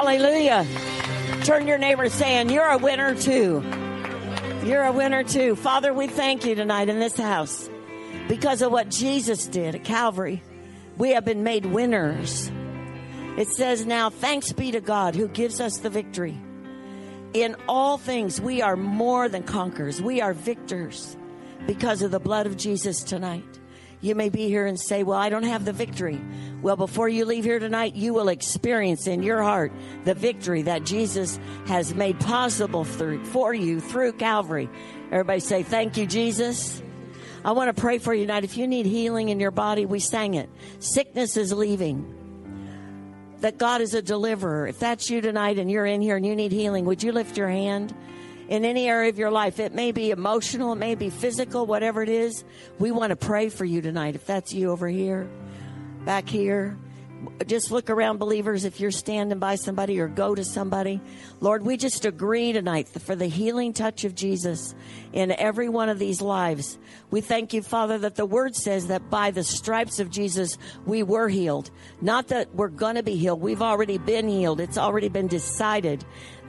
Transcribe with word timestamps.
Hallelujah. 0.00 0.66
Turn 1.44 1.66
your 1.66 1.76
neighbor 1.76 2.08
saying, 2.08 2.48
You're 2.48 2.70
a 2.70 2.78
winner 2.78 3.14
too. 3.14 3.62
You're 4.64 4.84
a 4.84 4.92
winner 4.92 5.22
too. 5.22 5.54
Father, 5.56 5.92
we 5.92 6.06
thank 6.06 6.46
you 6.46 6.54
tonight 6.54 6.88
in 6.88 6.98
this 6.98 7.18
house 7.18 7.68
because 8.26 8.62
of 8.62 8.72
what 8.72 8.88
Jesus 8.88 9.46
did 9.46 9.74
at 9.74 9.84
Calvary. 9.84 10.42
We 10.96 11.10
have 11.10 11.26
been 11.26 11.42
made 11.42 11.66
winners. 11.66 12.50
It 13.36 13.48
says 13.48 13.84
now, 13.84 14.08
thanks 14.08 14.54
be 14.54 14.72
to 14.72 14.80
God 14.80 15.14
who 15.14 15.28
gives 15.28 15.60
us 15.60 15.76
the 15.76 15.90
victory. 15.90 16.40
In 17.34 17.54
all 17.68 17.98
things, 17.98 18.40
we 18.40 18.62
are 18.62 18.76
more 18.76 19.28
than 19.28 19.42
conquerors. 19.42 20.00
We 20.00 20.22
are 20.22 20.32
victors 20.32 21.14
because 21.66 22.00
of 22.00 22.10
the 22.10 22.20
blood 22.20 22.46
of 22.46 22.56
Jesus 22.56 23.02
tonight. 23.02 23.59
You 24.02 24.14
may 24.14 24.30
be 24.30 24.48
here 24.48 24.66
and 24.66 24.80
say, 24.80 25.02
Well, 25.02 25.18
I 25.18 25.28
don't 25.28 25.42
have 25.42 25.64
the 25.64 25.72
victory. 25.72 26.20
Well, 26.62 26.76
before 26.76 27.08
you 27.08 27.24
leave 27.24 27.44
here 27.44 27.58
tonight, 27.58 27.94
you 27.94 28.14
will 28.14 28.28
experience 28.28 29.06
in 29.06 29.22
your 29.22 29.42
heart 29.42 29.72
the 30.04 30.14
victory 30.14 30.62
that 30.62 30.84
Jesus 30.84 31.38
has 31.66 31.94
made 31.94 32.18
possible 32.20 32.84
through, 32.84 33.24
for 33.26 33.52
you 33.52 33.80
through 33.80 34.14
Calvary. 34.14 34.70
Everybody 35.10 35.40
say, 35.40 35.62
Thank 35.62 35.96
you, 35.96 36.06
Jesus. 36.06 36.82
I 37.44 37.52
want 37.52 37.74
to 37.74 37.80
pray 37.80 37.98
for 37.98 38.12
you 38.12 38.26
tonight. 38.26 38.44
If 38.44 38.56
you 38.56 38.66
need 38.66 38.86
healing 38.86 39.30
in 39.30 39.40
your 39.40 39.50
body, 39.50 39.86
we 39.86 40.00
sang 40.00 40.34
it. 40.34 40.50
Sickness 40.78 41.36
is 41.36 41.52
leaving. 41.52 42.16
That 43.40 43.56
God 43.56 43.80
is 43.80 43.94
a 43.94 44.02
deliverer. 44.02 44.66
If 44.66 44.78
that's 44.78 45.08
you 45.08 45.22
tonight 45.22 45.58
and 45.58 45.70
you're 45.70 45.86
in 45.86 46.02
here 46.02 46.16
and 46.16 46.26
you 46.26 46.36
need 46.36 46.52
healing, 46.52 46.84
would 46.84 47.02
you 47.02 47.12
lift 47.12 47.38
your 47.38 47.48
hand? 47.48 47.94
In 48.50 48.64
any 48.64 48.88
area 48.88 49.08
of 49.08 49.18
your 49.18 49.30
life. 49.30 49.60
It 49.60 49.72
may 49.72 49.92
be 49.92 50.10
emotional, 50.10 50.72
it 50.72 50.76
may 50.76 50.96
be 50.96 51.08
physical, 51.08 51.64
whatever 51.64 52.02
it 52.02 52.10
is. 52.10 52.44
We 52.78 52.90
want 52.90 53.10
to 53.10 53.16
pray 53.16 53.48
for 53.48 53.64
you 53.64 53.80
tonight. 53.80 54.16
If 54.16 54.26
that's 54.26 54.52
you 54.52 54.70
over 54.70 54.88
here, 54.88 55.30
back 56.04 56.28
here, 56.28 56.76
just 57.46 57.70
look 57.70 57.90
around, 57.90 58.18
believers, 58.18 58.64
if 58.64 58.80
you're 58.80 58.90
standing 58.90 59.38
by 59.38 59.54
somebody 59.54 60.00
or 60.00 60.08
go 60.08 60.34
to 60.34 60.42
somebody. 60.42 61.00
Lord, 61.40 61.64
we 61.64 61.76
just 61.76 62.04
agree 62.04 62.52
tonight 62.52 62.88
for 62.88 63.14
the 63.14 63.26
healing 63.26 63.72
touch 63.72 64.04
of 64.04 64.14
Jesus 64.14 64.74
in 65.12 65.30
every 65.30 65.68
one 65.68 65.88
of 65.88 65.98
these 65.98 66.22
lives. 66.22 66.78
We 67.10 67.20
thank 67.20 67.52
you, 67.52 67.62
Father, 67.62 67.98
that 67.98 68.16
the 68.16 68.26
word 68.26 68.56
says 68.56 68.86
that 68.86 69.10
by 69.10 69.30
the 69.30 69.44
stripes 69.44 70.00
of 70.00 70.10
Jesus, 70.10 70.56
we 70.86 71.02
were 71.02 71.28
healed. 71.28 71.70
Not 72.00 72.28
that 72.28 72.54
we're 72.54 72.68
going 72.68 72.94
to 72.96 73.02
be 73.02 73.16
healed. 73.16 73.40
We've 73.40 73.62
already 73.62 73.98
been 73.98 74.28
healed. 74.28 74.60
It's 74.60 74.78
already 74.78 75.08
been 75.08 75.28
decided 75.28 76.04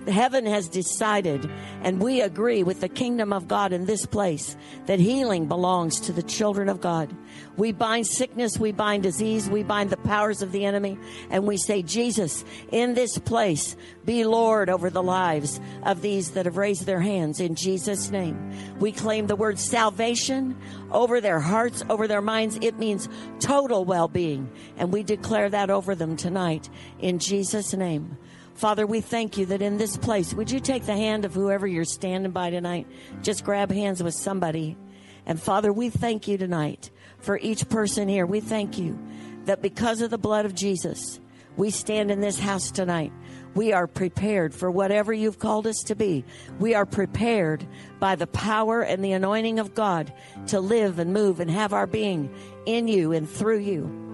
heaven 0.08 0.46
has 0.46 0.68
decided, 0.68 1.50
and 1.84 2.02
we 2.02 2.22
agree 2.22 2.64
with 2.64 2.82
the 2.82 2.90
kingdom 2.90 3.32
of 3.32 3.48
God 3.48 3.74
in 3.74 3.86
this 3.86 4.06
place, 4.06 4.56
that 4.86 5.00
healing 5.00 5.48
belongs 5.48 6.00
to 6.02 6.12
the 6.12 6.24
children 6.24 6.70
of 6.70 6.82
God. 6.82 7.16
We 7.58 7.72
bind 7.72 8.08
sickness, 8.08 8.58
we 8.58 8.72
bind 8.72 9.04
disease, 9.04 9.50
we 9.50 9.64
bind 9.64 9.90
the 9.90 9.98
powers 9.98 10.42
of 10.42 10.52
the 10.52 10.66
enemy, 10.66 10.98
and 11.30 11.46
we 11.46 11.58
say, 11.58 11.82
Jesus, 11.82 12.44
in 12.72 12.94
this 12.94 13.18
place, 13.18 13.76
be 14.06 14.24
Lord 14.24 14.70
over 14.70 14.90
the 14.90 15.04
lives 15.04 15.60
of 15.84 16.02
these 16.02 16.32
that 16.32 16.46
have 16.46 16.58
raised 16.58 16.86
their 16.86 17.02
hands 17.02 17.40
in 17.40 17.56
Jesus' 17.56 18.10
name. 18.10 18.52
We 18.80 18.92
claim 18.92 19.28
the 19.28 19.36
word 19.36 19.60
salvation 19.60 20.58
over 20.92 21.22
their 21.22 21.40
hearts, 21.40 21.84
over 21.90 22.08
their 22.08 22.22
minds. 22.22 22.58
It 22.62 22.78
means 22.80 23.08
total 23.40 23.86
well 23.86 24.08
being, 24.08 24.50
and 24.78 24.92
we 24.92 25.04
declare 25.04 25.50
that 25.50 25.70
over 25.70 25.96
them 25.96 26.16
tonight 26.16 26.70
in 27.00 27.20
Jesus' 27.20 27.74
name. 27.74 28.18
Father, 28.62 28.86
we 28.86 29.02
thank 29.02 29.40
you 29.40 29.48
that 29.48 29.64
in 29.64 29.78
this 29.78 29.98
place, 29.98 30.36
would 30.36 30.52
you 30.52 30.60
take 30.60 30.86
the 30.86 30.96
hand 30.96 31.26
of 31.26 31.34
whoever 31.34 31.66
you're 31.66 31.84
standing 31.84 32.32
by 32.32 32.52
tonight? 32.52 32.86
Just 33.24 33.44
grab 33.44 33.72
hands 33.72 34.04
with 34.04 34.14
somebody. 34.14 34.78
And 35.26 35.42
Father, 35.42 35.74
we 35.74 35.90
thank 35.90 36.28
you 36.28 36.38
tonight 36.38 36.92
for 37.18 37.40
each 37.40 37.68
person 37.70 38.08
here. 38.08 38.28
We 38.28 38.40
thank 38.40 38.78
you 38.78 39.00
that 39.46 39.64
because 39.64 40.02
of 40.02 40.12
the 40.12 40.20
blood 40.20 40.46
of 40.46 40.54
Jesus, 40.54 41.20
we 41.58 41.72
stand 41.72 42.12
in 42.12 42.22
this 42.22 42.38
house 42.38 42.70
tonight. 42.70 43.12
We 43.56 43.74
are 43.74 43.88
prepared 43.88 44.54
for 44.54 44.70
whatever 44.70 45.12
you've 45.12 45.40
called 45.40 45.66
us 45.66 45.80
to 45.88 45.96
be. 45.96 46.24
We 46.60 46.76
are 46.76 46.86
prepared 46.86 47.66
by 48.00 48.14
the 48.14 48.28
power 48.28 48.84
and 48.84 49.04
the 49.04 49.14
anointing 49.14 49.58
of 49.58 49.74
God 49.74 50.14
to 50.50 50.60
live 50.60 51.00
and 51.00 51.12
move 51.12 51.40
and 51.40 51.50
have 51.50 51.74
our 51.74 51.88
being 51.88 52.32
in 52.68 52.88
you 52.88 53.12
and 53.12 53.28
through 53.28 53.62
you. 53.62 54.11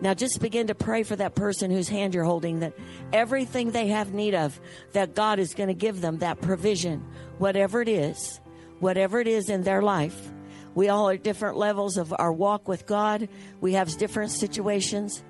Now 0.00 0.14
just 0.14 0.40
begin 0.40 0.68
to 0.68 0.74
pray 0.74 1.02
for 1.02 1.16
that 1.16 1.34
person 1.34 1.70
whose 1.70 1.88
hand 1.88 2.14
you're 2.14 2.24
holding 2.24 2.60
that 2.60 2.72
everything 3.12 3.70
they 3.70 3.88
have 3.88 4.14
need 4.14 4.34
of, 4.34 4.58
that 4.92 5.14
God 5.14 5.38
is 5.38 5.54
going 5.54 5.68
to 5.68 5.74
give 5.74 6.00
them 6.00 6.18
that 6.18 6.40
provision, 6.40 7.04
whatever 7.38 7.82
it 7.82 7.88
is, 7.88 8.40
whatever 8.78 9.20
it 9.20 9.28
is 9.28 9.50
in 9.50 9.62
their 9.62 9.82
life. 9.82 10.32
We 10.74 10.88
all 10.88 11.08
are 11.08 11.16
different 11.16 11.56
levels 11.56 11.96
of 11.98 12.14
our 12.18 12.32
walk 12.32 12.66
with 12.66 12.86
God. 12.86 13.28
We 13.60 13.74
have 13.74 13.96
different 13.98 14.30
situations, 14.30 15.22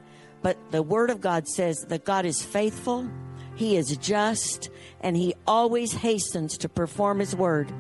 but 0.42 0.56
the 0.70 0.82
Word 0.82 1.10
of 1.10 1.20
God 1.20 1.48
says 1.48 1.86
that 1.88 2.04
God 2.04 2.24
is 2.24 2.42
faithful, 2.42 3.10
He 3.56 3.76
is 3.76 3.96
just, 3.96 4.70
and 5.00 5.16
He 5.16 5.34
always 5.46 5.92
hastens 5.92 6.58
to 6.58 6.68
perform 6.68 7.18
His 7.18 7.34
word. 7.34 7.72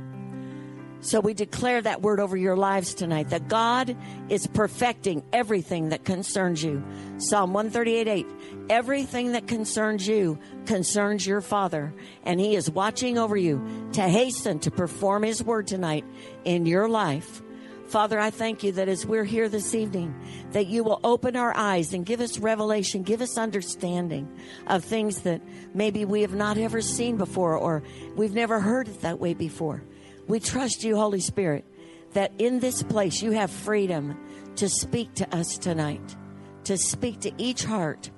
So 1.02 1.20
we 1.20 1.32
declare 1.32 1.80
that 1.80 2.02
word 2.02 2.20
over 2.20 2.36
your 2.36 2.56
lives 2.56 2.92
tonight 2.92 3.30
that 3.30 3.48
God 3.48 3.96
is 4.28 4.46
perfecting 4.46 5.22
everything 5.32 5.88
that 5.90 6.04
concerns 6.04 6.62
you. 6.62 6.84
Psalm 7.16 7.54
138 7.54 8.06
8. 8.06 8.26
Everything 8.68 9.32
that 9.32 9.46
concerns 9.46 10.06
you 10.06 10.38
concerns 10.66 11.26
your 11.26 11.40
Father, 11.40 11.94
and 12.22 12.38
He 12.38 12.54
is 12.54 12.70
watching 12.70 13.16
over 13.16 13.36
you 13.36 13.88
to 13.94 14.02
hasten 14.02 14.58
to 14.60 14.70
perform 14.70 15.22
His 15.22 15.42
word 15.42 15.66
tonight 15.66 16.04
in 16.44 16.66
your 16.66 16.86
life. 16.88 17.42
Father, 17.86 18.20
I 18.20 18.30
thank 18.30 18.62
you 18.62 18.70
that 18.72 18.88
as 18.88 19.04
we're 19.04 19.24
here 19.24 19.48
this 19.48 19.74
evening, 19.74 20.14
that 20.52 20.68
you 20.68 20.84
will 20.84 21.00
open 21.02 21.34
our 21.34 21.56
eyes 21.56 21.92
and 21.92 22.06
give 22.06 22.20
us 22.20 22.38
revelation, 22.38 23.02
give 23.02 23.20
us 23.20 23.36
understanding 23.36 24.32
of 24.68 24.84
things 24.84 25.22
that 25.22 25.42
maybe 25.74 26.04
we 26.04 26.20
have 26.20 26.34
not 26.34 26.56
ever 26.56 26.80
seen 26.80 27.16
before 27.16 27.56
or 27.56 27.82
we've 28.14 28.34
never 28.34 28.60
heard 28.60 28.86
it 28.86 29.00
that 29.00 29.18
way 29.18 29.34
before. 29.34 29.82
We 30.30 30.38
trust 30.38 30.84
you, 30.84 30.94
Holy 30.94 31.18
Spirit, 31.18 31.64
that 32.12 32.30
in 32.38 32.60
this 32.60 32.84
place 32.84 33.20
you 33.20 33.32
have 33.32 33.50
freedom 33.50 34.16
to 34.54 34.68
speak 34.68 35.12
to 35.14 35.36
us 35.36 35.58
tonight, 35.58 36.16
to 36.64 36.78
speak 36.78 37.18
to 37.22 37.32
each 37.36 37.64
heart. 37.64 38.12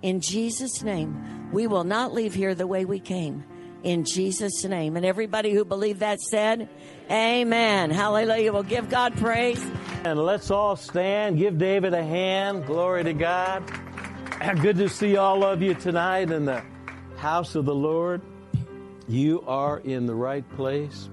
In 0.00 0.20
Jesus' 0.20 0.84
name, 0.84 1.50
we 1.50 1.66
will 1.66 1.82
not 1.82 2.14
leave 2.14 2.34
here 2.34 2.54
the 2.54 2.68
way 2.68 2.84
we 2.84 3.00
came. 3.00 3.42
In 3.82 4.04
Jesus' 4.04 4.64
name. 4.64 4.96
And 4.96 5.04
everybody 5.04 5.52
who 5.52 5.64
believed 5.64 6.00
that 6.00 6.20
said, 6.20 6.68
Amen. 7.10 7.90
Hallelujah. 7.90 8.52
We'll 8.52 8.62
give 8.62 8.88
God 8.88 9.16
praise. 9.16 9.60
And 10.04 10.20
let's 10.20 10.52
all 10.52 10.76
stand. 10.76 11.36
Give 11.36 11.58
David 11.58 11.94
a 11.94 12.04
hand. 12.04 12.64
Glory 12.66 13.02
to 13.02 13.12
God. 13.12 13.64
Good 14.60 14.76
to 14.76 14.88
see 14.88 15.16
all 15.16 15.42
of 15.42 15.62
you 15.62 15.74
tonight 15.74 16.30
in 16.30 16.44
the 16.44 16.62
house 17.16 17.56
of 17.56 17.64
the 17.64 17.74
Lord. 17.74 18.22
You 19.08 19.42
are 19.48 19.80
in 19.80 20.06
the 20.06 20.14
right 20.14 20.48
place. 20.54 21.08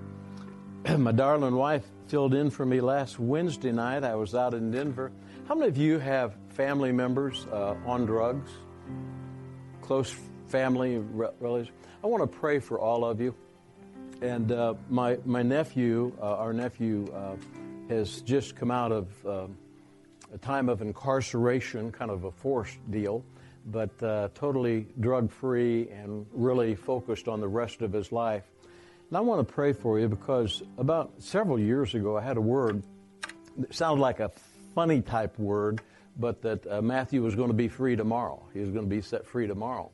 my 0.97 1.13
darling 1.13 1.55
wife 1.55 1.85
filled 2.07 2.33
in 2.33 2.49
for 2.49 2.65
me 2.65 2.81
last 2.81 3.17
Wednesday 3.17 3.71
night. 3.71 4.03
I 4.03 4.15
was 4.15 4.35
out 4.35 4.53
in 4.53 4.69
Denver. 4.69 5.13
How 5.47 5.55
many 5.55 5.69
of 5.69 5.77
you 5.77 5.97
have 5.97 6.35
family 6.49 6.91
members 6.91 7.47
uh, 7.53 7.75
on 7.85 8.05
drugs? 8.05 8.51
Close 9.81 10.13
family 10.47 10.97
relatives? 10.97 11.71
I 12.03 12.07
want 12.07 12.29
to 12.29 12.37
pray 12.37 12.59
for 12.59 12.79
all 12.79 13.05
of 13.05 13.21
you. 13.21 13.33
And 14.21 14.51
uh, 14.51 14.73
my, 14.89 15.19
my 15.23 15.41
nephew, 15.41 16.11
uh, 16.21 16.35
our 16.35 16.51
nephew, 16.51 17.07
uh, 17.13 17.37
has 17.87 18.21
just 18.21 18.57
come 18.57 18.71
out 18.71 18.91
of 18.91 19.25
uh, 19.25 19.47
a 20.33 20.37
time 20.37 20.67
of 20.67 20.81
incarceration, 20.81 21.93
kind 21.93 22.11
of 22.11 22.25
a 22.25 22.31
forced 22.31 22.79
deal, 22.91 23.23
but 23.67 24.03
uh, 24.03 24.27
totally 24.33 24.87
drug 24.99 25.31
free 25.31 25.87
and 25.91 26.25
really 26.33 26.75
focused 26.75 27.29
on 27.29 27.39
the 27.39 27.47
rest 27.47 27.81
of 27.81 27.93
his 27.93 28.11
life. 28.11 28.43
And 29.13 29.17
I 29.19 29.21
want 29.21 29.47
to 29.47 29.53
pray 29.53 29.73
for 29.73 29.99
you 29.99 30.07
because 30.07 30.63
about 30.79 31.13
several 31.19 31.59
years 31.59 31.93
ago, 31.93 32.17
I 32.17 32.23
had 32.23 32.35
a 32.35 32.41
word 32.41 32.81
that 33.59 33.71
sounded 33.71 34.01
like 34.01 34.19
a 34.19 34.31
funny 34.73 35.03
type 35.03 35.37
word, 35.37 35.81
but 36.17 36.41
that 36.41 36.65
uh, 36.65 36.81
Matthew 36.81 37.21
was 37.21 37.35
going 37.35 37.49
to 37.49 37.53
be 37.53 37.67
free 37.67 37.95
tomorrow. 37.95 38.41
He 38.55 38.61
was 38.61 38.71
going 38.71 38.85
to 38.85 38.89
be 38.89 39.01
set 39.01 39.27
free 39.27 39.45
tomorrow. 39.45 39.91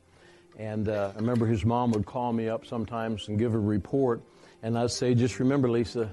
And 0.58 0.88
uh, 0.88 1.12
I 1.14 1.18
remember 1.18 1.44
his 1.44 1.66
mom 1.66 1.92
would 1.92 2.06
call 2.06 2.32
me 2.32 2.48
up 2.48 2.64
sometimes 2.64 3.28
and 3.28 3.38
give 3.38 3.52
a 3.52 3.58
report, 3.58 4.22
and 4.62 4.78
I'd 4.78 4.90
say, 4.90 5.14
Just 5.14 5.38
remember, 5.38 5.68
Lisa, 5.68 6.10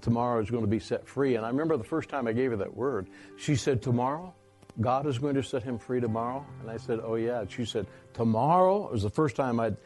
tomorrow 0.00 0.42
is 0.42 0.50
going 0.50 0.64
to 0.64 0.68
be 0.68 0.80
set 0.80 1.06
free. 1.06 1.36
And 1.36 1.46
I 1.46 1.50
remember 1.50 1.76
the 1.76 1.84
first 1.84 2.08
time 2.08 2.26
I 2.26 2.32
gave 2.32 2.50
her 2.50 2.56
that 2.56 2.74
word, 2.74 3.06
she 3.36 3.54
said, 3.54 3.82
Tomorrow? 3.82 4.34
God 4.80 5.06
is 5.06 5.18
going 5.18 5.36
to 5.36 5.44
set 5.44 5.62
him 5.62 5.78
free 5.78 6.00
tomorrow? 6.00 6.44
And 6.60 6.68
I 6.68 6.78
said, 6.78 6.98
Oh, 7.04 7.14
yeah. 7.14 7.38
And 7.42 7.52
she 7.52 7.64
said, 7.64 7.86
Tomorrow? 8.14 8.86
It 8.88 8.92
was 8.94 9.04
the 9.04 9.10
first 9.10 9.36
time 9.36 9.60
I'd 9.60 9.76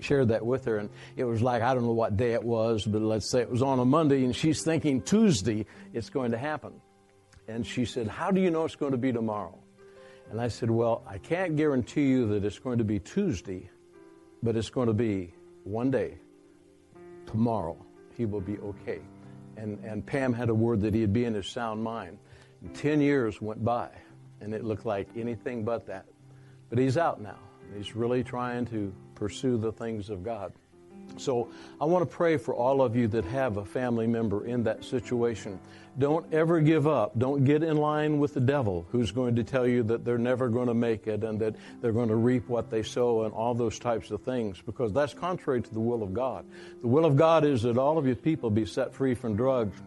shared 0.00 0.28
that 0.28 0.44
with 0.44 0.64
her, 0.66 0.78
and 0.78 0.90
it 1.16 1.24
was 1.24 1.42
like, 1.42 1.62
I 1.62 1.74
don't 1.74 1.84
know 1.84 1.92
what 1.92 2.16
day 2.16 2.32
it 2.32 2.42
was, 2.42 2.84
but 2.84 3.02
let's 3.02 3.30
say 3.30 3.40
it 3.40 3.50
was 3.50 3.62
on 3.62 3.78
a 3.78 3.84
Monday, 3.84 4.24
and 4.24 4.34
she's 4.34 4.62
thinking 4.62 5.02
Tuesday 5.02 5.66
it's 5.92 6.10
going 6.10 6.32
to 6.32 6.38
happen. 6.38 6.72
And 7.48 7.66
she 7.66 7.84
said, 7.84 8.08
How 8.08 8.30
do 8.30 8.40
you 8.40 8.50
know 8.50 8.64
it's 8.64 8.76
going 8.76 8.92
to 8.92 8.98
be 8.98 9.12
tomorrow? 9.12 9.58
And 10.30 10.40
I 10.40 10.48
said, 10.48 10.70
Well, 10.70 11.02
I 11.06 11.18
can't 11.18 11.56
guarantee 11.56 12.08
you 12.08 12.28
that 12.28 12.44
it's 12.44 12.58
going 12.58 12.78
to 12.78 12.84
be 12.84 12.98
Tuesday, 12.98 13.70
but 14.42 14.56
it's 14.56 14.70
going 14.70 14.88
to 14.88 14.94
be 14.94 15.34
one 15.64 15.90
day, 15.90 16.18
tomorrow, 17.26 17.76
he 18.16 18.24
will 18.26 18.40
be 18.40 18.58
okay. 18.58 19.00
And, 19.56 19.78
and 19.84 20.04
Pam 20.04 20.32
had 20.32 20.48
a 20.48 20.54
word 20.54 20.80
that 20.82 20.94
he'd 20.94 21.12
be 21.12 21.24
in 21.24 21.34
his 21.34 21.46
sound 21.46 21.82
mind. 21.82 22.18
And 22.62 22.74
Ten 22.74 23.00
years 23.00 23.40
went 23.40 23.64
by, 23.64 23.90
and 24.40 24.54
it 24.54 24.64
looked 24.64 24.86
like 24.86 25.08
anything 25.16 25.64
but 25.64 25.86
that. 25.86 26.06
But 26.70 26.78
he's 26.78 26.96
out 26.96 27.20
now. 27.20 27.38
He's 27.76 27.94
really 27.94 28.24
trying 28.24 28.66
to 28.66 28.92
pursue 29.22 29.56
the 29.56 29.70
things 29.70 30.10
of 30.10 30.24
God. 30.24 30.52
So 31.16 31.48
I 31.80 31.84
want 31.84 32.02
to 32.02 32.12
pray 32.12 32.36
for 32.36 32.56
all 32.56 32.82
of 32.82 32.96
you 32.96 33.06
that 33.08 33.24
have 33.26 33.56
a 33.56 33.64
family 33.64 34.08
member 34.08 34.46
in 34.46 34.64
that 34.64 34.82
situation. 34.82 35.60
Don't 35.96 36.26
ever 36.34 36.60
give 36.60 36.88
up. 36.88 37.16
Don't 37.16 37.44
get 37.44 37.62
in 37.62 37.76
line 37.76 38.18
with 38.18 38.34
the 38.34 38.40
devil 38.40 38.84
who's 38.90 39.12
going 39.12 39.36
to 39.36 39.44
tell 39.44 39.64
you 39.64 39.84
that 39.84 40.04
they're 40.04 40.18
never 40.18 40.48
going 40.48 40.66
to 40.66 40.74
make 40.74 41.06
it 41.06 41.22
and 41.22 41.38
that 41.38 41.54
they're 41.80 41.92
going 41.92 42.08
to 42.08 42.16
reap 42.16 42.48
what 42.48 42.68
they 42.68 42.82
sow 42.82 43.22
and 43.22 43.32
all 43.32 43.54
those 43.54 43.78
types 43.78 44.10
of 44.10 44.22
things 44.22 44.60
because 44.60 44.92
that's 44.92 45.14
contrary 45.14 45.62
to 45.62 45.72
the 45.72 45.78
will 45.78 46.02
of 46.02 46.12
God. 46.12 46.44
The 46.80 46.88
will 46.88 47.04
of 47.04 47.14
God 47.14 47.44
is 47.44 47.62
that 47.62 47.78
all 47.78 47.98
of 47.98 48.08
you 48.08 48.16
people 48.16 48.50
be 48.50 48.66
set 48.66 48.92
free 48.92 49.14
from 49.14 49.36
drugs. 49.36 49.80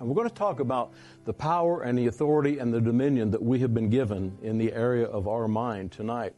And 0.00 0.08
we're 0.08 0.14
going 0.14 0.30
to 0.30 0.34
talk 0.34 0.60
about 0.60 0.94
the 1.26 1.34
power 1.34 1.82
and 1.82 1.98
the 1.98 2.06
authority 2.06 2.60
and 2.60 2.72
the 2.72 2.80
dominion 2.80 3.30
that 3.32 3.42
we 3.42 3.58
have 3.58 3.74
been 3.74 3.90
given 3.90 4.38
in 4.42 4.56
the 4.56 4.72
area 4.72 5.04
of 5.04 5.28
our 5.28 5.48
mind 5.48 5.92
tonight. 5.92 6.32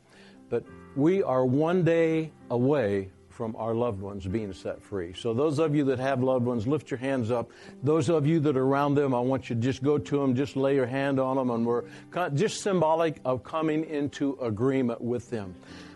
But 0.48 0.64
we 0.96 1.22
are 1.22 1.44
one 1.44 1.84
day 1.84 2.32
away 2.50 3.10
from 3.28 3.54
our 3.56 3.74
loved 3.74 4.00
ones 4.00 4.26
being 4.26 4.52
set 4.54 4.82
free. 4.82 5.12
So, 5.12 5.34
those 5.34 5.58
of 5.58 5.74
you 5.74 5.84
that 5.84 5.98
have 5.98 6.22
loved 6.22 6.46
ones, 6.46 6.66
lift 6.66 6.90
your 6.90 6.96
hands 6.98 7.30
up. 7.30 7.50
Those 7.82 8.08
of 8.08 8.26
you 8.26 8.40
that 8.40 8.56
are 8.56 8.64
around 8.64 8.94
them, 8.94 9.14
I 9.14 9.20
want 9.20 9.50
you 9.50 9.56
to 9.56 9.60
just 9.60 9.82
go 9.82 9.98
to 9.98 10.18
them, 10.18 10.34
just 10.34 10.56
lay 10.56 10.74
your 10.74 10.86
hand 10.86 11.20
on 11.20 11.36
them, 11.36 11.50
and 11.50 11.66
we're 11.66 11.84
just 12.32 12.62
symbolic 12.62 13.20
of 13.26 13.44
coming 13.44 13.84
into 13.84 14.38
agreement 14.40 15.02
with 15.02 15.28
them. 15.28 15.54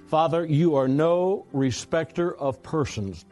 Father, 0.09 0.45
you 0.45 0.77
are 0.77 0.87
no 0.87 1.47
respecter 1.53 2.37
of 2.37 2.63
persons. 2.63 3.25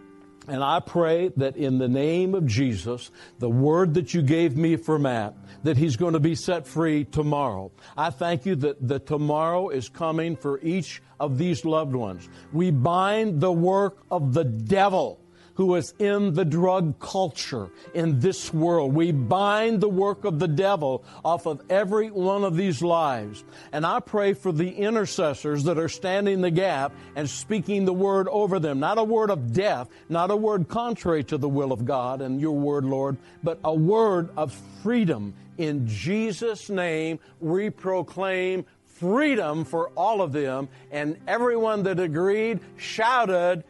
And 0.49 0.65
I 0.65 0.81
pray 0.81 1.29
that 1.37 1.57
in 1.57 1.77
the 1.77 1.89
name 1.89 2.35
of 2.35 2.47
Jesus, 2.47 3.11
the 3.39 3.51
word 3.51 3.95
that 3.95 4.15
you 4.15 4.23
gave 4.23 4.57
me 4.57 4.77
for 4.77 4.99
Matt, 4.99 5.35
that 5.63 5.77
he's 5.77 5.97
going 5.97 6.15
to 6.15 6.21
be 6.21 6.35
set 6.35 6.67
free 6.67 7.05
tomorrow. 7.05 7.71
I 7.97 8.09
thank 8.09 8.47
you 8.47 8.57
that 8.57 8.89
the 8.89 8.99
tomorrow 8.99 9.69
is 9.69 9.91
coming 9.91 10.37
for 10.37 10.59
each 10.61 11.03
of 11.21 11.37
these 11.37 11.67
loved 11.67 11.95
ones. 11.95 12.29
We 12.53 12.71
bind 12.71 13.43
the 13.43 13.53
work 13.53 13.99
of 14.11 14.33
the 14.33 14.45
devil 14.45 15.21
who 15.59 15.75
is 15.75 15.93
in 15.99 16.35
the 16.35 16.45
drug 16.45 17.01
culture 17.01 17.69
in 17.93 18.21
this 18.21 18.55
world. 18.55 18.95
We 18.95 19.11
bind 19.11 19.81
the 19.81 19.89
work 19.89 20.25
of 20.25 20.39
the 20.39 20.47
devil 20.47 21.05
off 21.25 21.47
of 21.47 21.61
every 21.69 22.13
one 22.13 22.45
of 22.45 22.57
these 22.57 22.81
lives. 22.81 23.43
And 23.73 23.85
I 23.85 23.99
pray 23.99 24.35
for 24.35 24.53
the 24.53 24.71
intercessors 24.71 25.65
that 25.65 25.77
are 25.77 25.89
standing 25.89 26.43
the 26.43 26.53
gap 26.53 26.93
and 27.17 27.29
speaking 27.29 27.87
the 27.87 27.93
word 27.93 28.29
over 28.29 28.61
them. 28.61 28.79
Not 28.79 28.99
a 28.99 29.05
word 29.05 29.31
of 29.31 29.53
death, 29.53 29.89
not 30.09 30.31
a 30.31 30.37
word 30.37 30.69
contrary 30.69 31.25
to 31.25 31.37
the 31.37 31.49
will 31.49 31.73
of 31.73 31.85
God 31.85 32.23
and 32.23 32.41
your 32.41 32.57
word, 32.57 32.85
Lord, 32.85 33.17
but 33.43 33.59
a 33.65 33.75
word 33.75 34.31
of 34.37 34.57
freedom. 34.85 35.35
In 35.57 35.89
Jesus' 35.89 36.71
name, 36.71 37.19
we 37.41 37.71
proclaim 37.71 38.65
freedom 38.85 39.65
for 39.65 39.89
all 39.97 40.23
of 40.23 40.31
them. 40.31 40.69
And 40.93 41.19
everyone 41.27 41.83
that 41.83 41.99
agreed 41.99 42.61
shouted, 42.77 43.65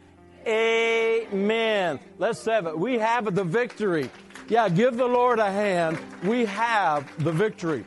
Amen. 0.47 1.99
Let's 2.17 2.43
have 2.45 2.67
it. 2.67 2.77
We 2.77 2.97
have 2.99 3.33
the 3.35 3.43
victory. 3.43 4.09
Yeah, 4.47 4.67
give 4.69 4.97
the 4.97 5.07
Lord 5.07 5.39
a 5.39 5.51
hand. 5.51 5.99
We 6.23 6.45
have 6.45 7.11
the 7.23 7.31
victory. 7.31 7.85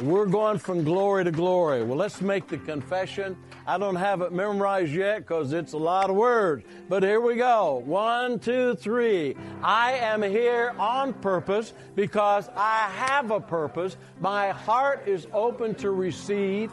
We're 0.00 0.26
going 0.26 0.58
from 0.58 0.84
glory 0.84 1.24
to 1.24 1.32
glory. 1.32 1.82
Well, 1.82 1.98
let's 1.98 2.20
make 2.20 2.46
the 2.46 2.58
confession. 2.58 3.36
I 3.66 3.76
don't 3.76 3.96
have 3.96 4.22
it 4.22 4.32
memorized 4.32 4.92
yet 4.92 5.18
because 5.18 5.52
it's 5.52 5.72
a 5.72 5.78
lot 5.78 6.08
of 6.08 6.16
words. 6.16 6.64
But 6.88 7.02
here 7.02 7.20
we 7.20 7.34
go. 7.34 7.82
One, 7.84 8.38
two, 8.38 8.76
three. 8.76 9.36
I 9.62 9.92
am 9.94 10.22
here 10.22 10.72
on 10.78 11.12
purpose 11.14 11.74
because 11.96 12.48
I 12.56 12.88
have 12.94 13.32
a 13.32 13.40
purpose. 13.40 13.96
My 14.20 14.50
heart 14.50 15.08
is 15.08 15.26
open 15.32 15.74
to 15.76 15.90
receive 15.90 16.70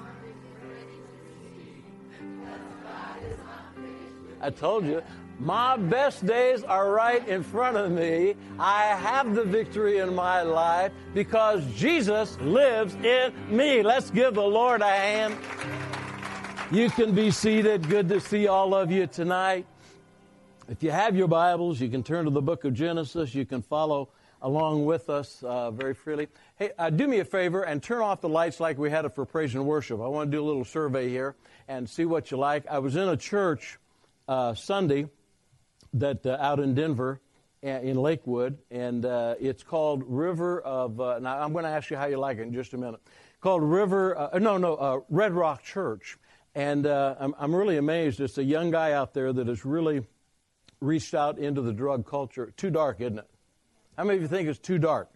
I 4.45 4.51
told 4.51 4.85
you, 4.85 5.01
my 5.39 5.75
best 5.75 6.23
days 6.23 6.63
are 6.63 6.91
right 6.91 7.27
in 7.27 7.41
front 7.41 7.77
of 7.77 7.89
me. 7.89 8.35
I 8.59 8.83
have 8.83 9.33
the 9.33 9.43
victory 9.43 9.97
in 9.97 10.13
my 10.13 10.43
life 10.43 10.91
because 11.15 11.65
Jesus 11.73 12.37
lives 12.41 12.93
in 12.93 13.33
me. 13.49 13.81
Let's 13.81 14.11
give 14.11 14.35
the 14.35 14.43
Lord 14.43 14.81
a 14.81 14.85
hand. 14.85 15.35
You 16.71 16.91
can 16.91 17.15
be 17.15 17.31
seated. 17.31 17.89
Good 17.89 18.07
to 18.09 18.21
see 18.21 18.47
all 18.47 18.75
of 18.75 18.91
you 18.91 19.07
tonight. 19.07 19.65
If 20.69 20.83
you 20.83 20.91
have 20.91 21.15
your 21.15 21.27
Bibles, 21.27 21.81
you 21.81 21.89
can 21.89 22.03
turn 22.03 22.25
to 22.25 22.31
the 22.31 22.39
book 22.39 22.63
of 22.63 22.75
Genesis. 22.75 23.33
You 23.33 23.47
can 23.47 23.63
follow 23.63 24.09
along 24.43 24.85
with 24.85 25.09
us 25.09 25.41
uh, 25.41 25.71
very 25.71 25.95
freely. 25.95 26.27
Hey, 26.57 26.69
uh, 26.77 26.91
do 26.91 27.07
me 27.07 27.17
a 27.17 27.25
favor 27.25 27.63
and 27.63 27.81
turn 27.81 28.03
off 28.03 28.21
the 28.21 28.29
lights 28.29 28.59
like 28.59 28.77
we 28.77 28.91
had 28.91 29.05
it 29.05 29.15
for 29.15 29.25
praise 29.25 29.55
and 29.55 29.65
worship. 29.65 29.99
I 30.01 30.07
want 30.07 30.29
to 30.29 30.37
do 30.37 30.43
a 30.43 30.45
little 30.45 30.65
survey 30.65 31.09
here 31.09 31.33
and 31.67 31.89
see 31.89 32.05
what 32.05 32.29
you 32.29 32.37
like. 32.37 32.67
I 32.67 32.77
was 32.77 32.95
in 32.95 33.09
a 33.09 33.17
church 33.17 33.79
uh, 34.27 34.53
Sunday 34.53 35.07
that 35.93 36.25
uh, 36.25 36.37
out 36.39 36.59
in 36.59 36.73
Denver, 36.73 37.21
in 37.61 37.97
Lakewood, 37.97 38.59
and 38.69 39.05
uh, 39.05 39.35
it's 39.39 39.63
called 39.63 40.03
River 40.05 40.61
of. 40.61 40.99
Uh, 40.99 41.19
now 41.19 41.39
I'm 41.39 41.51
going 41.51 41.63
to 41.63 41.69
ask 41.69 41.89
you 41.89 41.97
how 41.97 42.05
you 42.05 42.17
like 42.17 42.37
it 42.37 42.43
in 42.43 42.53
just 42.53 42.73
a 42.73 42.77
minute. 42.77 42.99
Called 43.41 43.63
River. 43.63 44.17
Uh, 44.17 44.37
no, 44.39 44.57
no, 44.57 45.05
Red 45.09 45.33
Rock 45.33 45.63
Church, 45.63 46.17
and 46.53 46.85
I'm, 46.85 47.33
I'm 47.39 47.55
really 47.55 47.77
amazed. 47.77 48.19
It's 48.19 48.37
a 48.37 48.43
young 48.43 48.71
guy 48.71 48.91
out 48.91 49.13
there 49.13 49.33
that 49.33 49.47
has 49.47 49.65
really 49.65 50.05
reached 50.79 51.13
out 51.13 51.39
into 51.39 51.61
the 51.61 51.73
drug 51.73 52.05
culture. 52.05 52.53
Too 52.55 52.69
dark, 52.69 53.01
isn't 53.01 53.19
it? 53.19 53.29
How 53.97 54.03
many 54.03 54.17
of 54.17 54.21
you 54.21 54.27
think 54.27 54.47
it's 54.47 54.59
too 54.59 54.77
dark? 54.77 55.09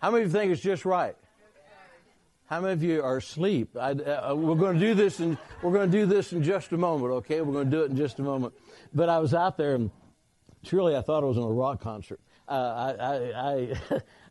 How 0.00 0.10
many 0.10 0.24
of 0.24 0.32
you 0.32 0.38
think 0.38 0.52
it's 0.52 0.62
just 0.62 0.84
right? 0.84 1.16
How 2.52 2.60
many 2.60 2.74
of 2.74 2.82
you 2.82 3.02
are 3.02 3.16
asleep? 3.16 3.78
I, 3.80 3.92
uh, 3.92 4.34
we're 4.34 4.56
going 4.56 4.78
to 4.78 4.86
do 4.86 4.92
this, 4.92 5.20
and 5.20 5.38
we're 5.62 5.72
going 5.72 5.90
to 5.90 5.98
do 5.98 6.04
this 6.04 6.34
in 6.34 6.42
just 6.42 6.70
a 6.72 6.76
moment. 6.76 7.10
Okay, 7.10 7.40
we're 7.40 7.54
going 7.54 7.70
to 7.70 7.76
do 7.78 7.82
it 7.82 7.90
in 7.90 7.96
just 7.96 8.18
a 8.18 8.22
moment. 8.22 8.52
But 8.92 9.08
I 9.08 9.20
was 9.20 9.32
out 9.32 9.56
there, 9.56 9.74
and 9.74 9.90
truly, 10.62 10.94
I 10.94 11.00
thought 11.00 11.22
I 11.22 11.26
was 11.28 11.38
in 11.38 11.44
a 11.44 11.48
rock 11.48 11.80
concert. 11.80 12.20
Uh, 12.46 12.94
I, 13.00 13.14
I, 13.14 13.72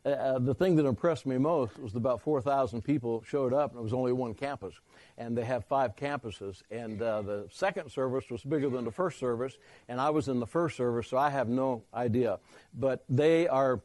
I 0.04 0.08
uh, 0.08 0.38
the 0.38 0.54
thing 0.54 0.76
that 0.76 0.86
impressed 0.86 1.26
me 1.26 1.36
most 1.36 1.76
was 1.80 1.96
about 1.96 2.20
4,000 2.20 2.82
people 2.82 3.24
showed 3.26 3.52
up, 3.52 3.72
and 3.72 3.80
it 3.80 3.82
was 3.82 3.92
only 3.92 4.12
one 4.12 4.34
campus. 4.34 4.76
And 5.18 5.36
they 5.36 5.44
have 5.44 5.64
five 5.64 5.96
campuses. 5.96 6.62
And 6.70 7.02
uh, 7.02 7.22
the 7.22 7.48
second 7.50 7.90
service 7.90 8.30
was 8.30 8.44
bigger 8.44 8.70
than 8.70 8.84
the 8.84 8.92
first 8.92 9.18
service, 9.18 9.58
and 9.88 10.00
I 10.00 10.10
was 10.10 10.28
in 10.28 10.38
the 10.38 10.46
first 10.46 10.76
service, 10.76 11.08
so 11.08 11.16
I 11.16 11.30
have 11.30 11.48
no 11.48 11.82
idea. 11.92 12.38
But 12.72 13.04
they 13.08 13.48
are 13.48 13.80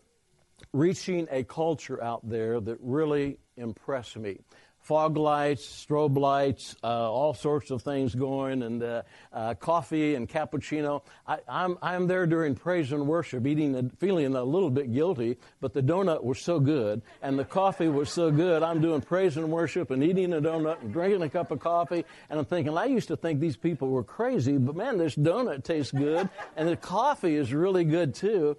reaching 0.74 1.28
a 1.32 1.44
culture 1.44 2.04
out 2.04 2.30
there 2.30 2.62
that 2.62 2.78
really 2.82 3.40
impress 3.58 4.16
me. 4.16 4.40
Fog 4.88 5.18
lights, 5.18 5.86
strobe 5.86 6.18
lights, 6.18 6.78
uh, 6.82 6.88
all 6.88 7.34
sorts 7.34 7.72
of 7.72 7.82
things 7.82 8.16
going, 8.16 8.64
and 8.64 8.82
uh, 8.82 9.02
uh, 9.34 9.54
coffee 9.56 10.16
and 10.16 10.30
cappuccino. 10.30 11.02
I, 11.28 11.34
am 11.34 11.42
I'm, 11.50 11.78
I'm 11.82 12.08
there 12.08 12.26
during 12.26 12.56
praise 12.56 12.94
and 12.94 13.06
worship, 13.06 13.46
eating, 13.46 13.76
and 13.76 13.92
feeling 14.00 14.34
a 14.34 14.44
little 14.46 14.70
bit 14.70 14.94
guilty, 14.94 15.40
but 15.60 15.74
the 15.74 15.82
donut 15.82 16.24
was 16.24 16.40
so 16.40 16.62
good, 16.62 17.02
and 17.22 17.38
the 17.38 17.44
coffee 17.44 17.90
was 17.90 18.10
so 18.10 18.32
good. 18.32 18.64
I'm 18.64 18.80
doing 18.80 19.02
praise 19.02 19.36
and 19.36 19.52
worship 19.52 19.92
and 19.92 20.02
eating 20.02 20.32
a 20.32 20.40
donut 20.40 20.82
and 20.82 20.94
drinking 20.94 21.22
a 21.22 21.30
cup 21.30 21.52
of 21.52 21.60
coffee, 21.60 22.06
and 22.30 22.40
I'm 22.40 22.46
thinking, 22.46 22.78
I 22.78 22.86
used 22.86 23.10
to 23.10 23.18
think 23.18 23.42
these 23.42 23.58
people 23.58 23.90
were 23.90 24.06
crazy, 24.06 24.58
but 24.58 24.78
man, 24.78 24.98
this 24.98 25.18
donut 25.18 25.66
tastes 25.66 25.92
good, 25.92 26.30
and 26.56 26.70
the 26.70 26.78
coffee 26.78 27.36
is 27.36 27.54
really 27.54 27.84
good 27.84 28.16
too. 28.16 28.56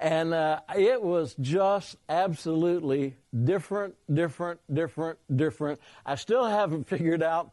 And 0.00 0.32
uh, 0.32 0.60
it 0.74 1.02
was 1.02 1.34
just 1.38 1.96
absolutely 2.08 3.16
different, 3.44 3.96
different, 4.12 4.60
different, 4.72 5.18
different. 5.34 5.78
I 6.06 6.14
still 6.14 6.46
haven't 6.46 6.88
figured 6.88 7.22
out 7.22 7.52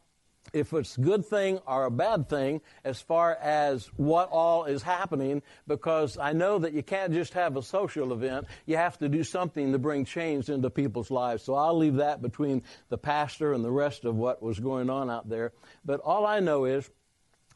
if 0.53 0.71
it's 0.71 0.97
a 0.97 1.01
good 1.01 1.25
thing 1.25 1.59
or 1.67 1.83
a 1.85 1.91
bad 1.91 2.29
thing 2.29 2.61
as 2.83 3.01
far 3.01 3.35
as 3.35 3.85
what 3.97 4.29
all 4.31 4.63
is 4.63 4.81
happening 4.81 5.41
because 5.67 6.17
I 6.17 6.31
know 6.31 6.59
that 6.59 6.71
you 6.71 6.83
can't 6.83 7.13
just 7.13 7.33
have 7.33 7.57
a 7.57 7.61
social 7.61 8.13
event. 8.13 8.47
You 8.65 8.77
have 8.77 8.97
to 8.99 9.09
do 9.09 9.25
something 9.25 9.73
to 9.73 9.77
bring 9.77 10.05
change 10.05 10.49
into 10.49 10.69
people's 10.69 11.11
lives. 11.11 11.43
So 11.43 11.55
I'll 11.55 11.77
leave 11.77 11.95
that 11.95 12.21
between 12.21 12.63
the 12.89 12.97
pastor 12.97 13.53
and 13.53 13.63
the 13.63 13.71
rest 13.71 14.05
of 14.05 14.15
what 14.15 14.41
was 14.41 14.59
going 14.59 14.89
on 14.89 15.09
out 15.09 15.29
there. 15.29 15.51
But 15.83 15.99
all 15.99 16.25
I 16.25 16.39
know 16.39 16.65
is 16.65 16.89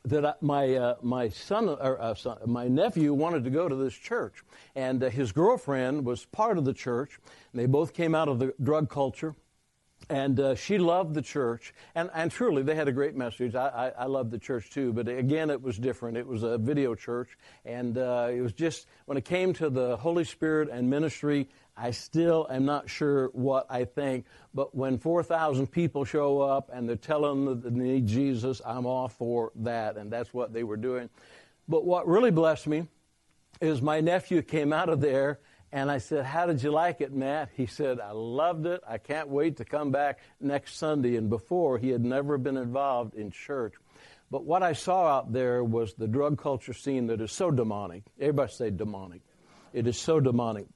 that 0.06 0.26
I, 0.26 0.34
my 0.42 0.76
uh, 0.76 0.96
my 1.02 1.30
son 1.30 1.70
or 1.70 2.02
uh, 2.02 2.16
son, 2.16 2.38
my 2.46 2.68
nephew 2.68 3.14
wanted 3.14 3.44
to 3.44 3.50
go 3.50 3.68
to 3.68 3.76
this 3.76 3.94
church, 3.94 4.44
and 4.76 5.04
uh, 5.04 5.10
his 5.10 5.32
girlfriend 5.32 6.06
was 6.06 6.26
part 6.26 6.58
of 6.58 6.66
the 6.66 6.74
church. 6.74 7.20
they 7.54 7.66
both 7.68 7.94
came 7.94 8.16
out 8.16 8.28
of 8.28 8.40
the 8.40 8.54
drug 8.62 8.90
culture, 8.90 9.36
and 10.10 10.40
uh, 10.40 10.56
she 10.56 10.80
loved 10.80 11.14
the 11.14 11.22
church. 11.22 11.74
And 11.94 12.10
and 12.16 12.32
truly, 12.32 12.64
they 12.64 12.76
had 12.76 12.88
a 12.88 12.92
great 12.92 13.16
message. 13.16 13.54
I, 13.54 13.68
I, 13.68 14.04
I 14.04 14.06
loved 14.06 14.32
the 14.32 14.40
church 14.40 14.72
too, 14.72 14.92
but 14.92 15.08
again, 15.08 15.52
it 15.52 15.62
was 15.62 15.78
different. 15.78 16.18
It 16.18 16.26
was 16.26 16.42
a 16.42 16.58
video 16.58 16.96
church, 16.96 17.38
and 17.64 17.98
uh, 17.98 18.30
it 18.32 18.42
was 18.42 18.54
just 18.54 18.88
when 19.06 19.18
it 19.18 19.26
came 19.26 19.54
to 19.54 19.70
the 19.70 19.98
Holy 19.98 20.24
Spirit 20.24 20.70
and 20.72 20.90
ministry. 20.90 21.48
I 21.76 21.92
still 21.92 22.48
am 22.50 22.66
not 22.66 22.90
sure 22.90 23.30
what 23.34 23.66
I 23.70 23.86
think, 23.86 24.26
but 24.54 24.76
when 24.76 24.98
4,000 24.98 25.68
people 25.68 26.06
show 26.06 26.42
up 26.42 26.70
and 26.74 26.88
they're 26.88 26.96
telling 26.96 27.46
them 27.46 27.62
that 27.62 27.74
they 27.74 27.80
need 27.80 28.08
Jesus, 28.08 28.62
I'm 28.66 28.86
all 28.86 29.08
for 29.08 29.52
that, 29.58 29.98
and 29.98 30.12
that's 30.12 30.34
what 30.34 30.54
they 30.54 30.64
were 30.64 30.78
doing. 30.78 31.10
But 31.68 31.86
what 31.86 32.08
really 32.08 32.32
blessed 32.32 32.68
me 32.68 32.88
is 33.62 33.82
my 33.82 34.02
nephew 34.02 34.42
came 34.42 34.74
out 34.74 34.90
of 34.90 35.02
there 35.02 35.40
And 35.72 35.90
I 35.90 36.00
said, 36.00 36.26
How 36.26 36.46
did 36.46 36.62
you 36.62 36.72
like 36.72 37.02
it, 37.02 37.14
Matt? 37.14 37.50
He 37.56 37.66
said, 37.66 38.00
I 38.00 38.12
loved 38.12 38.66
it. 38.66 38.82
I 38.88 38.98
can't 38.98 39.30
wait 39.30 39.58
to 39.58 39.66
come 39.66 39.92
back 39.92 40.20
next 40.40 40.78
Sunday. 40.78 41.16
And 41.16 41.30
before, 41.30 41.78
he 41.78 41.90
had 41.90 42.04
never 42.04 42.38
been 42.38 42.58
involved 42.58 43.16
in 43.16 43.32
church. 43.32 43.74
But 44.30 44.44
what 44.44 44.64
I 44.64 44.74
saw 44.74 45.08
out 45.08 45.34
there 45.34 45.64
was 45.64 45.94
the 45.94 46.08
drug 46.08 46.38
culture 46.38 46.74
scene 46.74 47.08
that 47.08 47.22
is 47.22 47.32
so 47.32 47.52
demonic. 47.52 48.04
Everybody 48.20 48.52
say 48.52 48.70
demonic. 48.70 49.22
It 49.74 49.88
is 49.88 49.98
so 49.98 50.20
demonic. 50.20 50.68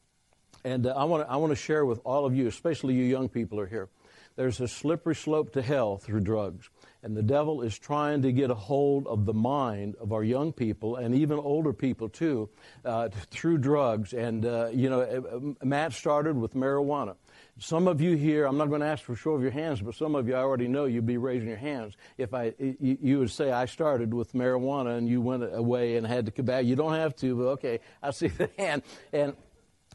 And 0.66 0.88
uh, 0.88 0.96
I 0.98 1.04
want 1.04 1.26
to 1.26 1.32
I 1.32 1.38
want 1.38 1.52
to 1.52 1.56
share 1.56 1.86
with 1.86 2.02
all 2.04 2.26
of 2.26 2.36
you, 2.36 2.48
especially 2.48 2.96
you 2.96 3.04
young 3.04 3.30
people 3.30 3.60
are 3.60 3.68
here. 3.68 3.88
There's 4.36 4.60
a 4.60 4.68
slippery 4.68 5.16
slope 5.16 5.54
to 5.54 5.62
hell 5.62 5.98
through 5.98 6.22
drugs. 6.22 6.70
And 7.04 7.16
the 7.16 7.24
devil 7.24 7.62
is 7.62 7.78
trying 7.78 8.24
to 8.24 8.32
get 8.32 8.50
a 8.50 8.56
hold 8.56 9.06
of 9.08 9.26
the 9.26 9.34
mind 9.34 9.96
of 10.02 10.12
our 10.12 10.24
young 10.24 10.52
people 10.52 10.96
and 10.96 11.14
even 11.16 11.38
older 11.38 11.72
people 11.72 12.10
too 12.10 12.50
uh, 12.84 13.10
through 13.30 13.60
drugs. 13.60 14.12
And, 14.12 14.44
uh, 14.44 14.70
you 14.74 14.90
know, 14.90 15.02
uh, 15.02 15.64
Matt 15.64 15.94
started 15.94 16.36
with 16.36 16.56
marijuana. 16.56 17.16
Some 17.60 17.88
of 17.88 18.02
you 18.02 18.18
here, 18.18 18.46
I'm 18.46 18.58
not 18.58 18.70
going 18.70 18.82
to 18.82 18.88
ask 18.88 19.04
for 19.04 19.16
show 19.16 19.32
of 19.32 19.42
your 19.42 19.52
hands, 19.52 19.82
but 19.82 19.96
some 19.96 20.16
of 20.16 20.28
you 20.28 20.36
I 20.36 20.40
already 20.40 20.68
know 20.68 20.86
you'd 20.86 21.06
be 21.06 21.18
raising 21.18 21.48
your 21.48 21.58
hands. 21.58 21.96
If 22.18 22.34
I, 22.34 22.54
you 22.58 23.20
would 23.20 23.32
say, 23.32 23.52
I 23.52 23.68
started 23.68 24.14
with 24.14 24.34
marijuana 24.34 24.98
and 24.98 25.08
you 25.08 25.22
went 25.22 25.44
away 25.44 25.96
and 25.96 26.06
had 26.06 26.26
to 26.26 26.32
come 26.32 26.46
back. 26.46 26.66
You 26.66 26.76
don't 26.76 26.96
have 26.96 27.16
to, 27.18 27.36
but 27.36 27.48
okay, 27.52 27.80
I 28.02 28.12
see 28.12 28.28
the 28.28 28.50
hand. 28.58 28.82
And 29.14 29.36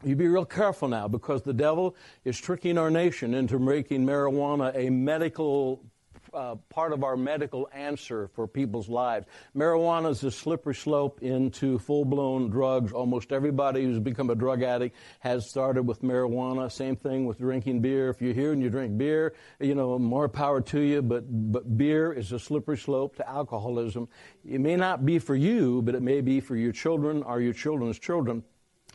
you 0.03 0.15
be 0.15 0.27
real 0.27 0.45
careful 0.45 0.87
now 0.87 1.07
because 1.07 1.43
the 1.43 1.53
devil 1.53 1.95
is 2.25 2.39
tricking 2.39 2.77
our 2.77 2.89
nation 2.89 3.33
into 3.33 3.59
making 3.59 4.05
marijuana 4.05 4.75
a 4.75 4.89
medical 4.89 5.83
uh, 6.33 6.55
part 6.69 6.93
of 6.93 7.03
our 7.03 7.17
medical 7.17 7.67
answer 7.73 8.29
for 8.33 8.47
people's 8.47 8.87
lives. 8.87 9.25
Marijuana 9.55 10.11
is 10.11 10.23
a 10.23 10.31
slippery 10.31 10.75
slope 10.75 11.21
into 11.21 11.77
full 11.79 12.05
blown 12.05 12.49
drugs. 12.49 12.93
Almost 12.93 13.31
everybody 13.31 13.83
who's 13.83 13.99
become 13.99 14.29
a 14.29 14.35
drug 14.35 14.63
addict 14.63 14.95
has 15.19 15.49
started 15.49 15.83
with 15.83 16.01
marijuana. 16.01 16.71
Same 16.71 16.95
thing 16.95 17.25
with 17.25 17.37
drinking 17.37 17.81
beer. 17.81 18.09
If 18.09 18.21
you're 18.21 18.33
here 18.33 18.53
and 18.53 18.61
you 18.61 18.69
drink 18.69 18.97
beer, 18.97 19.33
you 19.59 19.75
know, 19.75 19.99
more 19.99 20.29
power 20.29 20.61
to 20.61 20.79
you, 20.79 21.01
but, 21.01 21.25
but 21.27 21.77
beer 21.77 22.13
is 22.13 22.31
a 22.31 22.39
slippery 22.39 22.77
slope 22.77 23.17
to 23.17 23.29
alcoholism. 23.29 24.07
It 24.45 24.61
may 24.61 24.75
not 24.75 25.05
be 25.05 25.19
for 25.19 25.35
you, 25.35 25.81
but 25.81 25.95
it 25.95 26.01
may 26.01 26.21
be 26.21 26.39
for 26.39 26.55
your 26.55 26.71
children 26.71 27.23
or 27.23 27.41
your 27.41 27.53
children's 27.53 27.99
children. 27.99 28.43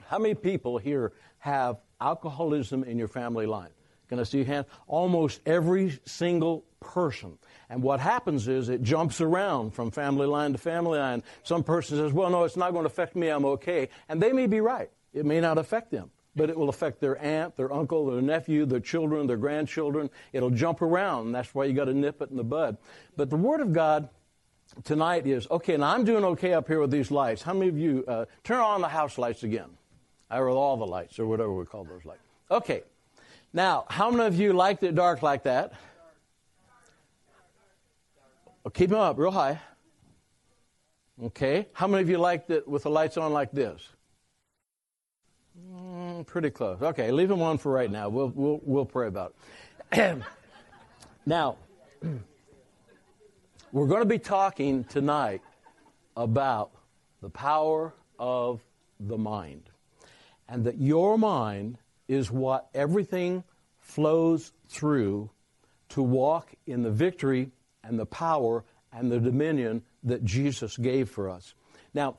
How 0.09 0.19
many 0.19 0.35
people 0.35 0.79
here 0.79 1.13
have 1.39 1.79
alcoholism 2.01 2.85
in 2.85 2.99
your 2.99 3.09
family 3.09 3.47
line? 3.47 3.71
Can 4.09 4.21
I 4.21 4.23
see 4.23 4.39
your 4.39 4.47
hand? 4.47 4.67
Almost 4.87 5.41
every 5.47 5.99
single 6.05 6.65
person. 6.79 7.39
And 7.69 7.83
what 7.83 7.99
happens 7.99 8.47
is 8.47 8.69
it 8.69 8.83
jumps 8.83 9.21
around 9.21 9.73
from 9.73 9.91
family 9.91 10.27
line 10.27 10.53
to 10.53 10.59
family 10.59 10.99
line. 10.99 11.25
Some 11.43 11.65
person 11.65 11.99
says, 11.99 12.13
well, 12.13 12.31
no, 12.31 12.45
it's 12.45 12.57
not 12.57 12.71
going 12.71 12.85
to 12.85 12.89
affect 12.89 13.17
me. 13.17 13.29
I'm 13.29 13.45
okay. 13.45 13.89
And 14.09 14.23
they 14.23 14.33
may 14.33 14.47
be 14.47 14.61
right. 14.61 14.91
It 15.13 15.27
may 15.27 15.41
not 15.41 15.59
affect 15.59 15.91
them, 15.91 16.11
but 16.37 16.51
it 16.51 16.57
will 16.57 16.69
affect 16.69 17.01
their 17.01 17.19
aunt, 17.21 17.57
their 17.57 17.73
uncle, 17.73 18.07
their 18.07 18.23
nephew, 18.23 18.65
their 18.65 18.81
children, 18.81 19.27
their 19.27 19.37
grandchildren. 19.37 20.11
It'll 20.33 20.51
jump 20.51 20.83
around. 20.83 21.33
That's 21.33 21.53
why 21.53 21.65
you 21.65 21.73
got 21.73 21.87
to 21.87 21.95
nip 21.95 22.23
it 22.23 22.31
in 22.31 22.37
the 22.37 22.45
bud. 22.45 22.77
But 23.17 23.31
the 23.31 23.37
Word 23.37 23.61
of 23.61 23.73
God 23.73 24.09
tonight 24.85 25.27
is, 25.27 25.49
okay, 25.51 25.77
now 25.77 25.95
I'm 25.95 26.05
doing 26.05 26.25
okay 26.25 26.53
up 26.53 26.69
here 26.69 26.81
with 26.81 26.93
these 26.93 27.11
lights. 27.11 27.43
How 27.43 27.55
many 27.55 27.69
of 27.69 27.79
you, 27.79 28.05
uh, 28.07 28.27
turn 28.45 28.61
on 28.61 28.83
the 28.83 28.89
house 28.89 29.19
lights 29.19 29.43
again? 29.43 29.71
Or 30.30 30.49
all 30.49 30.76
the 30.76 30.87
lights, 30.87 31.18
or 31.18 31.26
whatever 31.26 31.52
we 31.52 31.64
call 31.64 31.85
those 31.85 32.04
lights. 32.04 32.23
Okay. 32.50 32.83
Now, 33.52 33.85
how 33.88 34.11
many 34.11 34.26
of 34.26 34.38
you 34.38 34.52
liked 34.52 34.83
it 34.83 34.95
dark 34.95 35.23
like 35.23 35.45
that? 35.45 35.73
Oh, 38.64 38.71
keep 38.71 38.90
them 38.90 38.99
up 38.99 39.16
real 39.18 39.30
high. 39.30 39.61
Okay. 41.23 41.68
How 41.73 41.87
many 41.87 42.02
of 42.02 42.11
you 42.11 42.18
liked 42.18 42.50
it 42.50 42.66
with 42.66 42.83
the 42.83 42.90
lights 42.90 43.16
on 43.16 43.33
like 43.33 43.52
this? 43.52 43.88
Mm, 45.73 46.26
pretty 46.26 46.50
close. 46.50 46.83
Okay, 46.83 47.11
leave 47.11 47.28
them 47.28 47.40
on 47.42 47.59
for 47.59 47.73
right 47.73 47.90
now. 47.90 48.09
We'll, 48.09 48.33
we'll, 48.35 48.61
we'll 48.62 48.85
pray 48.85 49.06
about 49.06 49.35
it. 49.92 50.18
now, 51.26 51.56
we're 53.73 53.87
going 53.87 54.02
to 54.02 54.06
be 54.06 54.18
talking 54.18 54.85
tonight 54.85 55.40
about 56.16 56.73
the 57.23 57.30
power 57.30 57.95
of 58.18 58.61
the 59.00 59.16
mind. 59.16 59.71
And 60.49 60.65
that 60.65 60.79
your 60.79 61.19
mind 61.19 61.79
is 62.09 62.31
what 62.31 62.69
everything 62.75 63.45
flows 63.81 64.53
through 64.69 65.31
to 65.91 66.03
walk 66.03 66.55
in 66.67 66.83
the 66.83 66.91
victory 66.91 67.50
and 67.83 67.99
the 67.99 68.07
power 68.07 68.65
and 68.93 69.11
the 69.11 69.21
dominion 69.21 69.83
that 70.05 70.25
Jesus 70.25 70.76
gave 70.76 71.09
for 71.09 71.29
us. 71.29 71.55
Now, 71.95 72.17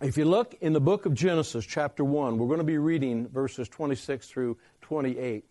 if 0.00 0.16
you 0.16 0.24
look 0.24 0.54
in 0.60 0.72
the 0.72 0.80
book 0.80 1.06
of 1.06 1.14
Genesis, 1.14 1.66
chapter 1.66 2.04
1, 2.04 2.38
we're 2.38 2.46
going 2.46 2.58
to 2.58 2.64
be 2.64 2.78
reading 2.78 3.28
verses 3.28 3.68
26 3.68 4.28
through 4.28 4.56
28. 4.82 5.44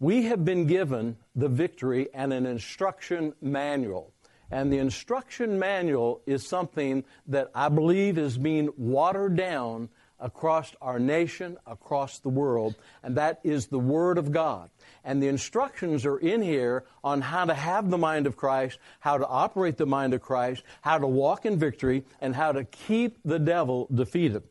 We 0.00 0.24
have 0.24 0.44
been 0.44 0.66
given 0.66 1.16
the 1.36 1.48
victory 1.48 2.08
and 2.12 2.32
an 2.32 2.44
instruction 2.44 3.34
manual. 3.40 4.12
And 4.50 4.72
the 4.72 4.78
instruction 4.78 5.58
manual 5.58 6.22
is 6.26 6.46
something 6.46 7.04
that 7.28 7.50
I 7.54 7.68
believe 7.68 8.18
is 8.18 8.36
being 8.36 8.70
watered 8.76 9.36
down 9.36 9.88
across 10.20 10.74
our 10.80 10.98
nation, 10.98 11.56
across 11.66 12.18
the 12.18 12.28
world, 12.28 12.74
and 13.02 13.16
that 13.16 13.40
is 13.44 13.66
the 13.66 13.78
Word 13.78 14.18
of 14.18 14.32
God. 14.32 14.70
And 15.04 15.22
the 15.22 15.28
instructions 15.28 16.06
are 16.06 16.18
in 16.18 16.42
here 16.42 16.84
on 17.02 17.20
how 17.20 17.44
to 17.44 17.54
have 17.54 17.90
the 17.90 17.98
mind 17.98 18.26
of 18.26 18.36
Christ, 18.36 18.78
how 19.00 19.18
to 19.18 19.26
operate 19.26 19.76
the 19.76 19.86
mind 19.86 20.14
of 20.14 20.22
Christ, 20.22 20.62
how 20.80 20.98
to 20.98 21.06
walk 21.06 21.44
in 21.44 21.58
victory, 21.58 22.04
and 22.20 22.34
how 22.34 22.52
to 22.52 22.64
keep 22.64 23.18
the 23.24 23.38
devil 23.38 23.88
defeated. 23.92 24.42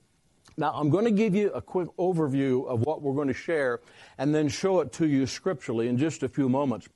Now, 0.55 0.73
I'm 0.75 0.89
going 0.89 1.05
to 1.05 1.11
give 1.11 1.33
you 1.33 1.49
a 1.51 1.61
quick 1.61 1.89
overview 1.97 2.67
of 2.67 2.81
what 2.81 3.01
we're 3.01 3.15
going 3.15 3.27
to 3.27 3.33
share 3.33 3.79
and 4.17 4.35
then 4.35 4.49
show 4.49 4.81
it 4.81 4.91
to 4.93 5.07
you 5.07 5.25
scripturally 5.25 5.87
in 5.87 5.97
just 5.97 6.21
a 6.21 6.29
few 6.29 6.47
moments. 6.47 6.87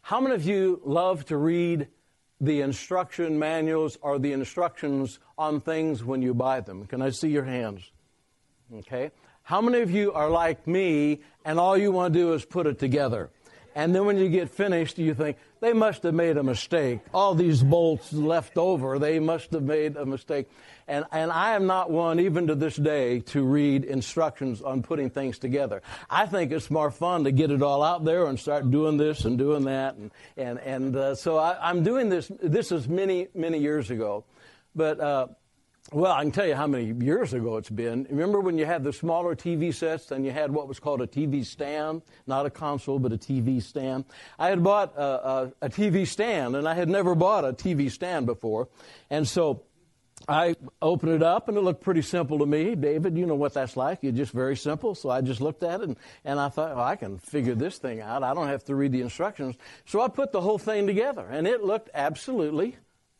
How 0.00 0.20
many 0.20 0.34
of 0.34 0.44
you 0.44 0.80
love 0.84 1.26
to 1.26 1.36
read 1.36 1.88
the 2.40 2.60
instruction 2.60 3.38
manuals 3.38 3.98
or 4.02 4.18
the 4.18 4.32
instructions 4.32 5.18
on 5.38 5.60
things 5.60 6.04
when 6.04 6.22
you 6.22 6.34
buy 6.34 6.60
them? 6.60 6.86
Can 6.86 7.02
I 7.02 7.10
see 7.10 7.28
your 7.28 7.44
hands? 7.44 7.90
Okay. 8.72 9.10
How 9.42 9.60
many 9.60 9.80
of 9.82 9.90
you 9.90 10.12
are 10.12 10.30
like 10.30 10.66
me 10.66 11.20
and 11.44 11.58
all 11.58 11.76
you 11.76 11.92
want 11.92 12.14
to 12.14 12.20
do 12.20 12.32
is 12.32 12.44
put 12.44 12.66
it 12.66 12.78
together? 12.78 13.30
And 13.74 13.94
then 13.94 14.04
when 14.06 14.18
you 14.18 14.28
get 14.28 14.50
finished, 14.50 14.98
you 14.98 15.14
think, 15.14 15.36
they 15.60 15.72
must 15.72 16.02
have 16.02 16.14
made 16.14 16.36
a 16.36 16.42
mistake. 16.42 17.00
All 17.12 17.34
these 17.34 17.62
bolts 17.62 18.12
left 18.12 18.56
over, 18.56 18.98
they 18.98 19.18
must 19.18 19.52
have 19.52 19.62
made 19.62 19.96
a 19.96 20.06
mistake. 20.06 20.48
And, 20.86 21.06
and 21.10 21.32
I 21.32 21.54
am 21.54 21.66
not 21.66 21.90
one, 21.90 22.20
even 22.20 22.46
to 22.48 22.54
this 22.54 22.76
day, 22.76 23.20
to 23.20 23.42
read 23.42 23.84
instructions 23.84 24.60
on 24.60 24.82
putting 24.82 25.10
things 25.10 25.38
together. 25.38 25.82
I 26.10 26.26
think 26.26 26.52
it's 26.52 26.70
more 26.70 26.90
fun 26.90 27.24
to 27.24 27.32
get 27.32 27.50
it 27.50 27.62
all 27.62 27.82
out 27.82 28.04
there 28.04 28.26
and 28.26 28.38
start 28.38 28.70
doing 28.70 28.96
this 28.96 29.24
and 29.24 29.38
doing 29.38 29.64
that. 29.64 29.96
And, 29.96 30.10
and, 30.36 30.58
and 30.58 30.96
uh, 30.96 31.14
so 31.14 31.38
I, 31.38 31.70
am 31.70 31.82
doing 31.82 32.10
this. 32.10 32.30
This 32.42 32.70
is 32.70 32.86
many, 32.86 33.28
many 33.34 33.58
years 33.58 33.90
ago. 33.90 34.24
But 34.74 35.00
uh, 35.00 35.28
well, 35.92 36.12
I 36.12 36.22
can 36.22 36.32
tell 36.32 36.46
you 36.46 36.54
how 36.54 36.66
many 36.66 36.92
years 37.04 37.34
ago 37.34 37.56
it's 37.58 37.68
been. 37.68 38.06
Remember 38.08 38.40
when 38.40 38.56
you 38.56 38.64
had 38.64 38.84
the 38.84 38.92
smaller 38.92 39.36
TV 39.36 39.72
sets 39.72 40.10
and 40.10 40.24
you 40.24 40.32
had 40.32 40.50
what 40.50 40.66
was 40.66 40.80
called 40.80 41.02
a 41.02 41.06
TV 41.06 41.44
stand? 41.44 42.02
Not 42.26 42.46
a 42.46 42.50
console, 42.50 42.98
but 42.98 43.12
a 43.12 43.18
TV 43.18 43.62
stand. 43.62 44.04
I 44.38 44.48
had 44.48 44.62
bought 44.62 44.96
a, 44.96 45.02
a, 45.28 45.52
a 45.62 45.68
TV 45.68 46.06
stand 46.06 46.56
and 46.56 46.66
I 46.66 46.74
had 46.74 46.88
never 46.88 47.14
bought 47.14 47.44
a 47.44 47.52
TV 47.52 47.90
stand 47.90 48.24
before. 48.24 48.68
And 49.10 49.28
so 49.28 49.62
I 50.26 50.56
opened 50.80 51.12
it 51.12 51.22
up 51.22 51.48
and 51.48 51.58
it 51.58 51.60
looked 51.60 51.82
pretty 51.82 52.02
simple 52.02 52.38
to 52.38 52.46
me. 52.46 52.74
David, 52.74 53.18
you 53.18 53.26
know 53.26 53.34
what 53.34 53.52
that's 53.52 53.76
like. 53.76 54.02
It's 54.02 54.16
just 54.16 54.32
very 54.32 54.56
simple. 54.56 54.94
So 54.94 55.10
I 55.10 55.20
just 55.20 55.42
looked 55.42 55.62
at 55.62 55.82
it 55.82 55.88
and, 55.88 55.96
and 56.24 56.40
I 56.40 56.48
thought, 56.48 56.78
I 56.78 56.96
can 56.96 57.18
figure 57.18 57.54
this 57.54 57.76
thing 57.76 58.00
out. 58.00 58.22
I 58.22 58.32
don't 58.32 58.48
have 58.48 58.64
to 58.64 58.74
read 58.74 58.92
the 58.92 59.02
instructions. 59.02 59.56
So 59.84 60.00
I 60.00 60.08
put 60.08 60.32
the 60.32 60.40
whole 60.40 60.58
thing 60.58 60.86
together 60.86 61.26
and 61.30 61.46
it 61.46 61.62
looked 61.62 61.90
absolutely 61.92 62.76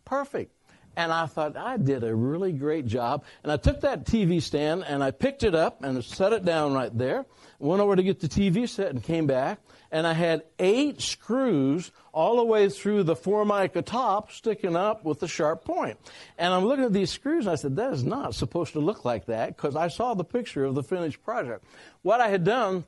perfect. 0.06 0.53
And 0.96 1.12
I 1.12 1.26
thought, 1.26 1.56
I 1.56 1.76
did 1.76 2.04
a 2.04 2.14
really 2.14 2.52
great 2.52 2.86
job. 2.86 3.24
And 3.42 3.50
I 3.50 3.56
took 3.56 3.80
that 3.80 4.04
TV 4.04 4.40
stand 4.40 4.84
and 4.84 5.02
I 5.02 5.10
picked 5.10 5.42
it 5.42 5.54
up 5.54 5.82
and 5.82 6.02
set 6.04 6.32
it 6.32 6.44
down 6.44 6.72
right 6.72 6.96
there. 6.96 7.26
Went 7.58 7.80
over 7.80 7.96
to 7.96 8.02
get 8.02 8.20
the 8.20 8.28
TV 8.28 8.68
set 8.68 8.90
and 8.90 9.02
came 9.02 9.26
back. 9.26 9.58
And 9.90 10.06
I 10.06 10.12
had 10.12 10.42
eight 10.58 11.00
screws 11.00 11.92
all 12.12 12.36
the 12.36 12.44
way 12.44 12.68
through 12.68 13.04
the 13.04 13.16
formica 13.16 13.82
top 13.82 14.32
sticking 14.32 14.76
up 14.76 15.04
with 15.04 15.22
a 15.22 15.28
sharp 15.28 15.64
point. 15.64 15.98
And 16.36 16.52
I'm 16.52 16.64
looking 16.64 16.84
at 16.84 16.92
these 16.92 17.10
screws 17.10 17.46
and 17.46 17.52
I 17.52 17.56
said, 17.56 17.76
that 17.76 17.92
is 17.92 18.04
not 18.04 18.34
supposed 18.34 18.72
to 18.72 18.80
look 18.80 19.04
like 19.04 19.26
that 19.26 19.56
because 19.56 19.76
I 19.76 19.88
saw 19.88 20.14
the 20.14 20.24
picture 20.24 20.64
of 20.64 20.74
the 20.74 20.82
finished 20.82 21.22
project. 21.22 21.64
What 22.02 22.20
I 22.20 22.28
had 22.28 22.44
done 22.44 22.84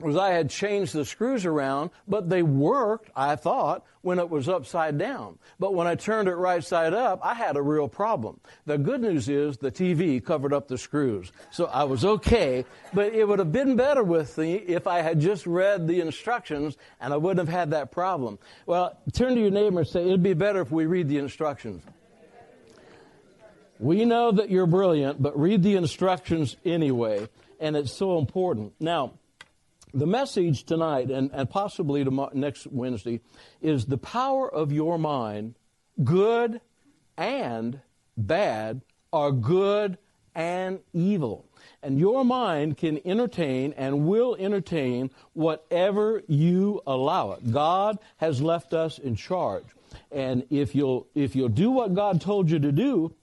was 0.00 0.16
I 0.16 0.30
had 0.30 0.50
changed 0.50 0.92
the 0.92 1.04
screws 1.04 1.44
around, 1.44 1.90
but 2.06 2.28
they 2.28 2.42
worked, 2.42 3.10
I 3.16 3.36
thought, 3.36 3.84
when 4.02 4.18
it 4.18 4.30
was 4.30 4.48
upside 4.48 4.96
down. 4.96 5.38
But 5.58 5.74
when 5.74 5.86
I 5.86 5.94
turned 5.94 6.28
it 6.28 6.34
right 6.34 6.62
side 6.62 6.94
up, 6.94 7.20
I 7.22 7.34
had 7.34 7.56
a 7.56 7.62
real 7.62 7.88
problem. 7.88 8.40
The 8.66 8.78
good 8.78 9.00
news 9.00 9.28
is 9.28 9.56
the 9.56 9.70
TV 9.70 10.24
covered 10.24 10.52
up 10.52 10.68
the 10.68 10.78
screws. 10.78 11.32
So 11.50 11.66
I 11.66 11.84
was 11.84 12.04
okay, 12.04 12.64
but 12.94 13.12
it 13.12 13.26
would 13.26 13.38
have 13.38 13.52
been 13.52 13.76
better 13.76 14.02
with 14.02 14.38
me 14.38 14.54
if 14.54 14.86
I 14.86 15.02
had 15.02 15.20
just 15.20 15.46
read 15.46 15.88
the 15.88 16.00
instructions 16.00 16.76
and 17.00 17.12
I 17.12 17.16
wouldn't 17.16 17.46
have 17.46 17.54
had 17.54 17.70
that 17.72 17.90
problem. 17.90 18.38
Well, 18.66 18.96
turn 19.12 19.34
to 19.34 19.40
your 19.40 19.50
neighbor 19.50 19.80
and 19.80 19.88
say, 19.88 20.02
it'd 20.02 20.22
be 20.22 20.34
better 20.34 20.60
if 20.60 20.70
we 20.70 20.86
read 20.86 21.08
the 21.08 21.18
instructions. 21.18 21.82
We 23.80 24.04
know 24.04 24.32
that 24.32 24.50
you're 24.50 24.66
brilliant, 24.66 25.22
but 25.22 25.38
read 25.38 25.62
the 25.62 25.76
instructions 25.76 26.56
anyway, 26.64 27.28
and 27.60 27.76
it's 27.76 27.92
so 27.92 28.18
important. 28.18 28.72
Now, 28.80 29.17
the 29.92 30.06
message 30.06 30.64
tonight 30.64 31.10
and, 31.10 31.30
and 31.32 31.48
possibly 31.48 32.04
tomorrow, 32.04 32.30
next 32.34 32.66
Wednesday 32.66 33.20
is 33.60 33.86
the 33.86 33.98
power 33.98 34.52
of 34.52 34.72
your 34.72 34.98
mind, 34.98 35.54
good 36.02 36.60
and 37.16 37.80
bad, 38.16 38.82
are 39.12 39.32
good 39.32 39.98
and 40.34 40.80
evil. 40.92 41.46
And 41.82 41.98
your 41.98 42.24
mind 42.24 42.76
can 42.76 43.00
entertain 43.04 43.74
and 43.76 44.06
will 44.06 44.36
entertain 44.38 45.10
whatever 45.32 46.22
you 46.28 46.80
allow 46.86 47.32
it. 47.32 47.50
God 47.52 47.98
has 48.18 48.40
left 48.40 48.72
us 48.72 48.98
in 48.98 49.16
charge. 49.16 49.64
And 50.10 50.44
if 50.50 50.74
you'll, 50.74 51.08
if 51.14 51.34
you'll 51.34 51.48
do 51.48 51.70
what 51.70 51.94
God 51.94 52.20
told 52.20 52.50
you 52.50 52.58
to 52.58 52.72
do, 52.72 53.14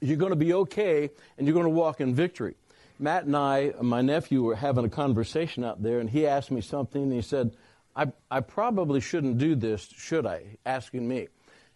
you're 0.00 0.16
going 0.16 0.30
to 0.30 0.36
be 0.36 0.52
okay 0.52 1.10
and 1.38 1.46
you're 1.46 1.54
going 1.54 1.64
to 1.64 1.70
walk 1.70 2.00
in 2.00 2.14
victory. 2.14 2.54
Matt 2.98 3.24
and 3.24 3.36
I, 3.36 3.72
my 3.80 4.02
nephew, 4.02 4.42
were 4.42 4.54
having 4.54 4.84
a 4.84 4.88
conversation 4.88 5.64
out 5.64 5.82
there, 5.82 5.98
and 6.00 6.08
he 6.08 6.26
asked 6.26 6.50
me 6.50 6.60
something, 6.60 7.02
and 7.02 7.12
he 7.12 7.22
said, 7.22 7.56
I, 7.96 8.12
I 8.30 8.40
probably 8.40 9.00
shouldn't 9.00 9.38
do 9.38 9.54
this, 9.54 9.88
should 9.96 10.26
I? 10.26 10.58
Asking 10.64 11.06
me. 11.06 11.28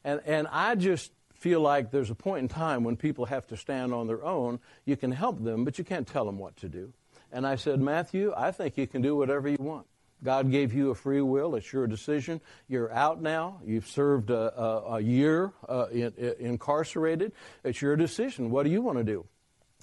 And, 0.04 0.20
and 0.26 0.48
I 0.50 0.74
just 0.74 1.12
feel 1.34 1.60
like 1.60 1.90
there's 1.90 2.10
a 2.10 2.14
point 2.14 2.42
in 2.42 2.48
time 2.48 2.84
when 2.84 2.96
people 2.96 3.26
have 3.26 3.46
to 3.48 3.56
stand 3.56 3.92
on 3.92 4.06
their 4.06 4.24
own. 4.24 4.58
You 4.84 4.96
can 4.96 5.12
help 5.12 5.42
them, 5.42 5.64
but 5.64 5.78
you 5.78 5.84
can't 5.84 6.06
tell 6.06 6.24
them 6.24 6.38
what 6.38 6.56
to 6.58 6.68
do. 6.68 6.92
And 7.30 7.46
I 7.46 7.56
said, 7.56 7.80
Matthew, 7.80 8.32
I 8.36 8.50
think 8.50 8.76
you 8.76 8.86
can 8.86 9.02
do 9.02 9.16
whatever 9.16 9.48
you 9.48 9.58
want. 9.60 9.86
God 10.24 10.50
gave 10.50 10.74
you 10.74 10.90
a 10.90 10.94
free 10.94 11.20
will. 11.20 11.54
It's 11.54 11.72
your 11.72 11.86
decision. 11.86 12.40
You're 12.66 12.92
out 12.92 13.22
now. 13.22 13.60
You've 13.64 13.86
served 13.86 14.30
a, 14.30 14.60
a, 14.60 14.94
a 14.94 15.00
year 15.00 15.52
uh, 15.68 15.86
in, 15.92 16.12
in, 16.16 16.34
incarcerated. 16.40 17.32
It's 17.62 17.80
your 17.80 17.94
decision. 17.94 18.50
What 18.50 18.64
do 18.64 18.70
you 18.70 18.82
want 18.82 18.98
to 18.98 19.04
do? 19.04 19.26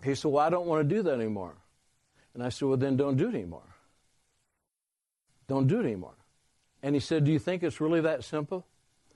He 0.03 0.15
said, 0.15 0.31
Well, 0.31 0.45
I 0.45 0.49
don't 0.49 0.67
want 0.67 0.87
to 0.87 0.95
do 0.95 1.03
that 1.03 1.13
anymore. 1.13 1.55
And 2.33 2.43
I 2.43 2.49
said, 2.49 2.67
Well, 2.67 2.77
then 2.77 2.97
don't 2.97 3.17
do 3.17 3.29
it 3.29 3.35
anymore. 3.35 3.75
Don't 5.47 5.67
do 5.67 5.79
it 5.79 5.85
anymore. 5.85 6.15
And 6.83 6.95
he 6.95 7.01
said, 7.01 7.23
Do 7.23 7.31
you 7.31 7.39
think 7.39 7.63
it's 7.63 7.81
really 7.81 8.01
that 8.01 8.23
simple? 8.23 8.65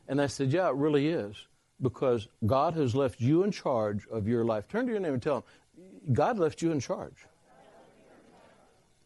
And 0.07 0.21
I 0.21 0.27
said, 0.27 0.51
Yeah, 0.51 0.69
it 0.69 0.75
really 0.75 1.07
is 1.07 1.35
because 1.81 2.27
God 2.45 2.73
has 2.75 2.95
left 2.95 3.21
you 3.21 3.43
in 3.43 3.51
charge 3.51 4.07
of 4.11 4.27
your 4.27 4.43
life. 4.43 4.67
Turn 4.67 4.85
to 4.85 4.91
your 4.91 4.99
neighbor 4.99 5.13
and 5.13 5.23
tell 5.23 5.37
him, 5.37 6.13
God 6.13 6.37
left 6.37 6.61
you 6.61 6.71
in 6.71 6.79
charge. 6.79 7.25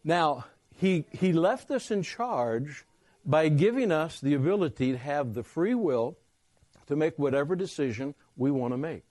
Now, 0.02 0.44
he, 0.76 1.06
he 1.12 1.32
left 1.32 1.70
us 1.70 1.90
in 1.90 2.02
charge 2.02 2.84
by 3.24 3.48
giving 3.48 3.90
us 3.90 4.20
the 4.20 4.34
ability 4.34 4.92
to 4.92 4.98
have 4.98 5.34
the 5.34 5.42
free 5.42 5.74
will 5.74 6.18
to 6.86 6.96
make 6.96 7.18
whatever 7.18 7.56
decision 7.56 8.14
we 8.36 8.50
want 8.50 8.74
to 8.74 8.78
make. 8.78 9.02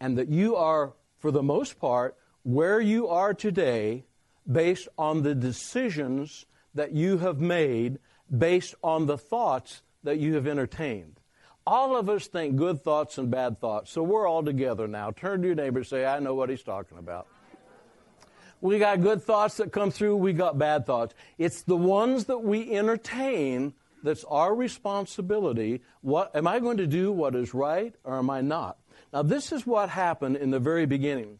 And 0.00 0.18
that 0.18 0.28
you 0.28 0.56
are, 0.56 0.92
for 1.18 1.30
the 1.30 1.42
most 1.42 1.78
part, 1.78 2.16
where 2.42 2.80
you 2.80 3.08
are 3.08 3.34
today 3.34 4.04
based 4.50 4.88
on 4.96 5.22
the 5.22 5.34
decisions 5.34 6.46
that 6.74 6.92
you 6.92 7.18
have 7.18 7.40
made, 7.40 7.98
based 8.36 8.74
on 8.82 9.06
the 9.06 9.18
thoughts 9.18 9.82
that 10.04 10.18
you 10.18 10.34
have 10.34 10.46
entertained. 10.46 11.20
All 11.66 11.96
of 11.96 12.08
us 12.08 12.26
think 12.28 12.56
good 12.56 12.82
thoughts 12.82 13.18
and 13.18 13.30
bad 13.30 13.60
thoughts, 13.60 13.90
so 13.90 14.02
we're 14.02 14.26
all 14.26 14.42
together 14.42 14.88
now. 14.88 15.10
Turn 15.10 15.42
to 15.42 15.48
your 15.48 15.56
neighbor 15.56 15.80
and 15.80 15.86
say, 15.86 16.06
I 16.06 16.18
know 16.18 16.34
what 16.34 16.48
he's 16.48 16.62
talking 16.62 16.96
about. 16.96 17.26
We 18.60 18.78
got 18.78 19.02
good 19.02 19.22
thoughts 19.22 19.58
that 19.58 19.70
come 19.70 19.90
through, 19.90 20.16
we 20.16 20.32
got 20.32 20.58
bad 20.58 20.86
thoughts. 20.86 21.14
It's 21.36 21.62
the 21.62 21.76
ones 21.76 22.24
that 22.24 22.38
we 22.38 22.72
entertain 22.72 23.74
that's 24.02 24.24
our 24.24 24.54
responsibility. 24.54 25.82
What 26.00 26.34
am 26.34 26.46
I 26.46 26.58
going 26.58 26.78
to 26.78 26.86
do 26.86 27.12
what 27.12 27.34
is 27.34 27.54
right 27.54 27.94
or 28.04 28.18
am 28.18 28.30
I 28.30 28.40
not? 28.40 28.78
Now 29.12 29.22
this 29.22 29.52
is 29.52 29.66
what 29.66 29.88
happened 29.90 30.36
in 30.36 30.50
the 30.50 30.60
very 30.60 30.86
beginning. 30.86 31.38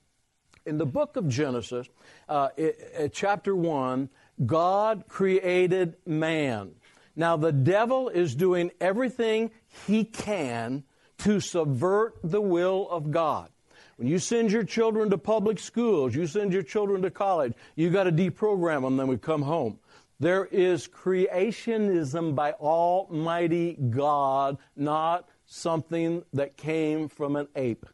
In 0.67 0.79
the 0.79 0.87
book 0.87 1.17
of 1.17 1.29
Genesis, 1.29 1.89
uh, 2.29 2.49
it, 2.57 2.79
it, 2.99 3.13
chapter 3.13 3.57
1, 3.57 4.11
God 4.45 5.05
created 5.09 5.97
man. 6.07 6.73
Now, 7.17 7.37
the 7.37 7.53
devil 7.53 8.09
is 8.09 8.37
doing 8.37 8.71
everything 8.81 9.51
he 9.89 10.05
can 10.05 10.85
to 11.19 11.41
subvert 11.41 12.19
the 12.23 12.41
will 12.41 12.89
of 12.89 13.11
God. 13.11 13.49
When 13.97 14.07
you 14.07 14.21
send 14.21 14.53
your 14.53 14.63
children 14.63 15.11
to 15.11 15.19
public 15.19 15.59
schools, 15.59 16.15
you 16.15 16.29
send 16.29 16.53
your 16.53 16.63
children 16.63 17.03
to 17.03 17.11
college, 17.11 17.55
you 17.75 17.91
got 17.91 18.05
to 18.05 18.13
deprogram 18.13 18.83
them, 18.83 18.97
then 18.97 19.09
we 19.09 19.19
come 19.19 19.43
home. 19.43 19.81
There 20.21 20.45
is 20.45 20.87
creationism 20.87 22.37
by 22.37 22.53
Almighty 22.53 23.75
God, 23.75 24.59
not 24.77 25.29
something 25.49 26.23
that 26.35 26.57
came 26.57 27.09
from 27.09 27.35
an 27.35 27.49
ape. 27.57 27.87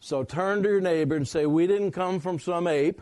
So 0.00 0.24
turn 0.24 0.62
to 0.64 0.68
your 0.68 0.80
neighbor 0.80 1.16
and 1.16 1.26
say, 1.26 1.46
We 1.46 1.66
didn't 1.66 1.92
come 1.92 2.20
from 2.20 2.38
some 2.38 2.66
ape. 2.66 3.00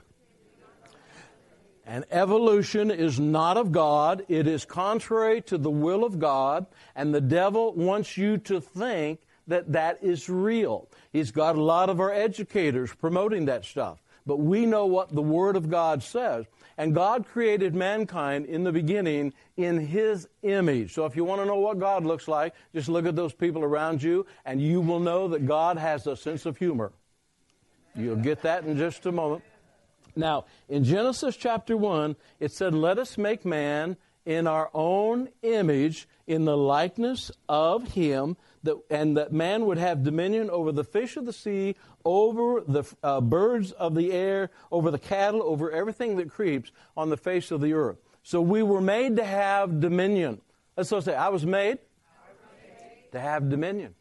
And 1.87 2.05
evolution 2.11 2.91
is 2.91 3.19
not 3.19 3.57
of 3.57 3.73
God. 3.73 4.27
It 4.29 4.47
is 4.47 4.67
contrary 4.67 5.41
to 5.43 5.57
the 5.57 5.71
will 5.71 6.05
of 6.05 6.19
God. 6.19 6.67
And 6.95 7.15
the 7.15 7.21
devil 7.21 7.73
wants 7.73 8.19
you 8.19 8.37
to 8.39 8.61
think 8.61 9.21
that 9.47 9.73
that 9.73 9.99
is 10.03 10.29
real. 10.29 10.91
He's 11.13 11.31
got 11.31 11.57
a 11.57 11.63
lot 11.63 11.89
of 11.89 11.99
our 11.99 12.13
educators 12.13 12.95
promoting 12.95 13.47
that 13.47 13.65
stuff. 13.65 14.03
But 14.27 14.37
we 14.37 14.67
know 14.67 14.85
what 14.85 15.15
the 15.15 15.23
Word 15.23 15.57
of 15.57 15.71
God 15.71 16.03
says. 16.03 16.45
And 16.79 16.95
God 16.95 17.27
created 17.27 17.75
mankind 17.75 18.47
in 18.47 18.63
the 18.63 18.71
beginning 18.71 19.35
in 19.57 19.79
His 19.79 20.29
image. 20.43 20.95
So 20.95 21.05
if 21.07 21.17
you 21.17 21.25
want 21.25 21.43
to 21.43 21.45
know 21.45 21.57
what 21.57 21.81
God 21.81 22.07
looks 22.07 22.29
like, 22.29 22.55
just 22.73 22.89
look 22.89 23.05
at 23.05 23.17
those 23.17 23.35
people 23.35 23.65
around 23.65 24.01
you 24.01 24.25
and 24.45 24.63
you 24.63 24.81
will 24.81 25.01
know 25.01 25.27
that 25.29 25.45
God 25.45 25.77
has 25.77 26.07
a 26.07 26.17
sense 26.17 26.47
of 26.47 26.57
humor. 26.57 26.93
You'll 27.97 28.17
get 28.17 28.43
that 28.43 28.65
in 28.65 28.79
just 28.79 29.05
a 29.07 29.13
moment. 29.13 29.43
Now, 30.15 30.47
in 30.69 30.85
Genesis 30.85 31.37
chapter 31.37 31.77
1, 31.77 32.15
it 32.39 32.53
said, 32.53 32.75
Let 32.75 32.99
us 32.99 33.19
make 33.19 33.45
man 33.45 33.97
in 34.29 34.47
our 34.47 34.69
own 34.75 35.31
image, 35.41 36.07
in 36.27 36.45
the 36.45 36.55
likeness 36.55 37.31
of 37.49 37.93
him, 37.93 38.37
that, 38.63 38.77
and 38.91 39.17
that 39.17 39.33
man 39.33 39.65
would 39.65 39.79
have 39.79 40.05
dominion 40.05 40.51
over 40.51 40.71
the 40.71 40.85
fish 40.85 41.17
of 41.17 41.25
the 41.25 41.33
sea, 41.33 41.75
over 42.05 42.61
the 42.61 42.85
uh, 43.03 43.23
birds 43.23 43.73
of 43.73 43.95
the 43.95 44.13
air, 44.13 44.51
over 44.71 44.91
the 44.91 44.99
cattle, 44.99 45.43
over 45.43 45.71
everything 45.73 46.17
that 46.17 46.31
creeps 46.31 46.71
on 46.95 47.09
the 47.09 47.17
face 47.17 47.51
of 47.51 47.63
the 47.63 47.73
earth. 47.73 47.97
So 48.23 48.43
we 48.43 48.63
were 48.63 48.83
made 48.83 49.17
to 49.17 49.25
have 49.25 49.81
dominion. 49.81 50.43
Let's 50.77 50.91
say, 50.91 51.15
I 51.15 51.31
was 51.31 51.47
made, 51.47 51.79
to 53.13 53.21
have 53.21 53.49
dominion. 53.49 53.95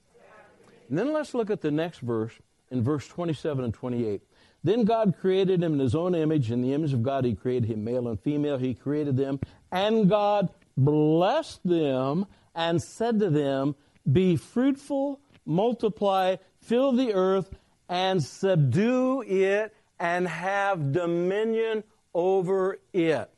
And 0.90 0.98
then 0.98 1.14
let's 1.14 1.34
look 1.34 1.50
at 1.50 1.62
the 1.62 1.72
next 1.72 2.00
verse 2.00 2.34
in 2.70 2.84
verse 2.84 3.08
27 3.08 3.64
and 3.64 3.74
28. 3.74 4.22
Then 4.64 4.84
God 4.84 5.16
created 5.20 5.64
him 5.64 5.74
in 5.74 5.80
his 5.80 5.96
own 5.96 6.16
image. 6.16 6.52
In 6.52 6.62
the 6.62 6.74
image 6.74 6.94
of 6.94 7.04
God, 7.04 7.26
he 7.26 7.36
created 7.36 7.70
him, 7.70 7.84
male 7.84 8.08
and 8.08 8.20
female. 8.20 8.58
He 8.58 8.74
created 8.74 9.16
them. 9.16 9.40
And 9.72 10.10
God 10.10 10.50
blessed 10.76 11.62
them 11.64 12.26
and 12.56 12.82
said 12.82 13.20
to 13.20 13.30
them, 13.30 13.76
Be 14.12 14.36
fruitful, 14.36 15.22
multiply, 15.46 16.38
fill 16.62 16.92
the 16.92 17.14
earth, 17.14 17.50
and 17.88 18.22
subdue 18.22 19.22
it, 19.22 19.74
and 20.00 20.28
have 20.28 20.92
dominion 20.92 21.84
over 22.14 22.80
it. 22.94 23.30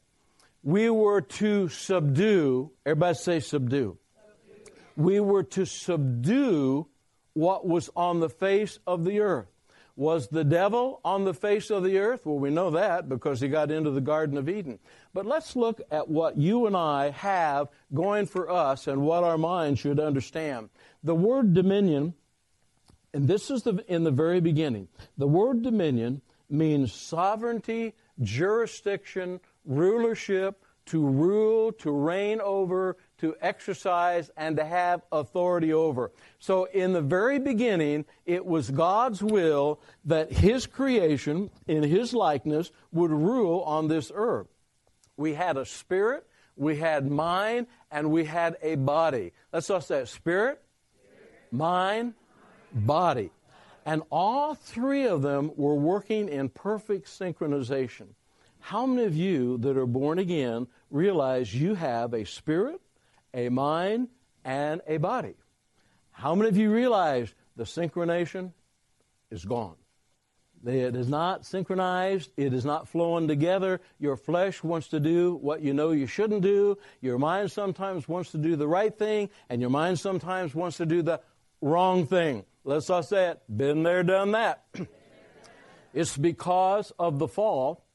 We 0.63 0.89
were 0.89 1.21
to 1.21 1.69
subdue, 1.69 2.71
everybody 2.85 3.15
say 3.15 3.39
subdue. 3.39 3.97
subdue. 4.55 4.71
We 4.95 5.19
were 5.19 5.43
to 5.43 5.65
subdue 5.65 6.87
what 7.33 7.65
was 7.65 7.89
on 7.95 8.19
the 8.19 8.29
face 8.29 8.79
of 8.85 9.05
the 9.05 9.21
earth. 9.21 9.47
Was 9.99 10.29
the 10.29 10.45
devil 10.45 11.01
on 11.03 11.25
the 11.25 11.33
face 11.33 11.69
of 11.69 11.83
the 11.83 11.97
earth? 11.97 12.25
Well, 12.25 12.39
we 12.39 12.51
know 12.51 12.69
that 12.69 13.09
because 13.09 13.41
he 13.41 13.49
got 13.49 13.69
into 13.69 13.91
the 13.91 13.99
Garden 13.99 14.37
of 14.37 14.47
Eden. 14.47 14.79
But 15.13 15.25
let's 15.25 15.57
look 15.57 15.81
at 15.91 16.07
what 16.07 16.37
you 16.37 16.67
and 16.67 16.77
I 16.77 17.09
have 17.09 17.67
going 17.93 18.25
for 18.25 18.49
us 18.49 18.87
and 18.87 19.01
what 19.01 19.25
our 19.25 19.37
minds 19.37 19.81
should 19.81 19.99
understand. 19.99 20.69
The 21.03 21.15
word 21.15 21.53
dominion, 21.53 22.13
and 23.13 23.27
this 23.27 23.51
is 23.51 23.63
the, 23.63 23.83
in 23.89 24.05
the 24.05 24.11
very 24.11 24.39
beginning, 24.39 24.87
the 25.17 25.27
word 25.27 25.63
dominion 25.63 26.21
means 26.49 26.93
sovereignty, 26.93 27.93
jurisdiction, 28.21 29.41
rulership, 29.65 30.63
to 30.85 31.05
rule, 31.05 31.73
to 31.73 31.91
reign 31.91 32.39
over, 32.39 32.95
to 33.19 33.35
exercise, 33.41 34.31
and 34.37 34.57
to 34.57 34.65
have 34.65 35.01
authority 35.11 35.73
over. 35.73 36.11
So, 36.39 36.65
in 36.65 36.93
the 36.93 37.01
very 37.01 37.39
beginning, 37.39 38.05
it 38.25 38.45
was 38.45 38.71
God's 38.71 39.21
will 39.21 39.79
that 40.05 40.31
His 40.31 40.65
creation, 40.65 41.49
in 41.67 41.83
His 41.83 42.13
likeness, 42.13 42.71
would 42.91 43.11
rule 43.11 43.61
on 43.61 43.87
this 43.87 44.11
earth. 44.13 44.47
We 45.17 45.33
had 45.33 45.57
a 45.57 45.65
spirit, 45.65 46.25
we 46.55 46.77
had 46.77 47.09
mind, 47.09 47.67
and 47.91 48.11
we 48.11 48.25
had 48.25 48.57
a 48.61 48.75
body. 48.75 49.33
Let's 49.51 49.69
all 49.69 49.81
say 49.81 50.05
spirit, 50.05 50.61
mind, 51.51 52.13
body. 52.73 53.31
And 53.85 54.03
all 54.11 54.55
three 54.55 55.05
of 55.07 55.21
them 55.21 55.51
were 55.55 55.75
working 55.75 56.29
in 56.29 56.49
perfect 56.49 57.07
synchronization. 57.07 58.07
How 58.59 58.85
many 58.85 59.05
of 59.07 59.15
you 59.15 59.57
that 59.59 59.77
are 59.77 59.85
born 59.85 60.19
again 60.19 60.67
realize 60.91 61.53
you 61.53 61.75
have 61.75 62.13
a 62.13 62.25
spirit, 62.25 62.81
a 63.33 63.49
mind, 63.49 64.09
and 64.43 64.81
a 64.87 64.97
body? 64.97 65.35
How 66.11 66.35
many 66.35 66.49
of 66.49 66.57
you 66.57 66.71
realize 66.71 67.33
the 67.55 67.63
synchronization 67.63 68.51
is 69.31 69.45
gone? 69.45 69.75
It 70.65 70.95
is 70.95 71.07
not 71.07 71.45
synchronized. 71.45 72.31
It 72.35 72.53
is 72.53 72.65
not 72.65 72.87
flowing 72.87 73.27
together. 73.27 73.79
Your 73.97 74.17
flesh 74.17 74.61
wants 74.61 74.89
to 74.89 74.99
do 74.99 75.35
what 75.35 75.61
you 75.61 75.73
know 75.73 75.91
you 75.91 76.05
shouldn't 76.05 76.41
do. 76.41 76.77
Your 76.99 77.17
mind 77.17 77.51
sometimes 77.51 78.09
wants 78.09 78.31
to 78.31 78.37
do 78.37 78.55
the 78.55 78.67
right 78.67 78.95
thing, 78.97 79.29
and 79.49 79.61
your 79.61 79.69
mind 79.69 79.99
sometimes 79.99 80.53
wants 80.53 80.77
to 80.77 80.85
do 80.85 81.01
the 81.01 81.21
wrong 81.61 82.05
thing. 82.05 82.43
Let's 82.65 82.89
all 82.89 83.03
say 83.03 83.29
it. 83.29 83.41
Been 83.55 83.83
there, 83.83 84.03
done 84.03 84.31
that. 84.31 84.65
it's 85.93 86.17
because 86.17 86.91
of 86.99 87.19
the 87.19 87.27
fall 87.27 87.85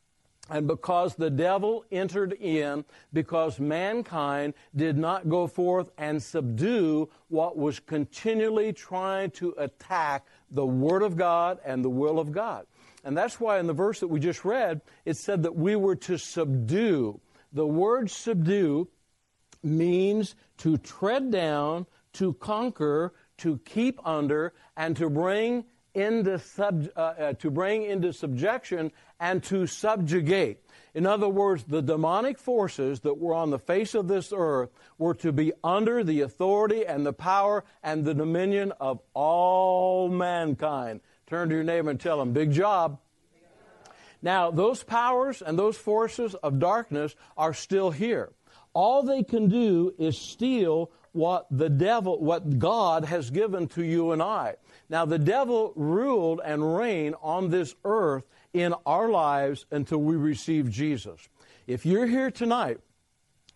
and 0.51 0.67
because 0.67 1.15
the 1.15 1.31
devil 1.31 1.85
entered 1.91 2.35
in, 2.35 2.85
because 3.13 3.59
mankind 3.59 4.55
did 4.77 4.99
not 4.99 5.29
go 5.29 5.47
forth 5.47 5.91
and 5.97 6.23
subdue 6.23 7.09
what 7.29 7.57
was 7.57 7.81
continually 7.81 8.73
trying 8.73 9.31
to 9.33 9.55
attack 9.57 10.27
the 10.51 10.67
Word 10.67 11.03
of 11.03 11.17
God 11.17 11.59
and 11.65 11.83
the 11.83 11.91
will 11.91 12.19
of 12.19 12.31
God. 12.31 12.67
And 13.05 13.17
that's 13.17 13.39
why 13.39 13.59
in 13.59 13.67
the 13.67 13.75
verse 13.75 14.01
that 14.01 14.09
we 14.09 14.19
just 14.19 14.45
read, 14.45 14.81
it 15.05 15.19
said 15.19 15.43
that 15.43 15.55
we 15.55 15.77
were 15.77 15.97
to 15.97 16.17
subdue. 16.17 17.21
The 17.53 17.67
word 17.67 18.11
subdue 18.11 18.89
means 19.63 20.35
to 20.59 20.79
tread 20.79 21.31
down, 21.31 21.87
to 22.15 22.33
conquer, 22.35 23.13
to 23.39 23.59
keep 23.59 24.01
under, 24.07 24.55
and 24.77 24.97
to 24.97 25.11
bring 25.11 25.65
into 25.95 26.39
sub, 26.39 26.89
uh, 26.97 27.01
uh, 27.01 27.33
to 27.35 27.51
bring 27.51 27.85
into 27.85 28.13
subjection 28.13 28.91
and 29.21 29.43
to 29.45 29.67
subjugate. 29.67 30.59
In 30.95 31.07
other 31.07 31.29
words, 31.29 31.65
the 31.65 31.83
demonic 31.83 32.39
forces 32.39 33.01
that 33.01 33.19
were 33.19 33.35
on 33.35 33.51
the 33.51 33.59
face 33.59 33.95
of 33.95 34.07
this 34.07 34.33
earth 34.35 34.71
were 34.97 35.15
to 35.15 35.33
be 35.33 35.53
under 35.65 36.05
the 36.05 36.21
authority 36.21 36.87
and 36.87 37.05
the 37.05 37.13
power 37.13 37.65
and 37.83 38.05
the 38.05 38.15
dominion 38.15 38.73
of 38.81 39.01
all 39.13 40.09
mankind. 40.09 41.01
Turn 41.27 41.49
to 41.49 41.55
your 41.55 41.65
neighbor 41.65 41.91
and 41.91 41.99
tell 41.99 42.21
him, 42.21 42.33
big 42.33 42.53
job. 42.53 43.01
Now, 44.23 44.51
those 44.51 44.83
powers 44.83 45.43
and 45.43 45.59
those 45.59 45.77
forces 45.77 46.35
of 46.37 46.59
darkness 46.59 47.15
are 47.37 47.53
still 47.53 47.91
here. 47.91 48.33
All 48.73 49.03
they 49.03 49.23
can 49.23 49.49
do 49.49 49.95
is 49.99 50.17
steal 50.17 50.91
what 51.13 51.47
the 51.51 51.69
devil, 51.69 52.21
what 52.21 52.59
God 52.59 53.05
has 53.05 53.31
given 53.31 53.69
to 53.69 53.85
you 53.85 54.13
and 54.13 54.23
I. 54.23 54.57
Now, 54.89 55.05
the 55.05 55.19
devil 55.19 55.73
ruled 55.77 56.41
and 56.45 56.77
reigned 56.77 57.17
on 57.23 57.51
this 57.51 57.75
earth 57.85 58.25
in 58.55 58.75
our 58.87 59.11
lives 59.11 59.67
until 59.71 59.99
we 59.99 60.17
receive 60.17 60.71
Jesus. 60.71 61.29
If 61.67 61.85
you're 61.85 62.07
here 62.07 62.31
tonight, 62.31 62.79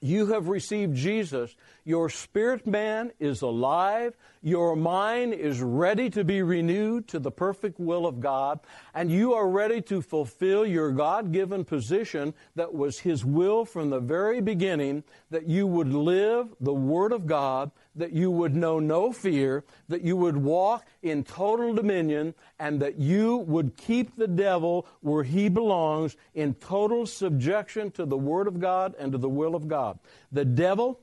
you 0.00 0.26
have 0.26 0.48
received 0.48 0.94
Jesus. 0.94 1.56
Your 1.84 2.08
spirit 2.08 2.66
man 2.66 3.10
is 3.18 3.42
alive. 3.42 4.16
Your 4.42 4.76
mind 4.76 5.34
is 5.34 5.60
ready 5.60 6.08
to 6.10 6.22
be 6.22 6.42
renewed 6.42 7.08
to 7.08 7.18
the 7.18 7.32
perfect 7.32 7.80
will 7.80 8.06
of 8.06 8.20
God. 8.20 8.60
And 8.94 9.10
you 9.10 9.34
are 9.34 9.48
ready 9.48 9.82
to 9.82 10.00
fulfill 10.00 10.64
your 10.64 10.92
God 10.92 11.32
given 11.32 11.64
position 11.64 12.32
that 12.54 12.72
was 12.72 13.00
His 13.00 13.24
will 13.24 13.64
from 13.64 13.90
the 13.90 13.98
very 13.98 14.40
beginning 14.40 15.02
that 15.30 15.48
you 15.48 15.66
would 15.66 15.92
live 15.92 16.54
the 16.60 16.74
Word 16.74 17.12
of 17.12 17.26
God, 17.26 17.72
that 17.98 18.12
you 18.12 18.30
would 18.30 18.54
know 18.54 18.78
no 18.78 19.12
fear, 19.12 19.64
that 19.88 20.02
you 20.02 20.16
would 20.16 20.36
walk 20.36 20.86
in 21.02 21.24
total 21.24 21.74
dominion, 21.74 22.34
and 22.58 22.80
that 22.80 22.98
you 22.98 23.36
would 23.38 23.76
keep 23.76 24.16
the 24.16 24.28
devil 24.28 24.86
where 25.00 25.24
he 25.24 25.48
belongs 25.48 26.16
in 26.34 26.54
total 26.54 27.06
subjection 27.06 27.90
to 27.92 28.06
the 28.06 28.16
Word 28.16 28.46
of 28.46 28.60
God 28.60 28.94
and 28.98 29.12
to 29.12 29.18
the 29.18 29.28
will 29.28 29.54
of 29.54 29.68
God. 29.68 29.98
The 30.32 30.44
devil 30.44 31.00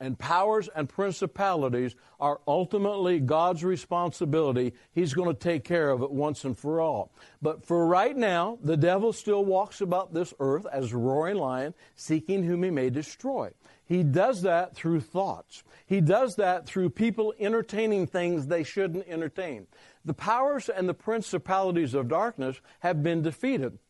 and 0.00 0.18
powers 0.18 0.68
and 0.74 0.88
principalities 0.88 1.94
are 2.18 2.40
ultimately 2.48 3.20
God's 3.20 3.62
responsibility. 3.62 4.72
He's 4.92 5.12
going 5.12 5.28
to 5.28 5.38
take 5.38 5.62
care 5.62 5.90
of 5.90 6.02
it 6.02 6.10
once 6.10 6.44
and 6.44 6.56
for 6.56 6.80
all. 6.80 7.12
But 7.42 7.66
for 7.66 7.86
right 7.86 8.16
now, 8.16 8.58
the 8.62 8.78
devil 8.78 9.12
still 9.12 9.44
walks 9.44 9.82
about 9.82 10.14
this 10.14 10.32
earth 10.40 10.66
as 10.72 10.92
a 10.92 10.96
roaring 10.96 11.36
lion, 11.36 11.74
seeking 11.96 12.42
whom 12.42 12.62
he 12.62 12.70
may 12.70 12.88
destroy. 12.88 13.50
He 13.90 14.04
does 14.04 14.42
that 14.42 14.76
through 14.76 15.00
thoughts. 15.00 15.64
He 15.84 16.00
does 16.00 16.36
that 16.36 16.64
through 16.64 16.90
people 16.90 17.34
entertaining 17.40 18.06
things 18.06 18.46
they 18.46 18.62
shouldn't 18.62 19.08
entertain. 19.08 19.66
The 20.04 20.14
powers 20.14 20.68
and 20.68 20.88
the 20.88 20.94
principalities 20.94 21.92
of 21.92 22.06
darkness 22.06 22.60
have 22.78 23.02
been 23.02 23.22
defeated 23.22 23.80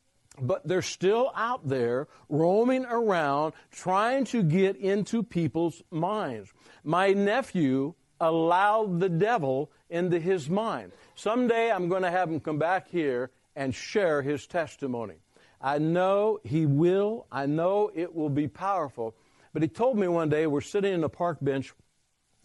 but 0.41 0.67
they're 0.67 0.81
still 0.81 1.31
out 1.37 1.69
there 1.69 2.09
roaming 2.31 2.87
around 2.87 3.53
trying 3.71 4.25
to 4.25 4.43
get 4.43 4.77
into 4.77 5.23
people's 5.23 5.83
minds. 5.91 6.51
My 6.83 7.13
nephew 7.13 7.93
allowed 8.21 9.01
the 9.01 9.11
devil 9.11 9.71
into 9.91 10.19
his 10.19 10.49
mind. 10.49 10.93
Someday 11.15 11.71
I'm 11.71 11.91
going 11.91 12.05
to 12.05 12.11
have 12.11 12.31
him 12.31 12.41
come 12.41 12.59
back 12.59 12.89
here 12.89 13.33
and 13.55 13.75
share 13.75 14.23
his 14.23 14.47
testimony. 14.47 15.17
I 15.61 15.77
know 15.77 16.39
he 16.43 16.65
will. 16.65 17.27
I 17.31 17.45
know 17.45 17.91
it 17.95 18.15
will 18.15 18.31
be 18.31 18.49
powerful. 18.49 19.15
But 19.53 19.63
he 19.63 19.69
told 19.69 19.99
me 19.99 20.09
one 20.09 20.29
day, 20.29 20.47
we're 20.47 20.61
sitting 20.61 20.93
in 20.93 21.05
a 21.05 21.09
park 21.09 21.39
bench 21.41 21.73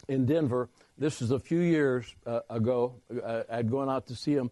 in 0.08 0.26
Denver. 0.26 0.68
This 0.98 1.22
is 1.22 1.30
a 1.30 1.38
few 1.38 1.60
years 1.60 2.14
uh, 2.26 2.40
ago. 2.50 2.96
Uh, 3.24 3.42
I'd 3.50 3.70
gone 3.70 3.88
out 3.88 4.06
to 4.08 4.16
see 4.16 4.32
him. 4.32 4.50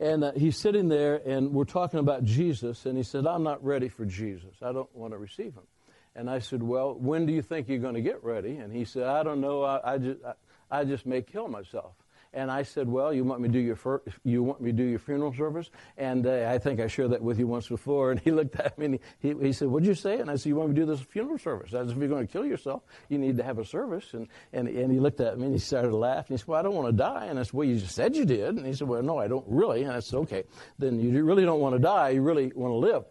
And 0.00 0.22
uh, 0.22 0.32
he's 0.36 0.56
sitting 0.56 0.88
there, 0.88 1.20
and 1.26 1.52
we're 1.52 1.64
talking 1.64 1.98
about 1.98 2.24
Jesus, 2.24 2.86
and 2.86 2.96
he 2.96 3.02
said, 3.02 3.26
I'm 3.26 3.42
not 3.42 3.64
ready 3.64 3.88
for 3.88 4.04
Jesus. 4.04 4.54
I 4.62 4.72
don't 4.72 4.94
want 4.94 5.12
to 5.12 5.18
receive 5.18 5.54
him. 5.54 5.66
And 6.14 6.30
I 6.30 6.38
said, 6.38 6.62
Well, 6.62 6.94
when 6.94 7.26
do 7.26 7.32
you 7.32 7.42
think 7.42 7.68
you're 7.68 7.78
going 7.78 7.94
to 7.94 8.00
get 8.00 8.22
ready? 8.22 8.56
And 8.56 8.72
he 8.72 8.84
said, 8.84 9.04
I 9.04 9.22
don't 9.22 9.40
know. 9.40 9.62
I, 9.62 9.94
I 9.94 9.98
just, 9.98 10.18
I, 10.24 10.80
I 10.80 10.84
just 10.84 11.06
may 11.06 11.22
kill 11.22 11.48
myself. 11.48 11.92
And 12.32 12.50
I 12.50 12.62
said, 12.62 12.88
"Well, 12.88 13.12
you 13.12 13.24
want 13.24 13.40
me 13.40 13.48
to 13.48 13.52
do 13.52 13.58
your 13.58 13.76
fir- 13.76 14.02
you 14.22 14.42
want 14.42 14.60
me 14.60 14.70
to 14.70 14.76
do 14.76 14.84
your 14.84 14.98
funeral 14.98 15.32
service?" 15.32 15.70
And 15.96 16.26
uh, 16.26 16.50
I 16.50 16.58
think 16.58 16.80
I 16.80 16.86
shared 16.86 17.10
that 17.10 17.22
with 17.22 17.38
you 17.38 17.46
once 17.46 17.68
before. 17.68 18.10
And 18.10 18.20
he 18.20 18.30
looked 18.30 18.56
at 18.56 18.78
me 18.78 18.86
and 18.86 18.98
he, 19.20 19.34
he 19.40 19.52
said, 19.52 19.68
"What'd 19.68 19.86
you 19.86 19.94
say?" 19.94 20.20
And 20.20 20.30
I 20.30 20.36
said, 20.36 20.46
"You 20.46 20.56
want 20.56 20.70
me 20.70 20.74
to 20.76 20.80
do 20.82 20.86
this 20.86 21.00
funeral 21.00 21.38
service? 21.38 21.74
As 21.74 21.90
if 21.90 21.96
you're 21.96 22.08
going 22.08 22.26
to 22.26 22.32
kill 22.32 22.44
yourself, 22.44 22.82
you 23.08 23.18
need 23.18 23.36
to 23.38 23.42
have 23.42 23.58
a 23.58 23.64
service." 23.64 24.14
And 24.14 24.28
and 24.52 24.68
and 24.68 24.92
he 24.92 25.00
looked 25.00 25.20
at 25.20 25.38
me 25.38 25.44
and 25.44 25.54
he 25.54 25.58
started 25.58 25.90
to 25.90 25.96
laugh. 25.96 26.28
He 26.28 26.36
said, 26.36 26.46
"Well, 26.46 26.60
I 26.60 26.62
don't 26.62 26.74
want 26.74 26.88
to 26.88 26.92
die." 26.92 27.26
And 27.26 27.38
I 27.38 27.42
said, 27.42 27.54
"Well, 27.54 27.66
you 27.66 27.78
just 27.78 27.94
said 27.94 28.14
you 28.16 28.24
did." 28.24 28.56
And 28.56 28.66
he 28.66 28.74
said, 28.74 28.88
"Well, 28.88 29.02
no, 29.02 29.18
I 29.18 29.28
don't 29.28 29.46
really." 29.48 29.82
And 29.82 29.92
I 29.92 30.00
said, 30.00 30.18
"Okay, 30.20 30.44
then 30.78 31.00
you 31.00 31.24
really 31.24 31.44
don't 31.44 31.60
want 31.60 31.74
to 31.74 31.80
die. 31.80 32.10
You 32.10 32.22
really 32.22 32.52
want 32.54 32.72
to 32.72 32.76
live." 32.76 33.04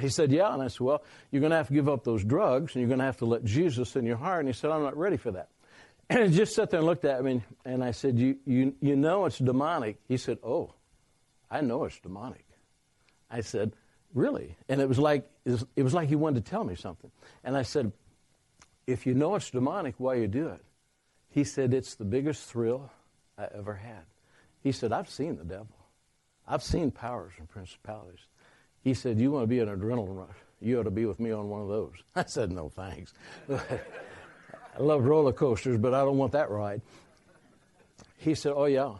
He 0.00 0.08
said, 0.08 0.30
Yeah. 0.30 0.52
And 0.52 0.62
I 0.62 0.68
said, 0.68 0.80
Well, 0.80 1.02
you're 1.30 1.40
going 1.40 1.50
to 1.50 1.56
have 1.56 1.68
to 1.68 1.72
give 1.72 1.88
up 1.88 2.04
those 2.04 2.24
drugs 2.24 2.74
and 2.74 2.82
you're 2.82 2.88
going 2.88 2.98
to 2.98 3.04
have 3.04 3.18
to 3.18 3.26
let 3.26 3.44
Jesus 3.44 3.96
in 3.96 4.04
your 4.04 4.16
heart. 4.16 4.40
And 4.40 4.48
he 4.48 4.52
said, 4.52 4.70
I'm 4.70 4.82
not 4.82 4.96
ready 4.96 5.16
for 5.16 5.30
that. 5.32 5.48
And 6.08 6.30
he 6.30 6.36
just 6.36 6.54
sat 6.54 6.70
there 6.70 6.78
and 6.78 6.86
looked 6.86 7.04
at 7.04 7.22
me, 7.24 7.42
and 7.64 7.82
I 7.82 7.90
said, 7.90 8.18
you, 8.18 8.36
you, 8.44 8.74
you 8.80 8.96
know 8.96 9.24
it's 9.24 9.38
demonic. 9.38 9.98
He 10.08 10.16
said, 10.16 10.38
Oh, 10.44 10.74
I 11.50 11.60
know 11.60 11.84
it's 11.84 11.98
demonic. 12.00 12.44
I 13.30 13.40
said, 13.40 13.72
Really? 14.14 14.56
And 14.68 14.80
it 14.80 14.88
was 14.88 14.98
like 14.98 15.28
it 15.44 15.82
was 15.82 15.92
like 15.92 16.08
he 16.08 16.16
wanted 16.16 16.44
to 16.44 16.50
tell 16.50 16.64
me 16.64 16.74
something. 16.74 17.10
And 17.44 17.56
I 17.56 17.62
said, 17.62 17.92
If 18.86 19.06
you 19.06 19.14
know 19.14 19.34
it's 19.34 19.50
demonic, 19.50 19.96
why 19.98 20.14
you 20.14 20.26
do 20.26 20.48
it? 20.48 20.64
He 21.30 21.44
said, 21.44 21.74
It's 21.74 21.96
the 21.96 22.04
biggest 22.04 22.48
thrill 22.48 22.90
I 23.36 23.48
ever 23.54 23.74
had. 23.74 24.04
He 24.62 24.72
said, 24.72 24.92
I've 24.92 25.10
seen 25.10 25.36
the 25.36 25.44
devil. 25.44 25.68
I've 26.48 26.62
seen 26.62 26.90
powers 26.90 27.32
and 27.38 27.48
principalities. 27.48 28.20
He 28.82 28.94
said, 28.94 29.18
You 29.18 29.32
want 29.32 29.42
to 29.42 29.48
be 29.48 29.58
an 29.58 29.68
adrenaline 29.68 30.16
rush? 30.16 30.36
You 30.60 30.80
ought 30.80 30.84
to 30.84 30.90
be 30.90 31.04
with 31.04 31.20
me 31.20 31.32
on 31.32 31.48
one 31.48 31.60
of 31.60 31.68
those. 31.68 31.94
I 32.16 32.24
said, 32.24 32.52
No, 32.52 32.68
thanks. 32.68 33.12
I 34.76 34.82
love 34.82 35.04
roller 35.04 35.32
coasters, 35.32 35.78
but 35.78 35.94
I 35.94 36.00
don't 36.00 36.18
want 36.18 36.32
that 36.32 36.50
ride. 36.50 36.82
He 38.18 38.34
said, 38.34 38.52
Oh, 38.54 38.66
yeah. 38.66 38.94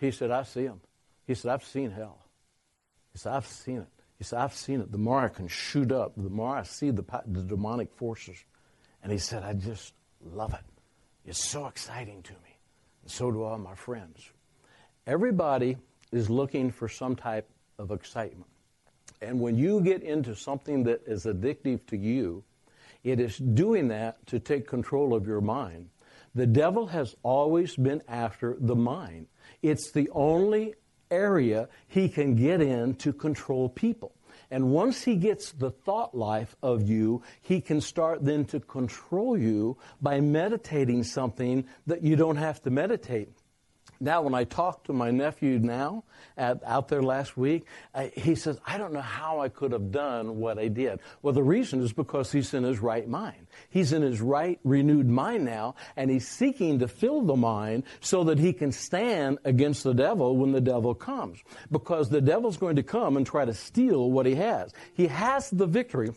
He 0.00 0.10
said, 0.10 0.30
I 0.30 0.44
see 0.44 0.66
them. 0.66 0.80
He 1.26 1.34
said, 1.34 1.50
I've 1.50 1.64
seen 1.64 1.90
hell. 1.90 2.18
He 3.12 3.18
said, 3.18 3.32
I've 3.32 3.46
seen 3.46 3.78
it. 3.78 3.88
He 4.18 4.24
said, 4.24 4.38
I've 4.38 4.54
seen 4.54 4.80
it. 4.80 4.90
The 4.90 4.98
more 4.98 5.20
I 5.20 5.28
can 5.28 5.48
shoot 5.48 5.92
up, 5.92 6.12
the 6.16 6.30
more 6.30 6.56
I 6.56 6.62
see 6.62 6.90
the, 6.90 7.04
the 7.26 7.42
demonic 7.42 7.92
forces. 7.92 8.36
And 9.02 9.12
he 9.12 9.18
said, 9.18 9.42
I 9.42 9.52
just 9.52 9.92
love 10.32 10.54
it. 10.54 10.64
It's 11.26 11.42
so 11.42 11.66
exciting 11.66 12.22
to 12.22 12.32
me. 12.32 12.58
And 13.02 13.10
so 13.10 13.30
do 13.30 13.42
all 13.42 13.58
my 13.58 13.74
friends. 13.74 14.30
Everybody 15.06 15.76
is 16.12 16.30
looking 16.30 16.70
for 16.70 16.88
some 16.88 17.16
type 17.16 17.48
of 17.78 17.90
excitement. 17.90 18.50
And 19.20 19.40
when 19.40 19.56
you 19.56 19.80
get 19.80 20.02
into 20.02 20.34
something 20.34 20.84
that 20.84 21.02
is 21.06 21.24
addictive 21.24 21.86
to 21.86 21.96
you, 21.96 22.44
it 23.04 23.20
is 23.20 23.36
doing 23.38 23.88
that 23.88 24.26
to 24.26 24.40
take 24.40 24.66
control 24.66 25.14
of 25.14 25.26
your 25.26 25.42
mind. 25.42 25.90
The 26.34 26.46
devil 26.46 26.86
has 26.88 27.14
always 27.22 27.76
been 27.76 28.02
after 28.08 28.56
the 28.58 28.74
mind. 28.74 29.28
It's 29.62 29.92
the 29.92 30.10
only 30.12 30.74
area 31.10 31.68
he 31.86 32.08
can 32.08 32.34
get 32.34 32.60
in 32.60 32.94
to 32.96 33.12
control 33.12 33.68
people. 33.68 34.12
And 34.50 34.70
once 34.70 35.04
he 35.04 35.16
gets 35.16 35.52
the 35.52 35.70
thought 35.70 36.14
life 36.14 36.56
of 36.62 36.88
you, 36.88 37.22
he 37.40 37.60
can 37.60 37.80
start 37.80 38.24
then 38.24 38.44
to 38.46 38.58
control 38.60 39.38
you 39.38 39.76
by 40.02 40.20
meditating 40.20 41.04
something 41.04 41.66
that 41.86 42.02
you 42.02 42.16
don't 42.16 42.36
have 42.36 42.60
to 42.62 42.70
meditate. 42.70 43.28
Now, 44.04 44.20
when 44.20 44.34
I 44.34 44.44
talked 44.44 44.88
to 44.88 44.92
my 44.92 45.10
nephew 45.10 45.58
now 45.58 46.04
at, 46.36 46.62
out 46.62 46.88
there 46.88 47.02
last 47.02 47.38
week, 47.38 47.64
I, 47.94 48.12
he 48.14 48.34
says, 48.34 48.60
I 48.66 48.76
don't 48.76 48.92
know 48.92 49.00
how 49.00 49.40
I 49.40 49.48
could 49.48 49.72
have 49.72 49.90
done 49.90 50.36
what 50.36 50.58
I 50.58 50.68
did. 50.68 51.00
Well, 51.22 51.32
the 51.32 51.42
reason 51.42 51.80
is 51.80 51.94
because 51.94 52.30
he's 52.30 52.52
in 52.52 52.64
his 52.64 52.80
right 52.80 53.08
mind. 53.08 53.46
He's 53.70 53.94
in 53.94 54.02
his 54.02 54.20
right, 54.20 54.60
renewed 54.62 55.08
mind 55.08 55.46
now, 55.46 55.76
and 55.96 56.10
he's 56.10 56.28
seeking 56.28 56.80
to 56.80 56.88
fill 56.88 57.22
the 57.22 57.34
mind 57.34 57.84
so 58.00 58.24
that 58.24 58.38
he 58.38 58.52
can 58.52 58.72
stand 58.72 59.38
against 59.42 59.84
the 59.84 59.94
devil 59.94 60.36
when 60.36 60.52
the 60.52 60.60
devil 60.60 60.94
comes. 60.94 61.42
Because 61.70 62.10
the 62.10 62.20
devil's 62.20 62.58
going 62.58 62.76
to 62.76 62.82
come 62.82 63.16
and 63.16 63.26
try 63.26 63.46
to 63.46 63.54
steal 63.54 64.10
what 64.10 64.26
he 64.26 64.34
has. 64.34 64.70
He 64.92 65.06
has 65.06 65.48
the 65.48 65.66
victory 65.66 66.10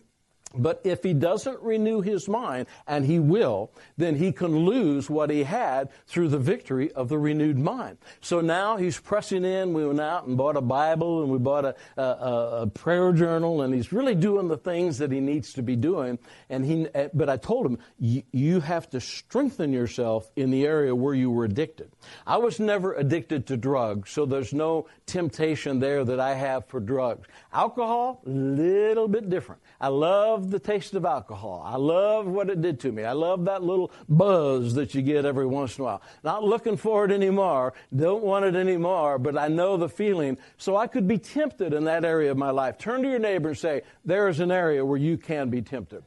but 0.56 0.82
if 0.84 1.04
he 1.04 1.14
doesn't 1.14 1.62
renew 1.62 2.02
his 2.02 2.28
mind, 2.28 2.68
and 2.88 3.06
he 3.06 3.20
will, 3.20 3.72
then 3.98 4.16
he 4.16 4.32
can 4.32 4.66
lose 4.66 5.10
what 5.10 5.30
he 5.30 5.44
had 5.44 5.90
through 6.08 6.30
the 6.30 6.40
victory 6.40 6.92
of 6.94 7.10
the 7.10 7.18
renewed 7.18 7.58
mind. 7.58 7.98
So 8.22 8.42
now 8.42 8.78
he's 8.78 9.00
pressing 9.00 9.44
in. 9.44 9.74
We 9.74 9.86
went 9.86 10.00
out 10.00 10.26
and 10.26 10.38
bought 10.38 10.56
a 10.56 10.62
Bible 10.62 11.22
and 11.22 11.32
we 11.32 11.38
bought 11.38 11.66
a, 11.66 11.76
a, 11.98 12.62
a 12.62 12.68
prayer 12.68 13.12
journal, 13.12 13.62
and 13.62 13.74
he's 13.74 13.92
really 13.92 14.16
doing 14.16 14.48
the 14.48 14.58
things 14.58 14.98
that 15.00 15.12
he 15.12 15.20
needs 15.20 15.54
to 15.54 15.62
be 15.62 15.76
doing. 15.76 16.18
And 16.50 16.66
he, 16.66 16.88
eh, 16.94 17.10
but 17.14 17.30
I 17.30 17.38
told 17.38 17.66
him, 17.66 17.78
you 18.00 18.60
have 18.62 18.90
to 18.92 19.02
strengthen 19.02 19.74
yourself 19.74 20.32
in 20.36 20.52
the 20.52 20.66
area 20.66 20.96
where 20.96 21.14
you 21.14 21.30
were 21.30 21.46
addicted. 21.46 21.92
I 22.26 22.38
was 22.38 22.60
never 22.60 22.94
addicted 22.94 23.48
to 23.48 23.58
drugs, 23.58 24.12
so 24.12 24.26
there's 24.26 24.54
no 24.54 24.88
temptation 25.06 25.80
there 25.80 26.06
that 26.06 26.20
I 26.20 26.36
have 26.36 26.68
for 26.68 26.80
drugs. 26.80 27.28
Alcohol, 27.52 28.22
a 28.26 28.30
little 28.30 29.08
bit 29.08 29.30
different. 29.30 29.62
I 29.80 29.88
love 29.90 30.37
the 30.52 30.60
taste 30.60 30.94
of 30.94 31.06
alcohol. 31.06 31.64
I 31.66 31.76
love 31.78 32.28
what 32.28 32.50
it 32.50 32.62
did 32.62 32.80
to 32.82 32.92
me. 32.92 33.04
I 33.04 33.14
love 33.14 33.46
that 33.46 33.64
little 33.64 33.92
buzz 34.08 34.74
that 34.76 34.96
you 34.96 35.02
get 35.02 35.26
every 35.26 35.46
once 35.46 35.78
in 35.78 35.82
a 35.82 35.86
while. 35.86 36.02
Not 36.24 36.44
looking 36.44 36.78
for 36.78 37.06
it 37.06 37.12
anymore. 37.12 37.74
Don't 37.96 38.24
want 38.24 38.46
it 38.46 38.56
anymore, 38.56 39.20
but 39.20 39.38
I 39.38 39.48
know 39.48 39.78
the 39.78 39.90
feeling. 39.90 40.38
So 40.58 40.76
I 40.76 40.88
could 40.88 41.08
be 41.08 41.18
tempted 41.18 41.74
in 41.74 41.84
that 41.86 42.06
area 42.06 42.32
of 42.32 42.38
my 42.38 42.52
life. 42.52 42.78
Turn 42.78 43.02
to 43.04 43.10
your 43.10 43.20
neighbor 43.20 43.50
and 43.50 43.58
say, 43.58 43.82
there 44.06 44.28
is 44.28 44.40
an 44.40 44.52
area 44.52 44.86
where 44.86 44.98
you 44.98 45.18
can 45.18 45.50
be 45.50 45.62
tempted. 45.62 46.04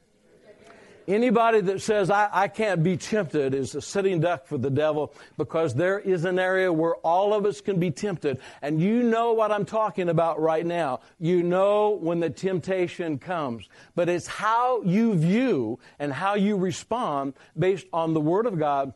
Anybody 1.10 1.60
that 1.62 1.82
says, 1.82 2.08
I, 2.08 2.28
I 2.30 2.46
can't 2.46 2.84
be 2.84 2.96
tempted 2.96 3.52
is 3.52 3.74
a 3.74 3.82
sitting 3.82 4.20
duck 4.20 4.46
for 4.46 4.58
the 4.58 4.70
devil 4.70 5.12
because 5.36 5.74
there 5.74 5.98
is 5.98 6.24
an 6.24 6.38
area 6.38 6.72
where 6.72 6.94
all 6.98 7.34
of 7.34 7.44
us 7.44 7.60
can 7.60 7.80
be 7.80 7.90
tempted. 7.90 8.38
And 8.62 8.80
you 8.80 9.02
know 9.02 9.32
what 9.32 9.50
I'm 9.50 9.64
talking 9.64 10.08
about 10.08 10.40
right 10.40 10.64
now. 10.64 11.00
You 11.18 11.42
know 11.42 11.98
when 12.00 12.20
the 12.20 12.30
temptation 12.30 13.18
comes. 13.18 13.68
But 13.96 14.08
it's 14.08 14.28
how 14.28 14.82
you 14.82 15.16
view 15.16 15.80
and 15.98 16.12
how 16.12 16.36
you 16.36 16.56
respond 16.56 17.34
based 17.58 17.88
on 17.92 18.14
the 18.14 18.20
Word 18.20 18.46
of 18.46 18.56
God 18.56 18.94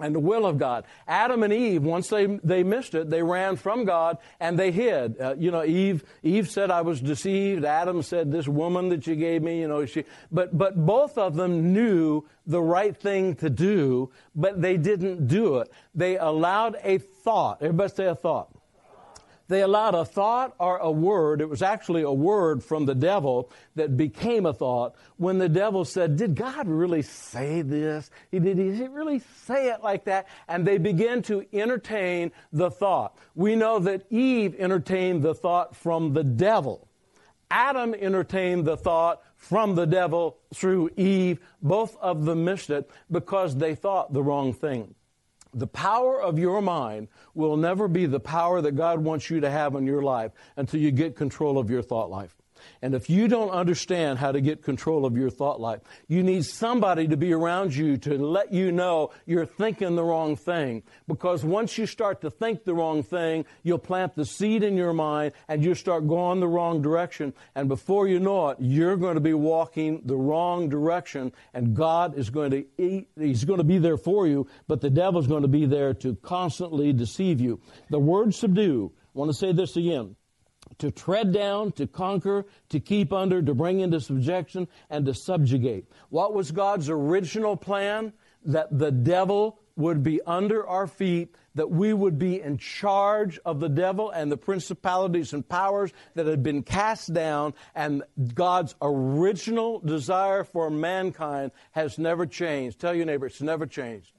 and 0.00 0.14
the 0.14 0.20
will 0.20 0.46
of 0.46 0.58
God. 0.58 0.84
Adam 1.06 1.42
and 1.42 1.52
Eve, 1.52 1.82
once 1.82 2.08
they, 2.08 2.26
they 2.26 2.62
missed 2.62 2.94
it, 2.94 3.10
they 3.10 3.22
ran 3.22 3.56
from 3.56 3.84
God 3.84 4.18
and 4.40 4.58
they 4.58 4.70
hid. 4.70 5.20
Uh, 5.20 5.34
you 5.38 5.50
know, 5.50 5.64
Eve, 5.64 6.04
Eve 6.22 6.48
said, 6.50 6.70
I 6.70 6.82
was 6.82 7.00
deceived. 7.00 7.64
Adam 7.64 8.02
said, 8.02 8.30
this 8.32 8.48
woman 8.48 8.88
that 8.90 9.06
you 9.06 9.14
gave 9.16 9.42
me, 9.42 9.60
you 9.60 9.68
know, 9.68 9.86
she, 9.86 10.04
but, 10.30 10.56
but 10.56 10.76
both 10.76 11.18
of 11.18 11.36
them 11.36 11.72
knew 11.72 12.24
the 12.46 12.62
right 12.62 12.96
thing 12.96 13.34
to 13.36 13.50
do, 13.50 14.10
but 14.34 14.60
they 14.60 14.76
didn't 14.76 15.26
do 15.26 15.58
it. 15.58 15.70
They 15.94 16.16
allowed 16.16 16.76
a 16.82 16.98
thought. 16.98 17.58
Everybody 17.62 17.94
say 17.94 18.06
a 18.06 18.14
thought. 18.14 18.50
They 19.48 19.62
allowed 19.62 19.94
a 19.94 20.04
thought 20.04 20.54
or 20.58 20.76
a 20.76 20.90
word, 20.90 21.40
it 21.40 21.48
was 21.48 21.62
actually 21.62 22.02
a 22.02 22.12
word 22.12 22.62
from 22.62 22.84
the 22.84 22.94
devil 22.94 23.50
that 23.76 23.96
became 23.96 24.44
a 24.44 24.52
thought 24.52 24.94
when 25.16 25.38
the 25.38 25.48
devil 25.48 25.86
said, 25.86 26.16
Did 26.16 26.34
God 26.34 26.68
really 26.68 27.02
say 27.02 27.62
this? 27.62 28.10
Did 28.30 28.58
he 28.58 28.86
really 28.86 29.22
say 29.46 29.70
it 29.70 29.82
like 29.82 30.04
that? 30.04 30.28
And 30.48 30.66
they 30.66 30.76
began 30.76 31.22
to 31.22 31.46
entertain 31.52 32.30
the 32.52 32.70
thought. 32.70 33.16
We 33.34 33.56
know 33.56 33.78
that 33.80 34.04
Eve 34.10 34.54
entertained 34.58 35.22
the 35.22 35.34
thought 35.34 35.74
from 35.74 36.12
the 36.12 36.24
devil. 36.24 36.86
Adam 37.50 37.94
entertained 37.94 38.66
the 38.66 38.76
thought 38.76 39.22
from 39.36 39.74
the 39.74 39.86
devil 39.86 40.36
through 40.52 40.90
Eve. 40.96 41.40
Both 41.62 41.96
of 41.96 42.26
them 42.26 42.44
missed 42.44 42.68
it 42.68 42.90
because 43.10 43.56
they 43.56 43.74
thought 43.74 44.12
the 44.12 44.22
wrong 44.22 44.52
thing. 44.52 44.94
The 45.54 45.66
power 45.66 46.20
of 46.20 46.38
your 46.38 46.62
mind 46.62 47.08
will 47.34 47.56
never 47.56 47.88
be 47.88 48.06
the 48.06 48.20
power 48.20 48.60
that 48.60 48.72
God 48.72 49.00
wants 49.00 49.30
you 49.30 49.40
to 49.40 49.50
have 49.50 49.74
in 49.74 49.86
your 49.86 50.02
life 50.02 50.32
until 50.56 50.80
you 50.80 50.90
get 50.90 51.16
control 51.16 51.58
of 51.58 51.70
your 51.70 51.82
thought 51.82 52.10
life. 52.10 52.37
And 52.82 52.94
if 52.94 53.10
you 53.10 53.28
don't 53.28 53.50
understand 53.50 54.18
how 54.18 54.32
to 54.32 54.40
get 54.40 54.62
control 54.62 55.04
of 55.04 55.16
your 55.16 55.30
thought 55.30 55.60
life, 55.60 55.80
you 56.06 56.22
need 56.22 56.44
somebody 56.44 57.08
to 57.08 57.16
be 57.16 57.32
around 57.32 57.74
you 57.74 57.96
to 57.98 58.18
let 58.18 58.52
you 58.52 58.72
know 58.72 59.10
you're 59.26 59.46
thinking 59.46 59.96
the 59.96 60.04
wrong 60.04 60.36
thing. 60.36 60.82
Because 61.06 61.44
once 61.44 61.78
you 61.78 61.86
start 61.86 62.20
to 62.22 62.30
think 62.30 62.64
the 62.64 62.74
wrong 62.74 63.02
thing, 63.02 63.44
you'll 63.62 63.78
plant 63.78 64.14
the 64.14 64.24
seed 64.24 64.62
in 64.62 64.76
your 64.76 64.92
mind 64.92 65.32
and 65.48 65.64
you 65.64 65.74
start 65.74 66.06
going 66.06 66.40
the 66.40 66.48
wrong 66.48 66.82
direction. 66.82 67.32
And 67.54 67.68
before 67.68 68.08
you 68.08 68.20
know 68.20 68.50
it, 68.50 68.58
you're 68.60 68.96
going 68.96 69.14
to 69.14 69.20
be 69.20 69.34
walking 69.34 70.02
the 70.04 70.16
wrong 70.16 70.68
direction 70.68 71.32
and 71.54 71.74
God 71.74 72.16
is 72.16 72.30
going 72.30 72.50
to 72.52 72.64
eat, 72.78 73.08
He's 73.18 73.44
going 73.44 73.58
to 73.58 73.64
be 73.64 73.78
there 73.78 73.96
for 73.96 74.26
you, 74.26 74.46
but 74.66 74.80
the 74.80 74.90
devil's 74.90 75.26
going 75.26 75.42
to 75.42 75.48
be 75.48 75.66
there 75.66 75.94
to 75.94 76.14
constantly 76.16 76.92
deceive 76.92 77.40
you. 77.40 77.60
The 77.90 77.98
word 77.98 78.34
subdue, 78.34 78.92
I 78.94 79.18
want 79.18 79.30
to 79.30 79.36
say 79.36 79.52
this 79.52 79.76
again 79.76 80.16
to 80.78 80.90
tread 80.90 81.32
down, 81.32 81.72
to 81.72 81.86
conquer, 81.86 82.46
to 82.68 82.80
keep 82.80 83.12
under, 83.12 83.42
to 83.42 83.54
bring 83.54 83.80
into 83.80 84.00
subjection, 84.00 84.68
and 84.90 85.06
to 85.06 85.14
subjugate. 85.14 85.86
What 86.10 86.34
was 86.34 86.50
God's 86.50 86.88
original 86.88 87.56
plan? 87.56 88.12
That 88.44 88.78
the 88.78 88.92
devil 88.92 89.58
would 89.76 90.02
be 90.02 90.20
under 90.22 90.66
our 90.66 90.86
feet, 90.86 91.34
that 91.54 91.70
we 91.70 91.92
would 91.92 92.18
be 92.18 92.40
in 92.40 92.58
charge 92.58 93.38
of 93.44 93.60
the 93.60 93.68
devil 93.68 94.10
and 94.10 94.30
the 94.30 94.36
principalities 94.36 95.32
and 95.32 95.48
powers 95.48 95.92
that 96.14 96.26
had 96.26 96.42
been 96.42 96.62
cast 96.62 97.12
down, 97.12 97.54
and 97.74 98.02
God's 98.34 98.74
original 98.82 99.78
desire 99.80 100.42
for 100.44 100.70
mankind 100.70 101.52
has 101.72 101.98
never 101.98 102.26
changed. 102.26 102.80
Tell 102.80 102.94
your 102.94 103.06
neighbor, 103.06 103.26
it's 103.26 103.40
never 103.40 103.66
changed. 103.66 104.12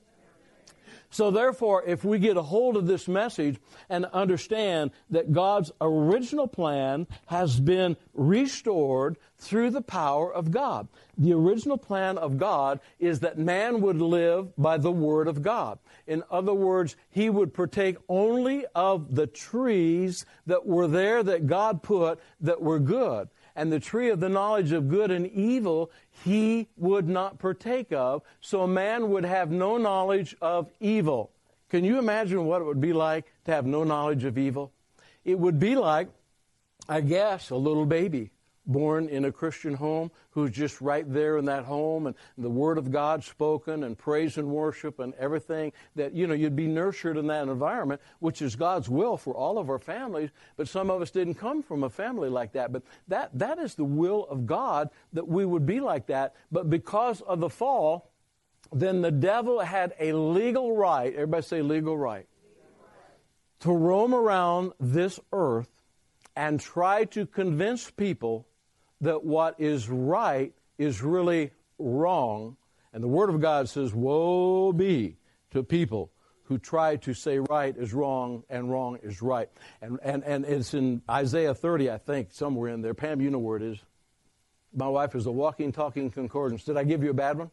So 1.10 1.32
therefore, 1.32 1.84
if 1.86 2.06
we 2.06 2.20
get 2.20 2.38
a 2.38 2.44
hold 2.44 2.78
of 2.78 2.86
this 2.86 3.08
message 3.08 3.60
and 3.90 4.06
understand 4.06 4.92
that 5.10 5.34
God's 5.34 5.72
original 5.82 6.48
plan 6.48 7.08
has 7.28 7.60
been 7.60 7.98
restored 8.14 9.18
through 9.40 9.72
the 9.72 9.82
power 9.82 10.32
of 10.32 10.52
God. 10.52 10.88
The 11.18 11.34
original 11.34 11.78
plan 11.78 12.18
of 12.18 12.38
God 12.38 12.80
is 13.00 13.22
that 13.22 13.40
man 13.40 13.82
would 13.82 14.00
live 14.00 14.56
by 14.58 14.78
the 14.78 14.92
Word 14.92 15.28
of 15.28 15.42
God. 15.42 15.80
In 16.06 16.24
other 16.30 16.54
words, 16.54 16.96
he 17.10 17.30
would 17.30 17.54
partake 17.54 17.98
only 18.08 18.66
of 18.76 19.16
the 19.16 19.28
trees 19.28 20.26
that 20.46 20.66
were 20.66 20.88
there 20.88 21.24
that 21.24 21.48
God 21.48 21.82
put 21.82 22.20
that 22.42 22.62
were 22.62 22.80
good 22.80 23.30
and 23.56 23.72
the 23.72 23.80
tree 23.80 24.10
of 24.10 24.20
the 24.20 24.30
knowledge 24.30 24.72
of 24.72 24.90
good 24.90 25.12
and 25.12 25.28
evil 25.28 25.92
he 26.26 26.68
would 26.78 27.08
not 27.08 27.40
partake 27.40 27.92
of, 27.92 28.22
so 28.42 28.64
a 28.64 28.68
man 28.68 29.10
would 29.10 29.26
have 29.26 29.52
no 29.52 29.78
knowledge 29.78 30.36
of 30.42 30.70
evil. 30.80 31.32
Can 31.70 31.84
you 31.84 32.00
imagine 32.00 32.46
what 32.46 32.62
it 32.62 32.66
would 32.66 32.82
be 32.82 32.94
like 32.94 33.26
to 33.46 33.52
have 33.52 33.66
no 33.66 33.84
knowledge 33.84 34.24
of 34.24 34.38
evil? 34.38 34.72
It 35.24 35.38
would 35.38 35.60
be 35.60 35.76
like, 35.76 36.10
I 36.88 37.02
guess, 37.02 37.50
a 37.50 37.56
little 37.56 37.86
baby 37.86 38.32
born 38.66 39.10
in 39.10 39.26
a 39.26 39.32
Christian 39.32 39.74
home 39.74 40.12
who's 40.32 40.52
just 40.52 40.80
right 40.80 41.12
there 41.12 41.38
in 41.38 41.46
that 41.46 41.66
home 41.66 42.08
and 42.08 42.16
the 42.38 42.50
Word 42.50 42.78
of 42.78 42.92
God 42.92 43.24
spoken 43.24 43.84
and 43.84 43.98
praise 43.98 44.38
and 44.38 44.50
worship 44.50 45.00
and 45.00 45.14
everything 45.16 45.72
that, 45.96 46.14
you 46.14 46.28
know, 46.28 46.34
you'd 46.34 46.56
be 46.56 46.68
nurtured 46.68 47.18
in 47.18 47.28
that 47.28 47.48
environment, 47.48 48.02
which 48.20 48.42
is 48.42 48.56
God's 48.56 48.90
will 48.90 49.18
for 49.18 49.34
all 49.34 49.58
of 49.58 49.70
our 49.70 49.80
families. 49.80 50.30
But 50.56 50.68
some 50.68 50.90
of 50.90 51.02
us 51.02 51.12
didn't 51.12 51.36
come 51.36 51.64
from 51.64 51.84
a 51.84 51.90
family 51.90 52.30
like 52.30 52.54
that. 52.54 52.72
But 52.72 52.84
that, 53.08 53.32
that 53.38 53.60
is 53.60 53.76
the 53.76 53.86
will 53.86 54.26
of 54.26 54.46
God 54.46 54.90
that 55.14 55.28
we 55.28 55.46
would 55.46 55.66
be 55.66 55.80
like 55.80 56.08
that. 56.08 56.36
But 56.52 56.70
because 56.70 57.22
of 57.22 57.40
the 57.40 57.50
fall, 57.50 58.12
then 58.72 59.02
the 59.02 59.12
devil 59.12 59.60
had 59.60 59.94
a 60.00 60.14
legal 60.14 60.76
right, 60.76 61.14
everybody 61.14 61.44
say 61.44 61.62
legal 61.62 61.98
right, 61.98 62.28
to 63.62 63.72
roam 63.72 64.14
around 64.14 64.74
this 64.80 65.20
earth 65.34 65.70
and 66.36 66.60
try 66.60 67.04
to 67.06 67.26
convince 67.26 67.90
people 67.92 68.46
that 69.02 69.24
what 69.24 69.60
is 69.60 69.90
right 69.90 70.54
is 70.78 71.02
really 71.02 71.52
wrong. 71.78 72.58
And 72.94 73.04
the 73.04 73.08
Word 73.08 73.30
of 73.30 73.40
God 73.42 73.70
says, 73.70 73.94
Woe 73.94 74.72
be 74.74 75.18
to 75.52 75.64
people 75.64 76.12
who 76.44 76.58
try 76.58 76.96
to 76.96 77.14
say 77.14 77.38
right 77.40 77.78
is 77.78 77.94
wrong 77.94 78.44
and 78.50 78.72
wrong 78.72 78.98
is 79.04 79.22
right. 79.22 79.50
And, 79.82 80.00
and, 80.02 80.24
and 80.24 80.46
it's 80.46 80.74
in 80.74 81.02
Isaiah 81.10 81.54
30, 81.54 81.92
I 81.92 82.00
think, 82.00 82.32
somewhere 82.32 82.72
in 82.72 82.82
there. 82.82 82.96
Pam, 82.96 83.22
you 83.22 83.30
know 83.30 83.38
where 83.38 83.58
it 83.58 83.64
is. 83.64 83.78
My 84.74 84.88
wife 84.88 85.14
is 85.16 85.28
a 85.28 85.32
walking, 85.32 85.72
talking 85.72 86.10
concordance. 86.10 86.64
Did 86.64 86.78
I 86.78 86.84
give 86.84 87.04
you 87.04 87.12
a 87.12 87.14
bad 87.14 87.38
one? 87.38 87.52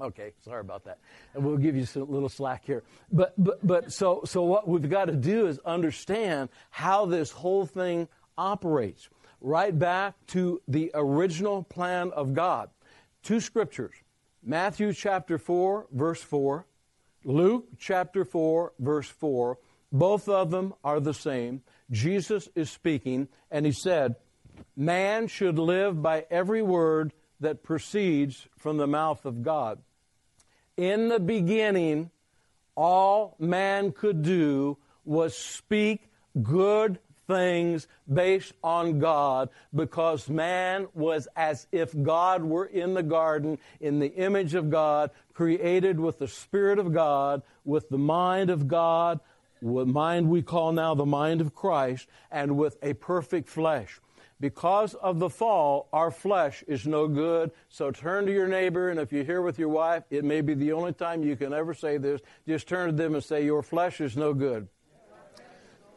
Okay, 0.00 0.32
sorry 0.44 0.60
about 0.60 0.84
that. 0.84 0.98
And 1.34 1.44
we'll 1.44 1.58
give 1.58 1.76
you 1.76 1.84
a 1.96 1.98
little 1.98 2.28
slack 2.28 2.64
here. 2.64 2.82
But, 3.10 3.34
but, 3.36 3.64
but 3.66 3.92
so, 3.92 4.22
so 4.24 4.42
what 4.42 4.66
we've 4.66 4.88
got 4.88 5.06
to 5.06 5.16
do 5.16 5.46
is 5.46 5.58
understand 5.66 6.48
how 6.70 7.06
this 7.06 7.30
whole 7.30 7.66
thing 7.66 8.08
operates 8.38 9.08
right 9.42 9.76
back 9.76 10.14
to 10.28 10.62
the 10.68 10.90
original 10.94 11.62
plan 11.62 12.12
of 12.12 12.32
God. 12.32 12.70
Two 13.22 13.40
scriptures 13.40 13.94
Matthew 14.42 14.92
chapter 14.92 15.38
4, 15.38 15.86
verse 15.92 16.22
4, 16.22 16.66
Luke 17.24 17.66
chapter 17.78 18.24
4, 18.24 18.72
verse 18.78 19.08
4, 19.08 19.58
Both 19.92 20.28
of 20.28 20.50
them 20.50 20.74
are 20.82 21.00
the 21.00 21.14
same. 21.14 21.62
Jesus 21.90 22.48
is 22.54 22.70
speaking, 22.70 23.28
and 23.50 23.66
he 23.66 23.72
said, 23.72 24.16
Man 24.76 25.28
should 25.28 25.58
live 25.58 26.02
by 26.02 26.24
every 26.30 26.62
word 26.62 27.12
that 27.40 27.62
proceeds 27.62 28.48
from 28.58 28.76
the 28.78 28.86
mouth 28.86 29.24
of 29.24 29.42
God. 29.42 29.80
In 30.76 31.08
the 31.08 31.20
beginning, 31.20 32.10
all 32.74 33.36
man 33.38 33.92
could 33.92 34.22
do 34.22 34.78
was 35.04 35.36
speak 35.36 36.08
good 36.42 36.98
things 37.32 37.86
based 38.12 38.52
on 38.62 38.98
God 38.98 39.48
because 39.74 40.28
man 40.28 40.88
was 40.94 41.28
as 41.34 41.66
if 41.72 41.90
God 42.02 42.44
were 42.44 42.66
in 42.66 42.94
the 42.94 43.02
garden 43.02 43.58
in 43.80 43.98
the 43.98 44.12
image 44.14 44.54
of 44.54 44.70
God, 44.70 45.10
created 45.32 45.98
with 45.98 46.18
the 46.18 46.28
Spirit 46.28 46.78
of 46.78 46.92
God, 46.92 47.42
with 47.64 47.88
the 47.88 47.98
mind 47.98 48.50
of 48.50 48.68
God, 48.68 49.20
the 49.62 49.86
mind 49.86 50.28
we 50.28 50.42
call 50.42 50.72
now 50.72 50.94
the 50.94 51.06
mind 51.06 51.40
of 51.40 51.54
Christ, 51.54 52.06
and 52.30 52.56
with 52.56 52.76
a 52.82 52.94
perfect 52.94 53.48
flesh. 53.48 54.00
Because 54.40 54.94
of 54.94 55.20
the 55.20 55.30
fall, 55.30 55.88
our 55.92 56.10
flesh 56.10 56.64
is 56.66 56.84
no 56.84 57.06
good. 57.06 57.52
So 57.68 57.92
turn 57.92 58.26
to 58.26 58.32
your 58.32 58.48
neighbor, 58.48 58.90
and 58.90 58.98
if 58.98 59.12
you're 59.12 59.24
here 59.24 59.40
with 59.40 59.56
your 59.56 59.68
wife, 59.68 60.02
it 60.10 60.24
may 60.24 60.40
be 60.40 60.54
the 60.54 60.72
only 60.72 60.92
time 60.92 61.22
you 61.22 61.36
can 61.36 61.52
ever 61.52 61.74
say 61.74 61.96
this. 61.96 62.20
Just 62.46 62.66
turn 62.66 62.90
to 62.90 62.96
them 62.96 63.14
and 63.14 63.22
say, 63.22 63.44
Your 63.44 63.62
flesh 63.62 64.00
is 64.00 64.16
no 64.16 64.34
good. 64.34 64.66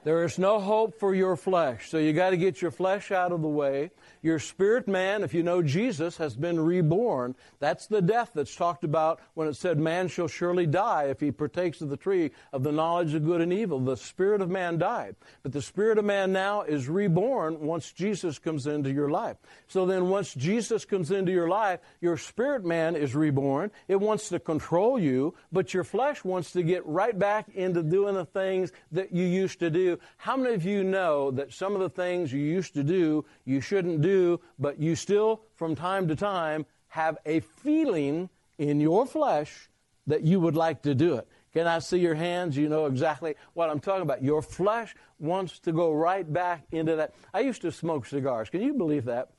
There 0.06 0.24
is 0.24 0.38
no 0.38 0.60
hope 0.60 1.00
for 1.00 1.16
your 1.16 1.36
flesh. 1.36 1.90
So 1.90 1.98
you 1.98 2.14
got 2.14 2.30
to 2.30 2.38
get 2.38 2.62
your 2.62 2.70
flesh 2.70 3.12
out 3.12 3.32
of 3.32 3.42
the 3.42 3.48
way. 3.48 3.90
Your 4.26 4.40
spirit 4.40 4.88
man, 4.88 5.24
if 5.24 5.36
you 5.36 5.44
know 5.44 5.62
Jesus, 5.62 6.18
has 6.18 6.36
been 6.36 6.60
reborn. 6.60 7.36
That's 7.60 7.86
the 7.86 8.02
death 8.02 8.32
that's 8.34 8.56
talked 8.56 8.84
about 8.84 9.20
when 9.36 9.48
it 9.48 9.56
said, 9.56 9.78
Man 9.78 10.08
shall 10.08 10.28
surely 10.28 10.66
die 10.66 11.04
if 11.10 11.20
he 11.20 11.32
partakes 11.32 11.80
of 11.80 11.90
the 11.90 11.96
tree 11.96 12.32
of 12.52 12.64
the 12.64 12.72
knowledge 12.72 13.14
of 13.14 13.24
good 13.24 13.40
and 13.40 13.54
evil. 13.54 13.80
The 13.80 13.96
spirit 13.96 14.42
of 14.42 14.50
man 14.50 14.80
died. 14.80 15.16
But 15.44 15.52
the 15.52 15.62
spirit 15.62 16.00
of 16.00 16.06
man 16.06 16.32
now 16.32 16.64
is 16.64 16.90
reborn 16.90 17.60
once 17.60 17.92
Jesus 17.92 18.40
comes 18.40 18.66
into 18.66 18.92
your 18.92 19.12
life. 19.12 19.38
So 19.68 19.86
then, 19.86 20.10
once 20.10 20.34
Jesus 20.34 20.86
comes 20.86 21.12
into 21.12 21.32
your 21.32 21.48
life, 21.48 21.80
your 22.02 22.18
spirit 22.18 22.66
man 22.66 22.96
is 22.96 23.14
reborn. 23.14 23.70
It 23.88 23.98
wants 23.98 24.30
to 24.30 24.40
control 24.40 24.98
you, 24.98 25.36
but 25.52 25.72
your 25.72 25.84
flesh 25.84 26.24
wants 26.24 26.52
to 26.54 26.64
get 26.64 26.84
right 26.88 27.18
back 27.18 27.50
into 27.54 27.84
doing 27.84 28.16
the 28.16 28.26
things 28.26 28.72
that 28.92 29.14
you 29.14 29.24
used 29.24 29.60
to 29.60 29.70
do 29.70 30.00
how 30.18 30.36
many 30.36 30.56
of 30.56 30.66
you 30.66 30.84
know 30.84 31.30
that 31.30 31.54
some 31.54 31.76
of 31.76 31.82
the 31.82 31.90
things 31.90 32.34
you 32.34 32.40
used 32.40 32.74
to 32.74 32.84
do, 32.84 33.24
you 33.46 33.62
shouldn't 33.62 34.02
do, 34.02 34.15
but 34.60 34.80
you 34.80 34.96
still, 34.96 35.42
from 35.56 35.76
time 35.76 36.08
to 36.08 36.16
time, 36.16 36.66
have 36.88 37.18
a 37.26 37.40
feeling 37.40 38.30
in 38.58 38.80
your 38.80 39.06
flesh 39.06 39.70
that 40.08 40.22
you 40.22 40.40
would 40.40 40.56
like 40.56 40.82
to 40.84 40.96
do 40.96 41.16
it? 41.16 41.28
Can 41.54 41.68
I 41.68 41.80
see 41.80 42.00
your 42.00 42.16
hands? 42.16 42.58
You 42.58 42.68
know 42.70 42.86
exactly 42.86 43.36
what 43.54 43.70
I'm 43.70 43.80
talking 43.80 44.02
about. 44.02 44.24
Your 44.24 44.42
flesh 44.42 44.94
wants 45.20 45.60
to 45.60 45.72
go 45.72 45.94
right 45.94 46.32
back 46.32 46.66
into 46.72 46.98
that. 46.98 47.14
I 47.34 47.40
used 47.42 47.62
to 47.62 47.72
smoke 47.72 48.06
cigars. 48.06 48.50
Can 48.50 48.62
you 48.62 48.74
believe 48.74 49.06
that? 49.06 49.30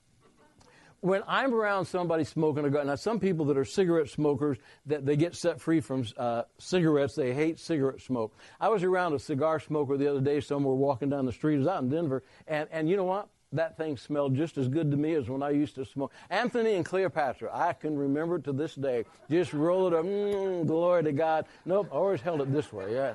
when 1.01 1.21
I'm 1.27 1.53
around 1.53 1.85
somebody 1.85 2.23
smoking 2.23 2.65
a 2.65 2.69
gun, 2.69 2.87
now 2.87 2.95
some 2.95 3.19
people 3.19 3.45
that 3.45 3.57
are 3.57 3.65
cigarette 3.65 4.09
smokers 4.09 4.57
that 4.87 5.05
they 5.05 5.15
get 5.15 5.35
set 5.35 5.61
free 5.61 5.79
from 5.79 6.05
uh, 6.17 6.43
cigarettes, 6.57 7.15
they 7.15 7.33
hate 7.33 7.59
cigarette 7.59 8.01
smoke. 8.01 8.35
I 8.59 8.69
was 8.69 8.83
around 8.83 9.13
a 9.13 9.19
cigar 9.19 9.59
smoker 9.59 9.97
the 9.97 10.09
other 10.09 10.21
day 10.21 10.39
somewhere 10.39 10.73
walking 10.73 11.09
down 11.09 11.25
the 11.25 11.31
street. 11.31 11.57
Was 11.57 11.67
out 11.67 11.83
in 11.83 11.89
Denver, 11.89 12.23
and 12.47 12.67
and 12.71 12.89
you 12.89 12.97
know 12.97 13.03
what? 13.03 13.29
That 13.53 13.77
thing 13.77 13.97
smelled 13.97 14.35
just 14.35 14.57
as 14.57 14.67
good 14.67 14.91
to 14.91 14.97
me 14.97 15.13
as 15.13 15.29
when 15.29 15.41
I 15.41 15.51
used 15.51 15.75
to 15.75 15.85
smoke. 15.85 16.11
Anthony 16.29 16.75
and 16.75 16.83
Cleopatra, 16.83 17.49
I 17.53 17.73
can 17.73 17.97
remember 17.97 18.39
to 18.39 18.51
this 18.51 18.75
day. 18.75 19.05
Just 19.29 19.53
roll 19.53 19.87
it 19.87 19.93
up, 19.93 20.05
mm, 20.05 20.67
glory 20.67 21.03
to 21.03 21.11
God. 21.13 21.45
Nope, 21.65 21.87
I 21.91 21.95
always 21.95 22.21
held 22.21 22.41
it 22.41 22.51
this 22.51 22.73
way. 22.73 22.93
Yeah. 22.93 23.13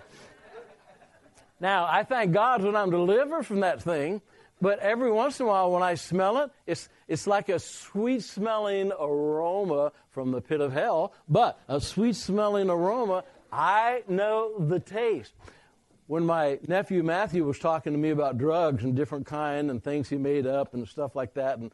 Now 1.61 1.85
I 1.85 2.03
thank 2.03 2.33
God 2.33 2.63
when 2.63 2.75
I'm 2.75 2.91
delivered 2.91 3.45
from 3.45 3.61
that 3.61 3.83
thing 3.83 4.23
but 4.63 4.79
every 4.79 5.11
once 5.11 5.41
in 5.41 5.47
a 5.47 5.49
while, 5.49 5.73
when 5.73 5.83
I 5.83 5.97
smell 5.97 6.39
it, 6.39 6.53
it's, 6.69 6.89
it's 7.09 7.27
like 7.27 7.49
a 7.49 7.59
sweet 7.59 8.23
smelling 8.23 8.93
aroma 8.93 9.91
from 10.11 10.31
the 10.31 10.41
pit 10.41 10.61
of 10.61 10.73
hell, 10.73 11.13
but 11.29 11.59
a 11.67 11.81
sweet 11.81 12.15
smelling 12.15 12.71
aroma. 12.71 13.25
I 13.51 14.05
know 14.07 14.53
the 14.61 14.79
taste. 14.79 15.33
When 16.07 16.27
my 16.27 16.59
nephew 16.67 17.03
Matthew 17.03 17.45
was 17.45 17.59
talking 17.59 17.93
to 17.93 17.99
me 17.99 18.11
about 18.11 18.39
drugs 18.39 18.85
and 18.85 18.95
different 18.95 19.27
kind 19.27 19.71
and 19.71 19.83
things 19.83 20.09
he 20.09 20.17
made 20.17 20.47
up 20.47 20.75
and 20.75 20.87
stuff 20.87 21.15
like 21.15 21.35
that, 21.35 21.59
and 21.59 21.73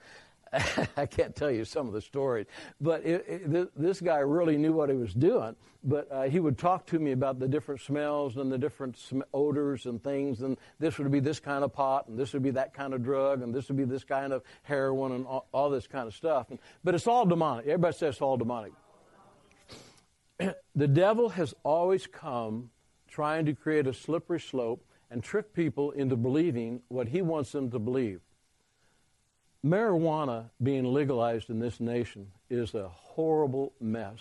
I 0.96 1.06
can't 1.06 1.34
tell 1.34 1.50
you 1.50 1.64
some 1.64 1.86
of 1.86 1.92
the 1.92 2.00
stories, 2.00 2.46
but 2.80 3.04
it, 3.04 3.24
it, 3.28 3.70
this 3.76 4.00
guy 4.00 4.18
really 4.18 4.56
knew 4.56 4.72
what 4.72 4.88
he 4.88 4.96
was 4.96 5.12
doing. 5.12 5.56
But 5.84 6.10
uh, 6.10 6.22
he 6.24 6.40
would 6.40 6.58
talk 6.58 6.86
to 6.86 6.98
me 6.98 7.12
about 7.12 7.38
the 7.38 7.46
different 7.46 7.80
smells 7.80 8.36
and 8.36 8.50
the 8.50 8.58
different 8.58 8.98
sm- 8.98 9.20
odors 9.32 9.86
and 9.86 10.02
things, 10.02 10.40
and 10.40 10.56
this 10.78 10.98
would 10.98 11.10
be 11.10 11.20
this 11.20 11.38
kind 11.38 11.64
of 11.64 11.72
pot, 11.72 12.08
and 12.08 12.18
this 12.18 12.32
would 12.32 12.42
be 12.42 12.50
that 12.52 12.74
kind 12.74 12.94
of 12.94 13.02
drug, 13.02 13.42
and 13.42 13.54
this 13.54 13.68
would 13.68 13.76
be 13.76 13.84
this 13.84 14.04
kind 14.04 14.32
of 14.32 14.42
heroin, 14.62 15.12
and 15.12 15.26
all, 15.26 15.46
all 15.52 15.70
this 15.70 15.86
kind 15.86 16.06
of 16.06 16.14
stuff. 16.14 16.50
And, 16.50 16.58
but 16.82 16.94
it's 16.94 17.06
all 17.06 17.26
demonic. 17.26 17.66
Everybody 17.66 17.96
says 17.96 18.14
it's 18.14 18.22
all 18.22 18.36
demonic. 18.36 18.72
the 20.74 20.88
devil 20.88 21.28
has 21.28 21.54
always 21.62 22.06
come 22.06 22.70
trying 23.18 23.46
to 23.46 23.52
create 23.52 23.88
a 23.88 23.92
slippery 23.92 24.38
slope 24.38 24.84
and 25.10 25.24
trick 25.24 25.52
people 25.52 25.90
into 25.90 26.14
believing 26.14 26.80
what 26.86 27.08
he 27.08 27.20
wants 27.20 27.50
them 27.50 27.68
to 27.68 27.78
believe 27.78 28.20
marijuana 29.64 30.50
being 30.62 30.92
legalized 30.92 31.50
in 31.50 31.58
this 31.58 31.80
nation 31.80 32.28
is 32.48 32.74
a 32.74 32.88
horrible 32.88 33.72
mess. 33.80 34.18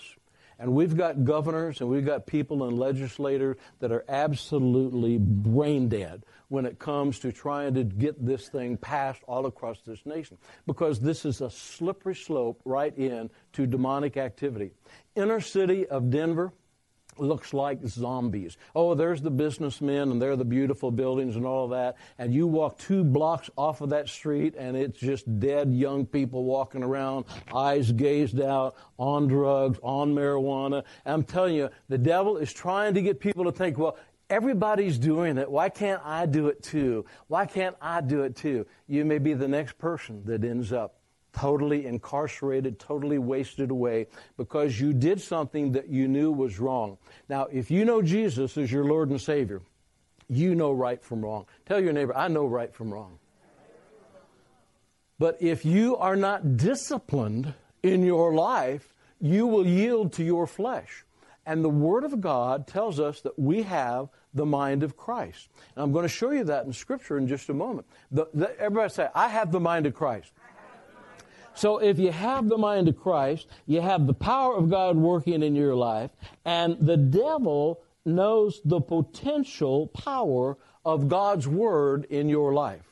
And 0.60 0.74
we've 0.74 0.98
got 0.98 1.24
governors 1.24 1.82
and 1.82 1.90
we've 1.90 2.06
got 2.06 2.26
people 2.26 2.64
and 2.64 2.80
legislators 2.80 3.58
that 3.80 3.92
are 3.92 4.04
absolutely 4.10 5.20
brain 5.20 5.88
dead 5.88 6.24
when 6.48 6.66
it 6.66 6.80
comes 6.80 7.20
to 7.20 7.32
trying 7.32 7.76
to 7.76 7.84
get 7.84 8.26
this 8.26 8.48
thing 8.48 8.76
passed 8.78 9.22
all 9.28 9.46
across 9.46 9.82
this 9.82 10.04
nation. 10.04 10.38
Because 10.66 11.00
this 11.00 11.26
is 11.26 11.42
a 11.42 11.52
slippery 11.52 12.16
slope 12.16 12.60
right 12.66 12.98
in 12.98 13.30
to 13.54 13.68
demonic 13.68 14.18
activity. 14.18 14.72
Inner 15.16 15.42
city 15.42 15.86
of 15.86 16.10
Denver, 16.10 16.52
looks 17.20 17.54
like 17.54 17.80
zombies. 17.86 18.58
Oh, 18.76 18.94
there's 18.94 19.22
the 19.22 19.32
businessmen 19.32 20.12
and 20.12 20.22
there 20.22 20.32
are 20.32 20.36
the 20.36 20.46
beautiful 20.46 20.92
buildings 20.92 21.36
and 21.36 21.46
all 21.46 21.68
that. 21.70 21.98
And 22.18 22.34
you 22.34 22.48
walk 22.48 22.78
two 22.78 23.04
blocks 23.04 23.50
off 23.58 23.82
of 23.82 23.90
that 23.90 24.10
street 24.10 24.56
and 24.58 24.76
it's 24.76 25.00
just 25.00 25.40
dead 25.40 25.72
young 25.74 26.06
people 26.06 26.44
walking 26.44 26.84
around, 26.84 27.26
eyes 27.54 27.92
gazed 27.92 28.42
out, 28.42 28.76
on 28.98 29.28
drugs, 29.28 29.80
on 29.84 30.14
marijuana. 30.14 30.84
And 31.06 31.14
I'm 31.14 31.24
telling 31.24 31.56
you, 31.56 31.70
the 31.90 31.98
devil 31.98 32.38
is 32.38 32.54
trying 32.54 32.94
to 32.96 33.02
get 33.02 33.20
people 33.20 33.44
to 33.46 33.52
think, 33.52 33.78
well, 33.78 33.98
Everybody's 34.30 35.00
doing 35.00 35.38
it. 35.38 35.50
Why 35.50 35.70
can't 35.70 36.02
I 36.04 36.26
do 36.26 36.48
it 36.48 36.62
too? 36.62 37.06
Why 37.28 37.46
can't 37.46 37.78
I 37.82 38.02
do 38.02 38.24
it 38.24 38.36
too? 38.36 38.66
You 38.86 39.06
may 39.06 39.20
be 39.20 39.34
the 39.34 39.48
next 39.48 39.78
person 39.78 40.22
that 40.26 40.44
ends 40.44 40.74
up 40.74 40.97
totally 41.38 41.86
incarcerated, 41.86 42.80
totally 42.80 43.20
wasted 43.20 43.70
away 43.70 44.08
because 44.38 44.80
you 44.80 44.92
did 44.92 45.22
something 45.22 45.72
that 45.72 45.88
you 45.88 46.08
knew 46.08 46.32
was 46.32 46.60
wrong. 46.60 46.98
Now, 47.30 47.48
if 47.52 47.70
you 47.70 47.86
know 47.86 48.02
Jesus 48.02 48.58
as 48.58 48.72
your 48.72 48.86
Lord 48.86 49.12
and 49.12 49.22
Savior, 49.22 49.62
you 50.28 50.56
know 50.56 50.72
right 50.72 51.02
from 51.04 51.24
wrong. 51.24 51.46
Tell 51.68 51.80
your 51.80 51.94
neighbor, 51.94 52.18
I 52.18 52.28
know 52.28 52.48
right 52.48 52.74
from 52.74 52.92
wrong. 52.92 53.20
But 55.20 55.38
if 55.40 55.64
you 55.64 55.96
are 55.98 56.16
not 56.16 56.58
disciplined 56.58 57.54
in 57.84 58.04
your 58.04 58.34
life, 58.34 58.96
you 59.22 59.46
will 59.46 59.66
yield 59.66 60.14
to 60.14 60.24
your 60.24 60.48
flesh. 60.48 61.06
And 61.46 61.64
the 61.64 61.70
Word 61.70 62.04
of 62.04 62.20
God 62.20 62.68
tells 62.68 63.00
us 63.00 63.22
that 63.22 63.38
we 63.38 63.64
have 63.64 64.10
the 64.34 64.46
mind 64.46 64.84
of 64.84 64.98
Christ. 64.98 65.50
And 65.76 65.84
I'm 65.84 65.92
going 65.92 66.04
to 66.04 66.10
show 66.10 66.32
you 66.32 66.44
that 66.46 66.66
in 66.66 66.74
Scripture 66.74 67.18
in 67.18 67.28
just 67.28 67.50
a 67.50 67.54
moment. 67.54 67.88
The, 68.12 68.28
the, 68.34 68.60
everybody 68.60 68.90
say, 68.90 69.08
I 69.16 69.30
have 69.30 69.52
the 69.52 69.60
mind 69.60 69.86
of 69.86 69.94
Christ. 69.94 70.32
So 71.58 71.80
if 71.80 71.98
you 71.98 72.12
have 72.12 72.50
the 72.50 72.58
mind 72.58 72.88
of 72.88 73.00
Christ, 73.00 73.48
you 73.66 73.82
have 73.82 74.06
the 74.06 74.14
power 74.14 74.56
of 74.56 74.70
God 74.70 74.96
working 74.96 75.42
in 75.42 75.56
your 75.56 75.76
life, 75.76 76.12
and 76.46 76.78
the 76.80 76.98
devil 76.98 77.82
knows 78.06 78.62
the 78.64 78.80
potential 78.80 79.88
power 79.88 80.60
of 80.86 81.08
God's 81.08 81.48
word 81.48 82.06
in 82.12 82.30
your 82.30 82.54
life. 82.54 82.84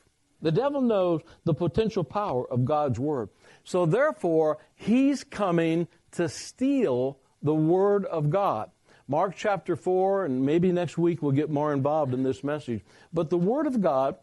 The 0.42 0.50
devil 0.50 0.80
knows 0.80 1.22
the 1.44 1.54
potential 1.54 2.02
power 2.02 2.44
of 2.50 2.64
God's 2.64 2.98
word. 2.98 3.28
So 3.62 3.86
therefore, 3.86 4.58
he's 4.74 5.22
coming 5.22 5.86
to 6.12 6.28
steal 6.28 7.20
the 7.42 7.54
word 7.54 8.04
of 8.06 8.30
God. 8.30 8.70
Mark 9.06 9.34
chapter 9.36 9.76
4, 9.76 10.24
and 10.24 10.44
maybe 10.44 10.72
next 10.72 10.98
week 10.98 11.22
we'll 11.22 11.30
get 11.30 11.50
more 11.50 11.72
involved 11.72 12.12
in 12.12 12.24
this 12.24 12.42
message. 12.42 12.82
But 13.12 13.30
the 13.30 13.38
word 13.38 13.68
of 13.68 13.80
God 13.80 14.16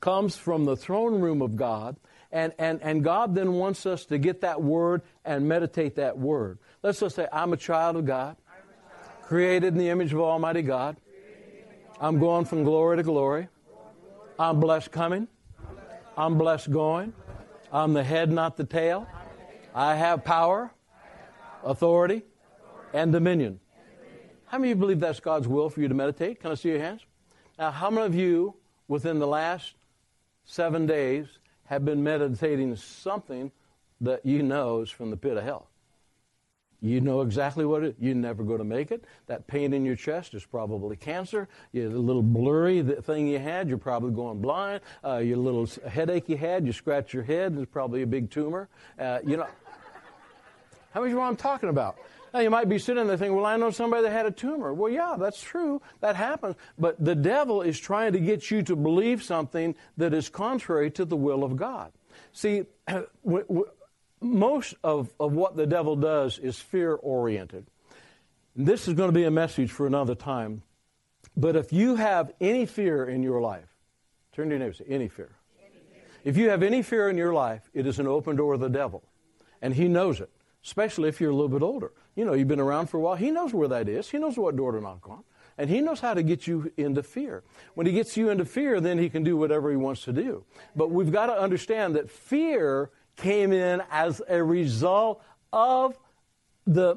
comes 0.00 0.36
from 0.36 0.64
the 0.64 0.76
throne 0.76 1.20
room 1.20 1.42
of 1.42 1.56
God 1.56 1.96
and, 2.32 2.52
and, 2.58 2.82
and 2.82 3.04
God 3.04 3.34
then 3.34 3.52
wants 3.54 3.86
us 3.86 4.04
to 4.06 4.18
get 4.18 4.40
that 4.40 4.62
word 4.62 5.02
and 5.24 5.48
meditate 5.48 5.96
that 5.96 6.18
word. 6.18 6.58
Let's 6.82 7.00
just 7.00 7.16
say, 7.16 7.28
I'm 7.32 7.52
a 7.52 7.56
child 7.56 7.96
of 7.96 8.04
God, 8.04 8.36
created 9.22 9.68
in 9.68 9.78
the 9.78 9.88
image 9.88 10.12
of 10.12 10.20
Almighty 10.20 10.62
God. 10.62 10.96
I'm 12.00 12.18
going 12.18 12.44
from 12.44 12.64
glory 12.64 12.98
to 12.98 13.02
glory. 13.02 13.48
I'm 14.38 14.60
blessed 14.60 14.90
coming. 14.90 15.28
I'm 16.16 16.36
blessed 16.36 16.70
going. 16.70 17.12
I'm 17.72 17.92
the 17.92 18.04
head, 18.04 18.30
not 18.30 18.56
the 18.56 18.64
tail. 18.64 19.06
I 19.74 19.94
have 19.94 20.24
power, 20.24 20.70
authority, 21.64 22.22
and 22.92 23.12
dominion. 23.12 23.60
How 24.46 24.58
many 24.58 24.72
of 24.72 24.78
you 24.78 24.80
believe 24.80 25.00
that's 25.00 25.20
God's 25.20 25.48
will 25.48 25.68
for 25.68 25.80
you 25.80 25.88
to 25.88 25.94
meditate? 25.94 26.40
Can 26.40 26.50
I 26.50 26.54
see 26.54 26.70
your 26.70 26.78
hands? 26.78 27.02
Now, 27.58 27.70
how 27.70 27.90
many 27.90 28.06
of 28.06 28.14
you 28.14 28.54
within 28.88 29.18
the 29.18 29.26
last 29.26 29.74
seven 30.44 30.86
days 30.86 31.26
have 31.66 31.84
been 31.84 32.02
meditating 32.02 32.76
something 32.76 33.52
that 34.00 34.24
you 34.24 34.42
know 34.42 34.80
is 34.80 34.90
from 34.90 35.10
the 35.10 35.16
pit 35.16 35.36
of 35.36 35.44
hell? 35.44 35.68
You 36.82 37.00
know 37.00 37.22
exactly 37.22 37.64
what 37.64 37.82
it. 37.82 37.96
You're 37.98 38.14
never 38.14 38.44
going 38.44 38.58
to 38.58 38.64
make 38.64 38.90
it. 38.90 39.04
That 39.26 39.46
pain 39.46 39.72
in 39.72 39.84
your 39.84 39.96
chest 39.96 40.34
is 40.34 40.44
probably 40.44 40.94
cancer. 40.96 41.48
You're 41.72 41.90
a 41.90 41.94
little 41.94 42.22
blurry 42.22 42.82
thing 42.82 43.26
you 43.26 43.38
had. 43.38 43.68
You're 43.68 43.78
probably 43.78 44.10
going 44.12 44.40
blind. 44.40 44.82
Uh, 45.02 45.16
your 45.16 45.38
little 45.38 45.66
headache 45.88 46.28
you 46.28 46.36
had. 46.36 46.66
You 46.66 46.72
scratch 46.72 47.14
your 47.14 47.22
head. 47.22 47.56
It's 47.58 47.70
probably 47.70 48.02
a 48.02 48.06
big 48.06 48.30
tumor. 48.30 48.68
Uh, 48.98 49.20
you 49.26 49.38
know. 49.38 49.46
How 50.92 51.02
of 51.02 51.08
you 51.08 51.14
know 51.14 51.20
what 51.20 51.28
I'm 51.28 51.36
talking 51.36 51.68
about? 51.68 51.98
Now, 52.36 52.42
you 52.42 52.50
might 52.50 52.68
be 52.68 52.78
sitting 52.78 53.06
there 53.06 53.16
thinking, 53.16 53.34
well, 53.34 53.46
I 53.46 53.56
know 53.56 53.70
somebody 53.70 54.02
that 54.02 54.12
had 54.12 54.26
a 54.26 54.30
tumor. 54.30 54.74
Well, 54.74 54.92
yeah, 54.92 55.16
that's 55.18 55.40
true. 55.40 55.80
That 56.00 56.16
happens. 56.16 56.56
But 56.78 57.02
the 57.02 57.14
devil 57.14 57.62
is 57.62 57.80
trying 57.80 58.12
to 58.12 58.20
get 58.20 58.50
you 58.50 58.62
to 58.64 58.76
believe 58.76 59.22
something 59.22 59.74
that 59.96 60.12
is 60.12 60.28
contrary 60.28 60.90
to 60.90 61.06
the 61.06 61.16
will 61.16 61.44
of 61.44 61.56
God. 61.56 61.92
See, 62.32 62.64
most 64.20 64.74
of, 64.84 65.10
of 65.18 65.32
what 65.32 65.56
the 65.56 65.66
devil 65.66 65.96
does 65.96 66.38
is 66.38 66.60
fear 66.60 66.92
oriented. 66.92 67.68
This 68.54 68.86
is 68.86 68.92
going 68.92 69.08
to 69.08 69.18
be 69.18 69.24
a 69.24 69.30
message 69.30 69.70
for 69.70 69.86
another 69.86 70.14
time. 70.14 70.60
But 71.38 71.56
if 71.56 71.72
you 71.72 71.94
have 71.96 72.34
any 72.38 72.66
fear 72.66 73.06
in 73.06 73.22
your 73.22 73.40
life, 73.40 73.74
turn 74.32 74.50
to 74.50 74.56
your 74.56 74.58
neighbor 74.58 74.74
say, 74.74 74.84
any 74.90 75.08
fear. 75.08 75.30
If 76.22 76.36
you 76.36 76.50
have 76.50 76.62
any 76.62 76.82
fear 76.82 77.08
in 77.08 77.16
your 77.16 77.32
life, 77.32 77.70
it 77.72 77.86
is 77.86 77.98
an 77.98 78.06
open 78.06 78.36
door 78.36 78.52
of 78.52 78.60
the 78.60 78.68
devil. 78.68 79.04
And 79.62 79.72
he 79.72 79.88
knows 79.88 80.20
it, 80.20 80.28
especially 80.62 81.08
if 81.08 81.18
you're 81.18 81.30
a 81.30 81.34
little 81.34 81.48
bit 81.48 81.62
older. 81.62 81.92
You 82.16 82.24
know, 82.24 82.32
you've 82.32 82.48
been 82.48 82.60
around 82.60 82.88
for 82.88 82.96
a 82.96 83.00
while. 83.00 83.14
He 83.14 83.30
knows 83.30 83.54
where 83.54 83.68
that 83.68 83.88
is. 83.88 84.10
He 84.10 84.18
knows 84.18 84.36
what 84.36 84.56
door 84.56 84.72
to 84.72 84.80
knock 84.80 85.08
on. 85.08 85.22
And 85.58 85.70
he 85.70 85.80
knows 85.80 86.00
how 86.00 86.14
to 86.14 86.22
get 86.22 86.46
you 86.46 86.72
into 86.76 87.02
fear. 87.02 87.42
When 87.74 87.86
he 87.86 87.92
gets 87.92 88.16
you 88.16 88.30
into 88.30 88.44
fear, 88.44 88.80
then 88.80 88.98
he 88.98 89.08
can 89.08 89.22
do 89.22 89.36
whatever 89.36 89.70
he 89.70 89.76
wants 89.76 90.04
to 90.04 90.12
do. 90.12 90.44
But 90.74 90.90
we've 90.90 91.12
got 91.12 91.26
to 91.26 91.38
understand 91.38 91.94
that 91.94 92.10
fear 92.10 92.90
came 93.16 93.52
in 93.52 93.82
as 93.90 94.20
a 94.28 94.42
result 94.42 95.22
of 95.52 95.96
the 96.66 96.96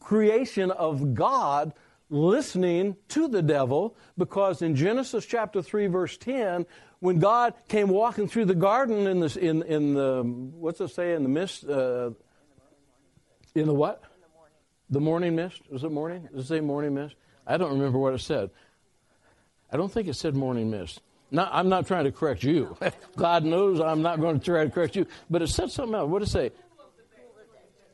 creation 0.00 0.70
of 0.70 1.14
God 1.14 1.72
listening 2.10 2.96
to 3.08 3.28
the 3.28 3.42
devil 3.42 3.96
because 4.18 4.60
in 4.60 4.76
Genesis 4.76 5.24
chapter 5.24 5.62
3 5.62 5.86
verse 5.86 6.16
10 6.18 6.66
when 7.00 7.18
God 7.18 7.54
came 7.68 7.88
walking 7.88 8.28
through 8.28 8.44
the 8.44 8.54
garden 8.54 9.06
in 9.06 9.20
the 9.20 9.38
in 9.40 9.62
in 9.62 9.94
the 9.94 10.22
what's 10.22 10.80
it 10.80 10.88
say 10.88 11.14
in 11.14 11.22
the 11.22 11.28
mist 11.28 11.64
uh, 11.66 12.10
in 13.54 13.66
the 13.66 13.74
what 13.74 14.02
the 14.90 15.00
morning 15.00 15.34
mist 15.34 15.62
was 15.70 15.84
it 15.84 15.92
morning 15.92 16.28
does 16.34 16.44
it 16.44 16.48
say 16.48 16.60
morning 16.60 16.94
mist 16.94 17.14
I 17.46 17.56
don't 17.56 17.72
remember 17.72 17.98
what 17.98 18.14
it 18.14 18.20
said 18.20 18.50
I 19.72 19.76
don't 19.76 19.90
think 19.90 20.08
it 20.08 20.14
said 20.14 20.34
morning 20.34 20.70
mist 20.70 21.00
not, 21.30 21.50
I'm 21.52 21.68
not 21.68 21.86
trying 21.88 22.04
to 22.04 22.12
correct 22.12 22.44
you. 22.44 22.76
God 23.16 23.44
knows 23.44 23.80
I'm 23.80 24.02
not 24.02 24.20
going 24.20 24.38
to 24.38 24.44
try 24.44 24.64
to 24.64 24.70
correct 24.70 24.94
you. 24.94 25.06
But 25.28 25.42
it 25.42 25.48
said 25.48 25.70
something 25.70 25.94
else. 25.94 26.08
What 26.08 26.20
did 26.20 26.28
it 26.28 26.30
say? 26.30 26.52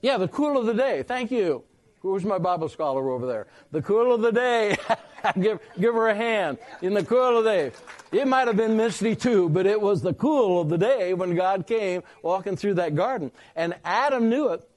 Yeah, 0.02 0.18
the 0.18 0.28
cool 0.28 0.58
of 0.58 0.66
the 0.66 0.74
day. 0.74 1.02
Thank 1.02 1.30
you. 1.30 1.64
Who's 2.00 2.24
my 2.24 2.38
Bible 2.38 2.68
scholar 2.68 3.10
over 3.10 3.26
there? 3.26 3.46
The 3.72 3.82
cool 3.82 4.14
of 4.14 4.22
the 4.22 4.32
day. 4.32 4.76
give, 5.40 5.60
give 5.78 5.94
her 5.94 6.08
a 6.08 6.14
hand. 6.14 6.58
In 6.80 6.94
the 6.94 7.04
cool 7.04 7.38
of 7.38 7.44
the 7.44 7.50
day. 7.50 7.72
It 8.12 8.26
might 8.26 8.46
have 8.46 8.56
been 8.56 8.76
misty 8.76 9.14
too, 9.14 9.48
but 9.48 9.66
it 9.66 9.80
was 9.80 10.00
the 10.00 10.14
cool 10.14 10.60
of 10.60 10.68
the 10.68 10.78
day 10.78 11.14
when 11.14 11.34
God 11.34 11.66
came 11.66 12.02
walking 12.22 12.56
through 12.56 12.74
that 12.74 12.94
garden. 12.94 13.30
And 13.54 13.74
Adam 13.84 14.28
knew 14.30 14.48
it, 14.48 14.68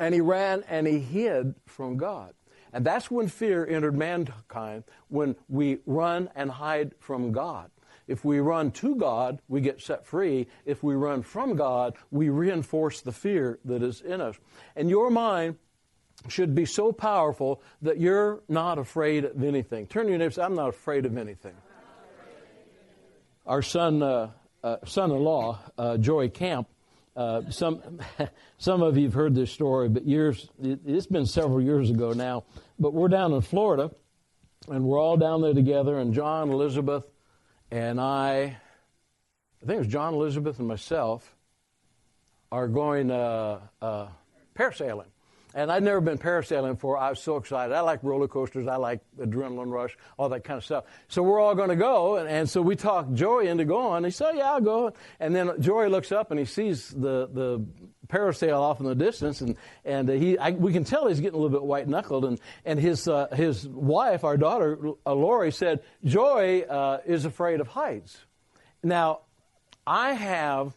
and 0.00 0.14
he 0.14 0.20
ran 0.20 0.64
and 0.68 0.86
he 0.86 0.98
hid 0.98 1.54
from 1.66 1.96
God. 1.96 2.34
And 2.72 2.84
that's 2.84 3.10
when 3.10 3.28
fear 3.28 3.66
entered 3.66 3.96
mankind, 3.96 4.84
when 5.08 5.36
we 5.48 5.78
run 5.86 6.30
and 6.34 6.50
hide 6.50 6.92
from 6.98 7.32
God. 7.32 7.70
If 8.08 8.24
we 8.24 8.40
run 8.40 8.72
to 8.72 8.96
God, 8.96 9.40
we 9.46 9.60
get 9.60 9.80
set 9.80 10.06
free. 10.06 10.48
If 10.64 10.82
we 10.82 10.94
run 10.94 11.22
from 11.22 11.54
God, 11.54 11.94
we 12.10 12.28
reinforce 12.28 13.02
the 13.02 13.12
fear 13.12 13.58
that 13.64 13.82
is 13.82 14.00
in 14.00 14.20
us. 14.20 14.36
And 14.74 14.88
your 14.88 15.10
mind 15.10 15.56
should 16.28 16.54
be 16.54 16.64
so 16.64 16.92
powerful 16.92 17.62
that 17.82 17.98
you're 17.98 18.42
not 18.48 18.78
afraid 18.78 19.24
of 19.24 19.42
anything. 19.42 19.86
Turn 19.86 20.04
to 20.04 20.10
your 20.10 20.18
neighbor 20.18 20.32
say, 20.32 20.42
I'm 20.42 20.56
not 20.56 20.68
afraid 20.70 21.06
of 21.06 21.16
anything. 21.16 21.54
Our 23.46 23.62
son, 23.62 24.02
uh, 24.02 24.30
uh, 24.62 24.76
son-in-law, 24.84 25.58
uh, 25.78 25.96
Joey 25.98 26.28
Camp, 26.28 26.68
uh, 27.16 27.50
some 27.50 28.00
some 28.58 28.82
of 28.82 28.96
you 28.96 29.04
have 29.04 29.14
heard 29.14 29.34
this 29.34 29.50
story, 29.50 29.88
but 29.88 30.06
years 30.06 30.48
it, 30.62 30.80
it's 30.86 31.06
been 31.06 31.26
several 31.26 31.60
years 31.60 31.90
ago 31.90 32.12
now. 32.12 32.44
But 32.78 32.94
we're 32.94 33.08
down 33.08 33.32
in 33.32 33.40
Florida, 33.40 33.90
and 34.68 34.84
we're 34.84 34.98
all 34.98 35.16
down 35.16 35.42
there 35.42 35.54
together. 35.54 35.98
And 35.98 36.14
John, 36.14 36.50
Elizabeth, 36.50 37.04
and 37.70 38.00
I, 38.00 38.56
I 39.62 39.66
think 39.66 39.76
it 39.76 39.78
was 39.78 39.88
John 39.88 40.14
Elizabeth 40.14 40.58
and 40.58 40.68
myself, 40.68 41.36
are 42.52 42.68
going 42.68 43.10
uh, 43.10 43.60
uh, 43.80 44.08
parasailing. 44.54 45.06
And 45.54 45.70
I'd 45.70 45.82
never 45.82 46.00
been 46.00 46.18
parasailing 46.18 46.74
before. 46.74 46.96
I 46.96 47.10
was 47.10 47.20
so 47.20 47.36
excited. 47.36 47.74
I 47.74 47.80
like 47.80 48.02
roller 48.02 48.28
coasters. 48.28 48.68
I 48.68 48.76
like 48.76 49.00
adrenaline 49.18 49.70
rush, 49.70 49.96
all 50.16 50.28
that 50.28 50.44
kind 50.44 50.58
of 50.58 50.64
stuff. 50.64 50.84
So 51.08 51.22
we're 51.22 51.40
all 51.40 51.54
going 51.54 51.70
to 51.70 51.76
go. 51.76 52.16
And, 52.16 52.28
and, 52.28 52.48
so 52.48 52.62
we 52.62 52.76
talked 52.76 53.14
Joey 53.14 53.48
into 53.48 53.64
going. 53.64 54.04
He 54.04 54.10
said, 54.10 54.36
yeah, 54.36 54.52
I'll 54.52 54.60
go. 54.60 54.92
And 55.18 55.34
then 55.34 55.60
Joey 55.60 55.88
looks 55.88 56.12
up 56.12 56.30
and 56.30 56.38
he 56.38 56.46
sees 56.46 56.88
the, 56.88 57.28
the 57.32 57.64
parasail 58.10 58.58
off 58.58 58.80
in 58.80 58.86
the 58.86 58.94
distance, 58.94 59.40
and 59.40 59.56
and 59.84 60.08
he 60.08 60.36
I, 60.36 60.50
we 60.50 60.72
can 60.72 60.84
tell 60.84 61.06
he's 61.06 61.20
getting 61.20 61.38
a 61.38 61.42
little 61.42 61.56
bit 61.56 61.64
white 61.64 61.88
knuckled, 61.88 62.24
and 62.24 62.40
and 62.64 62.78
his 62.78 63.08
uh, 63.08 63.28
his 63.32 63.66
wife, 63.66 64.24
our 64.24 64.36
daughter 64.36 64.78
uh, 65.06 65.14
Lori, 65.14 65.52
said 65.52 65.80
Joey 66.04 66.66
uh, 66.66 66.98
is 67.06 67.24
afraid 67.24 67.60
of 67.60 67.68
heights. 67.68 68.18
Now, 68.82 69.20
I 69.86 70.12
have 70.12 70.74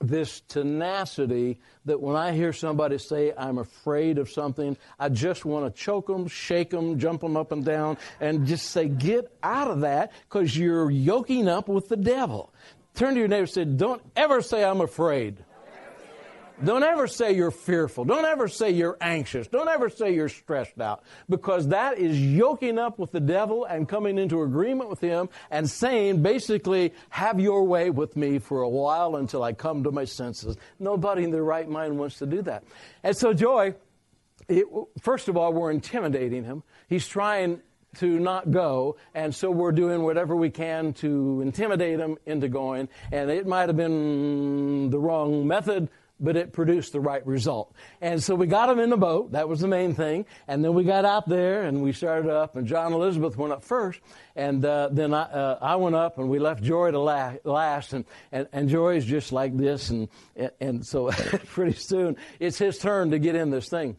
this 0.00 0.40
tenacity 0.42 1.58
that 1.84 2.00
when 2.00 2.16
I 2.16 2.32
hear 2.32 2.52
somebody 2.52 2.98
say 2.98 3.32
I'm 3.36 3.58
afraid 3.58 4.18
of 4.18 4.30
something, 4.30 4.76
I 4.98 5.08
just 5.08 5.44
want 5.44 5.74
to 5.74 5.82
choke 5.82 6.06
them, 6.06 6.28
shake 6.28 6.70
them, 6.70 6.98
jump 6.98 7.20
them 7.20 7.36
up 7.36 7.52
and 7.52 7.64
down, 7.64 7.98
and 8.20 8.46
just 8.46 8.70
say, 8.70 8.88
get 8.88 9.30
out 9.42 9.70
of 9.70 9.80
that 9.80 10.12
because 10.28 10.56
you're 10.56 10.90
yoking 10.90 11.48
up 11.48 11.68
with 11.68 11.88
the 11.88 11.96
devil. 11.96 12.52
Turn 12.94 13.14
to 13.14 13.20
your 13.20 13.28
neighbor 13.28 13.42
and 13.42 13.50
say, 13.50 13.64
don't 13.64 14.02
ever 14.16 14.42
say 14.42 14.64
I'm 14.64 14.80
afraid. 14.80 15.44
Don't 16.64 16.82
ever 16.82 17.06
say 17.06 17.32
you're 17.32 17.52
fearful. 17.52 18.04
Don't 18.04 18.24
ever 18.24 18.48
say 18.48 18.70
you're 18.70 18.96
anxious. 19.00 19.46
Don't 19.46 19.68
ever 19.68 19.88
say 19.88 20.12
you're 20.12 20.28
stressed 20.28 20.80
out 20.80 21.04
because 21.28 21.68
that 21.68 21.98
is 21.98 22.20
yoking 22.20 22.78
up 22.78 22.98
with 22.98 23.12
the 23.12 23.20
devil 23.20 23.64
and 23.64 23.88
coming 23.88 24.18
into 24.18 24.42
agreement 24.42 24.90
with 24.90 25.00
him 25.00 25.28
and 25.50 25.70
saying 25.70 26.22
basically, 26.22 26.92
have 27.10 27.38
your 27.38 27.62
way 27.62 27.90
with 27.90 28.16
me 28.16 28.40
for 28.40 28.62
a 28.62 28.68
while 28.68 29.16
until 29.16 29.42
I 29.42 29.52
come 29.52 29.84
to 29.84 29.92
my 29.92 30.04
senses. 30.04 30.56
Nobody 30.80 31.22
in 31.22 31.30
their 31.30 31.44
right 31.44 31.68
mind 31.68 31.96
wants 31.96 32.18
to 32.18 32.26
do 32.26 32.42
that. 32.42 32.64
And 33.04 33.16
so 33.16 33.32
Joey, 33.32 33.74
it, 34.48 34.66
first 35.00 35.28
of 35.28 35.36
all, 35.36 35.52
we're 35.52 35.70
intimidating 35.70 36.42
him. 36.42 36.64
He's 36.88 37.06
trying 37.06 37.60
to 37.98 38.18
not 38.18 38.50
go, 38.50 38.96
and 39.14 39.34
so 39.34 39.50
we're 39.50 39.72
doing 39.72 40.02
whatever 40.02 40.36
we 40.36 40.50
can 40.50 40.92
to 40.92 41.40
intimidate 41.40 41.98
him 41.98 42.18
into 42.26 42.48
going. 42.48 42.88
And 43.10 43.30
it 43.30 43.46
might 43.46 43.68
have 43.68 43.76
been 43.76 44.90
the 44.90 44.98
wrong 44.98 45.46
method 45.46 45.88
but 46.20 46.36
it 46.36 46.52
produced 46.52 46.92
the 46.92 47.00
right 47.00 47.24
result. 47.26 47.74
And 48.00 48.22
so 48.22 48.34
we 48.34 48.46
got 48.46 48.68
him 48.68 48.78
in 48.78 48.90
the 48.90 48.96
boat. 48.96 49.32
That 49.32 49.48
was 49.48 49.60
the 49.60 49.68
main 49.68 49.94
thing. 49.94 50.26
And 50.46 50.64
then 50.64 50.74
we 50.74 50.84
got 50.84 51.04
out 51.04 51.28
there 51.28 51.62
and 51.62 51.82
we 51.82 51.92
started 51.92 52.30
up, 52.30 52.56
and 52.56 52.66
John 52.66 52.92
Elizabeth 52.92 53.36
went 53.36 53.52
up 53.52 53.62
first. 53.62 54.00
And 54.34 54.64
uh, 54.64 54.88
then 54.92 55.14
I, 55.14 55.22
uh, 55.22 55.58
I 55.60 55.76
went 55.76 55.96
up, 55.96 56.18
and 56.18 56.28
we 56.28 56.38
left 56.38 56.62
Joey 56.62 56.92
to 56.92 56.98
la- 56.98 57.34
last. 57.44 57.92
And, 57.92 58.04
and, 58.32 58.48
and 58.52 58.68
Joey's 58.68 59.04
just 59.04 59.32
like 59.32 59.56
this. 59.56 59.90
And, 59.90 60.08
and 60.60 60.86
so 60.86 61.10
pretty 61.46 61.74
soon 61.74 62.16
it's 62.40 62.58
his 62.58 62.78
turn 62.78 63.10
to 63.10 63.18
get 63.18 63.34
in 63.34 63.50
this 63.50 63.68
thing. 63.68 63.96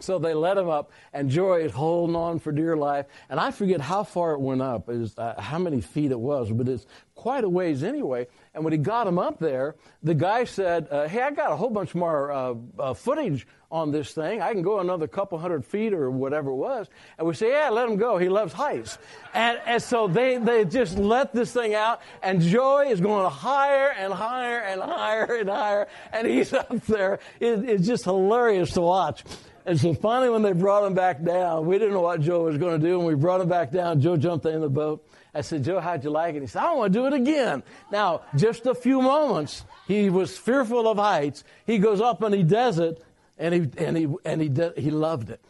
So 0.00 0.18
they 0.18 0.34
let 0.34 0.56
him 0.56 0.68
up, 0.68 0.92
and 1.12 1.28
Joey 1.30 1.62
is 1.62 1.72
holding 1.72 2.16
on 2.16 2.38
for 2.38 2.52
dear 2.52 2.76
life. 2.76 3.06
And 3.28 3.38
I 3.38 3.50
forget 3.50 3.80
how 3.80 4.02
far 4.02 4.32
it 4.32 4.40
went 4.40 4.62
up, 4.62 4.88
is 4.88 5.16
uh, 5.18 5.38
how 5.38 5.58
many 5.58 5.80
feet 5.80 6.10
it 6.10 6.18
was, 6.18 6.50
but 6.50 6.68
it's 6.68 6.86
quite 7.14 7.44
a 7.44 7.48
ways 7.48 7.82
anyway. 7.82 8.26
And 8.52 8.64
when 8.64 8.72
he 8.72 8.78
got 8.78 9.06
him 9.06 9.18
up 9.18 9.38
there, 9.38 9.76
the 10.02 10.14
guy 10.14 10.42
said, 10.44 10.88
uh, 10.90 11.06
"Hey, 11.06 11.22
I 11.22 11.30
got 11.30 11.52
a 11.52 11.56
whole 11.56 11.70
bunch 11.70 11.94
more 11.94 12.32
uh, 12.32 12.54
uh, 12.78 12.94
footage 12.94 13.46
on 13.70 13.92
this 13.92 14.12
thing. 14.12 14.42
I 14.42 14.52
can 14.52 14.62
go 14.62 14.80
another 14.80 15.06
couple 15.06 15.38
hundred 15.38 15.64
feet 15.64 15.92
or 15.92 16.10
whatever 16.10 16.50
it 16.50 16.56
was." 16.56 16.88
And 17.16 17.28
we 17.28 17.34
say, 17.34 17.52
"Yeah, 17.52 17.70
let 17.70 17.88
him 17.88 17.96
go. 17.96 18.18
He 18.18 18.28
loves 18.28 18.52
heights." 18.52 18.98
And, 19.34 19.60
and 19.66 19.80
so 19.80 20.08
they 20.08 20.38
they 20.38 20.64
just 20.64 20.98
let 20.98 21.32
this 21.32 21.52
thing 21.52 21.74
out, 21.74 22.00
and 22.24 22.40
Joey 22.40 22.88
is 22.88 23.00
going 23.00 23.30
higher 23.30 23.92
and 23.96 24.12
higher 24.12 24.58
and 24.58 24.80
higher 24.80 25.36
and 25.36 25.48
higher, 25.48 25.86
and 26.12 26.26
he's 26.26 26.52
up 26.52 26.84
there. 26.86 27.20
It, 27.38 27.68
it's 27.68 27.86
just 27.86 28.04
hilarious 28.04 28.72
to 28.72 28.80
watch. 28.80 29.22
And 29.64 29.78
so 29.78 29.94
finally, 29.94 30.30
when 30.30 30.42
they 30.42 30.52
brought 30.52 30.84
him 30.84 30.94
back 30.94 31.22
down, 31.22 31.66
we 31.66 31.78
didn't 31.78 31.94
know 31.94 32.00
what 32.00 32.20
Joe 32.20 32.44
was 32.44 32.58
going 32.58 32.80
to 32.80 32.84
do. 32.84 32.98
And 32.98 33.06
we 33.06 33.14
brought 33.14 33.40
him 33.40 33.48
back 33.48 33.70
down. 33.70 34.00
Joe 34.00 34.16
jumped 34.16 34.46
in 34.46 34.60
the 34.60 34.68
boat. 34.68 35.06
I 35.34 35.42
said, 35.42 35.64
Joe, 35.64 35.80
how'd 35.80 36.02
you 36.02 36.10
like 36.10 36.34
it? 36.34 36.40
He 36.40 36.46
said, 36.46 36.62
I 36.62 36.72
want 36.74 36.92
to 36.92 36.98
do 36.98 37.06
it 37.06 37.12
again. 37.12 37.62
Now, 37.92 38.22
just 38.36 38.66
a 38.66 38.74
few 38.74 39.00
moments, 39.00 39.64
he 39.86 40.10
was 40.10 40.36
fearful 40.36 40.88
of 40.88 40.98
heights. 40.98 41.44
He 41.66 41.78
goes 41.78 42.00
up 42.00 42.22
and 42.22 42.34
he 42.34 42.42
does 42.42 42.78
it, 42.78 43.02
and 43.38 43.54
he, 43.54 43.84
and 43.84 43.96
he, 43.96 44.08
and 44.24 44.40
he, 44.42 44.82
he 44.82 44.90
loved 44.90 45.30
it. 45.30 45.40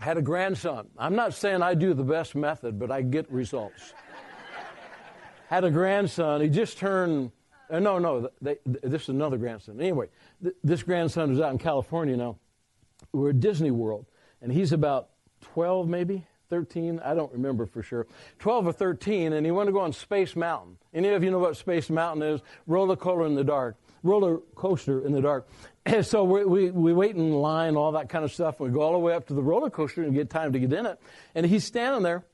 Had 0.00 0.18
a 0.18 0.22
grandson. 0.22 0.88
I'm 0.98 1.14
not 1.14 1.34
saying 1.34 1.62
I 1.62 1.74
do 1.74 1.94
the 1.94 2.02
best 2.02 2.34
method, 2.34 2.78
but 2.78 2.90
I 2.90 3.02
get 3.02 3.30
results. 3.30 3.94
had 5.48 5.62
a 5.62 5.70
grandson. 5.70 6.40
He 6.40 6.48
just 6.48 6.78
turned. 6.78 7.30
Uh, 7.70 7.78
no, 7.78 7.98
no, 7.98 8.28
they, 8.42 8.58
this 8.64 9.04
is 9.04 9.08
another 9.08 9.38
grandson. 9.38 9.80
Anyway, 9.80 10.08
th- 10.42 10.54
this 10.62 10.82
grandson 10.82 11.30
is 11.30 11.40
out 11.40 11.52
in 11.52 11.58
California 11.58 12.16
now. 12.16 12.36
We're 13.12 13.30
at 13.30 13.40
Disney 13.40 13.70
World, 13.70 14.06
and 14.42 14.52
he's 14.52 14.72
about 14.72 15.10
12, 15.40 15.88
maybe 15.88 16.26
13. 16.50 17.00
I 17.04 17.14
don't 17.14 17.32
remember 17.32 17.66
for 17.66 17.82
sure. 17.82 18.06
12 18.38 18.68
or 18.68 18.72
13, 18.72 19.32
and 19.32 19.44
he 19.44 19.52
wanted 19.52 19.66
to 19.66 19.72
go 19.72 19.80
on 19.80 19.92
Space 19.92 20.36
Mountain. 20.36 20.78
Any 20.92 21.08
of 21.08 21.22
you 21.22 21.30
know 21.30 21.38
what 21.38 21.56
Space 21.56 21.90
Mountain 21.90 22.22
is? 22.22 22.40
Roller 22.66 22.96
coaster 22.96 23.26
in 23.26 23.34
the 23.34 23.44
dark. 23.44 23.76
Roller 24.02 24.38
coaster 24.54 25.04
in 25.04 25.12
the 25.12 25.22
dark. 25.22 25.48
And 25.86 26.06
so 26.06 26.24
we, 26.24 26.46
we, 26.46 26.70
we 26.70 26.94
wait 26.94 27.14
in 27.14 27.30
line, 27.30 27.76
all 27.76 27.92
that 27.92 28.08
kind 28.08 28.24
of 28.24 28.32
stuff. 28.32 28.58
and 28.58 28.70
We 28.70 28.74
go 28.74 28.80
all 28.80 28.92
the 28.92 28.98
way 28.98 29.12
up 29.12 29.26
to 29.26 29.34
the 29.34 29.42
roller 29.42 29.68
coaster 29.68 30.02
and 30.02 30.14
get 30.14 30.30
time 30.30 30.54
to 30.54 30.58
get 30.58 30.72
in 30.72 30.86
it. 30.86 30.98
And 31.34 31.44
he's 31.44 31.64
standing 31.64 32.02
there 32.02 32.24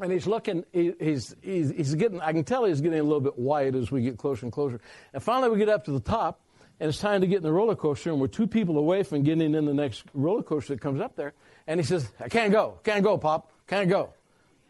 and 0.00 0.10
he's 0.10 0.26
looking, 0.26 0.64
he, 0.72 0.92
he's, 0.98 1.34
he's, 1.42 1.70
he's 1.70 1.94
getting, 1.96 2.20
I 2.22 2.32
can 2.32 2.44
tell 2.44 2.64
he's 2.64 2.80
getting 2.80 2.98
a 2.98 3.02
little 3.02 3.20
bit 3.20 3.38
white 3.38 3.74
as 3.74 3.90
we 3.90 4.00
get 4.00 4.16
closer 4.16 4.46
and 4.46 4.52
closer. 4.52 4.80
And 5.12 5.22
finally 5.22 5.50
we 5.50 5.58
get 5.58 5.68
up 5.68 5.84
to 5.84 5.92
the 5.92 6.00
top, 6.00 6.40
and 6.80 6.88
it's 6.88 6.98
time 6.98 7.20
to 7.20 7.26
get 7.26 7.38
in 7.38 7.42
the 7.42 7.52
roller 7.52 7.74
coaster, 7.74 8.10
and 8.10 8.20
we're 8.20 8.28
two 8.28 8.46
people 8.46 8.78
away 8.78 9.02
from 9.02 9.22
getting 9.22 9.54
in 9.54 9.64
the 9.64 9.74
next 9.74 10.04
roller 10.14 10.42
coaster 10.42 10.74
that 10.74 10.80
comes 10.80 11.00
up 11.00 11.16
there. 11.16 11.34
And 11.66 11.80
he 11.80 11.84
says, 11.84 12.10
I 12.20 12.28
can't 12.28 12.52
go, 12.52 12.78
can't 12.84 13.02
go, 13.02 13.18
Pop, 13.18 13.50
can't 13.66 13.88
go. 13.88 14.10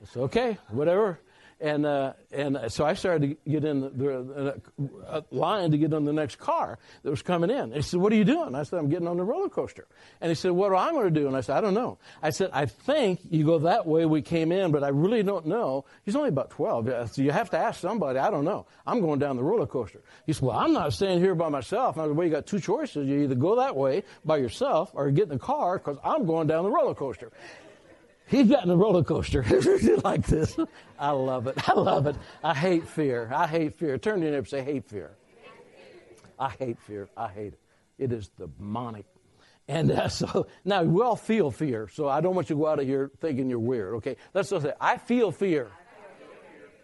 I 0.01 0.03
It's 0.03 0.17
okay, 0.17 0.59
whatever. 0.69 1.21
And, 1.61 1.87
uh, 1.87 2.13
and 2.31 2.57
so 2.69 2.85
I 2.85 2.95
started 2.95 3.31
to 3.45 3.51
get 3.51 3.65
in 3.65 3.81
the, 3.81 3.89
the 3.89 4.63
uh, 5.09 5.23
line 5.33 5.73
to 5.73 5.79
get 5.79 5.93
on 5.93 6.05
the 6.05 6.13
next 6.13 6.37
car 6.37 6.79
that 7.03 7.11
was 7.11 7.23
coming 7.23 7.51
in. 7.51 7.73
He 7.73 7.83
said, 7.83 7.99
What 7.99 8.13
are 8.13 8.17
you 8.17 8.25
doing? 8.25 8.55
I 8.55 8.63
said, 8.63 8.79
I'm 8.79 8.89
getting 8.89 9.09
on 9.09 9.17
the 9.17 9.25
roller 9.25 9.49
coaster. 9.49 9.89
And 10.21 10.29
he 10.29 10.37
said, 10.37 10.53
What 10.53 10.71
am 10.71 10.79
I 10.79 10.93
going 10.93 11.13
to 11.13 11.21
do? 11.21 11.27
And 11.27 11.37
I 11.37 11.41
said, 11.41 11.57
I 11.57 11.61
don't 11.61 11.75
know. 11.75 11.99
I 12.23 12.31
said, 12.31 12.51
I 12.53 12.67
think 12.67 13.21
you 13.29 13.45
go 13.45 13.59
that 13.61 13.87
way 13.87 14.07
we 14.07 14.23
came 14.23 14.53
in, 14.53 14.71
but 14.71 14.85
I 14.85 14.89
really 14.89 15.25
don't 15.25 15.47
know. 15.47 15.85
He's 16.05 16.15
only 16.15 16.29
about 16.29 16.51
12. 16.51 17.13
So 17.13 17.23
you 17.23 17.33
have 17.33 17.51
to 17.51 17.59
ask 17.59 17.81
somebody. 17.81 18.21
I 18.21 18.31
don't 18.31 18.45
know. 18.45 18.67
I'm 18.87 19.01
going 19.01 19.19
down 19.19 19.37
the 19.37 19.43
roller 19.43 19.67
coaster. 19.67 20.01
He 20.27 20.35
said, 20.35 20.43
Well, 20.43 20.57
I'm 20.57 20.73
not 20.73 20.93
staying 20.93 21.19
here 21.19 21.35
by 21.35 21.49
myself. 21.49 21.97
And 21.97 22.05
I 22.05 22.07
said, 22.07 22.17
Well, 22.17 22.27
you 22.27 22.33
got 22.33 22.47
two 22.47 22.61
choices. 22.61 23.09
You 23.09 23.23
either 23.23 23.35
go 23.35 23.57
that 23.57 23.75
way 23.75 24.05
by 24.25 24.37
yourself 24.37 24.93
or 24.95 25.11
get 25.11 25.25
in 25.25 25.31
the 25.31 25.39
car 25.41 25.79
because 25.79 25.99
I'm 26.05 26.25
going 26.25 26.47
down 26.47 26.63
the 26.63 26.71
roller 26.71 26.95
coaster. 26.95 27.33
He's 28.29 28.49
got 28.49 28.65
in 28.65 28.71
a 28.71 28.77
roller 28.77 29.03
coaster 29.03 29.43
like 30.05 30.27
this. 30.27 30.57
I 30.99 31.11
love 31.11 31.47
it. 31.47 31.69
I 31.69 31.73
love 31.73 32.07
it. 32.07 32.17
I 32.45 32.55
hate 32.55 32.87
fear. 32.87 33.31
I 33.35 33.47
hate 33.47 33.79
fear. 33.79 33.97
Turn 33.99 34.21
to 34.21 34.27
your 34.27 34.31
neighbor 34.33 34.39
and 34.39 34.49
say, 34.49 34.63
hate 34.63 34.87
fear. 34.87 35.13
I 36.39 36.51
hate 36.51 36.79
fear. 36.81 37.09
I 37.17 37.29
hate 37.29 37.55
it. 37.55 37.61
It 37.99 38.13
is 38.13 38.29
demonic. 38.29 39.07
And 39.67 39.91
uh, 39.91 40.09
so 40.09 40.47
now 40.65 40.83
we 40.83 41.03
all 41.03 41.17
feel 41.17 41.51
fear. 41.51 41.89
So 41.93 42.09
I 42.09 42.21
don't 42.21 42.35
want 42.35 42.51
you 42.51 42.57
to 42.57 42.61
go 42.63 42.69
out 42.69 42.81
of 42.81 42.87
here 42.87 43.11
thinking 43.21 43.49
you're 43.49 43.59
weird. 43.59 43.95
Okay, 43.97 44.17
let's 44.35 44.51
just 44.51 44.65
say 44.65 44.73
I 44.81 44.99
feel 44.99 45.33
fear, 45.33 45.71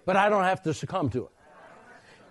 but 0.05 0.17
I 0.17 0.29
don't 0.29 0.45
have 0.45 0.63
to 0.63 0.75
succumb 0.75 1.11
to 1.11 1.25
it. 1.25 1.31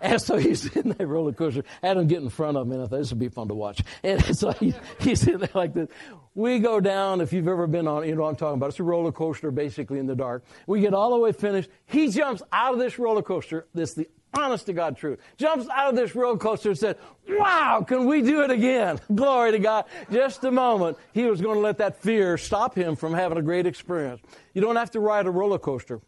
And 0.04 0.22
so 0.22 0.36
he's 0.36 0.66
in 0.76 0.90
that 0.90 1.08
roller 1.08 1.32
coaster. 1.32 1.64
I 1.82 1.88
had 1.88 1.98
him 1.98 2.08
get 2.08 2.22
in 2.22 2.30
front 2.30 2.58
of 2.58 2.68
me, 2.68 2.76
and 2.76 2.84
I 2.84 2.88
thought 2.88 2.98
this 2.98 3.10
would 3.10 3.20
be 3.20 3.30
fun 3.30 3.48
to 3.48 3.56
watch. 3.56 3.82
And 4.04 4.24
so 4.38 4.52
he, 4.52 4.76
he's 5.00 5.26
in 5.28 5.40
there 5.40 5.50
like 5.56 5.74
this. 5.74 5.88
We 6.36 6.60
go 6.60 6.80
down, 6.80 7.22
if 7.22 7.32
you've 7.32 7.48
ever 7.48 7.66
been 7.68 7.88
on, 7.88 8.08
you 8.08 8.14
know 8.14 8.24
what 8.24 8.30
I'm 8.30 8.36
talking 8.36 8.56
about. 8.56 8.70
It's 8.70 8.80
a 8.80 8.84
roller 8.84 9.12
coaster 9.12 9.50
basically 9.50 10.00
in 10.00 10.06
the 10.06 10.16
dark. 10.16 10.44
We 10.68 10.82
get 10.82 10.94
all 10.94 11.12
the 11.12 11.18
way 11.18 11.32
finished. 11.32 11.70
He 11.86 12.10
jumps 12.10 12.44
out 12.52 12.74
of 12.74 12.80
this 12.80 13.00
roller 13.00 13.22
coaster. 13.22 13.68
This 13.74 13.92
is 13.92 13.96
the 13.96 14.10
honest 14.34 14.66
to 14.66 14.74
God 14.74 14.98
truth. 14.98 15.20
Jumps 15.38 15.70
out 15.70 15.92
of 15.92 15.96
this 15.96 16.16
roller 16.16 16.38
coaster 16.38 16.70
and 16.70 16.78
said, 16.78 16.98
Wow, 17.30 17.86
can 17.88 18.06
we 18.06 18.22
do 18.22 18.42
it 18.42 18.52
again? 18.52 19.00
Glory 19.16 19.52
to 19.52 19.60
God. 19.60 19.86
Just 20.12 20.44
a 20.44 20.52
moment. 20.52 20.98
He 21.14 21.26
was 21.26 21.40
going 21.40 21.56
to 21.56 21.62
let 21.62 21.78
that 21.78 22.02
fear 22.02 22.38
stop 22.38 22.76
him 22.76 22.96
from 22.98 23.14
having 23.14 23.38
a 23.38 23.42
great 23.44 23.68
experience. 23.68 24.22
You 24.54 24.62
don't 24.62 24.76
have 24.76 24.92
to 24.92 25.00
ride 25.00 25.28
a 25.28 25.32
roller 25.32 25.60
coaster 25.60 26.02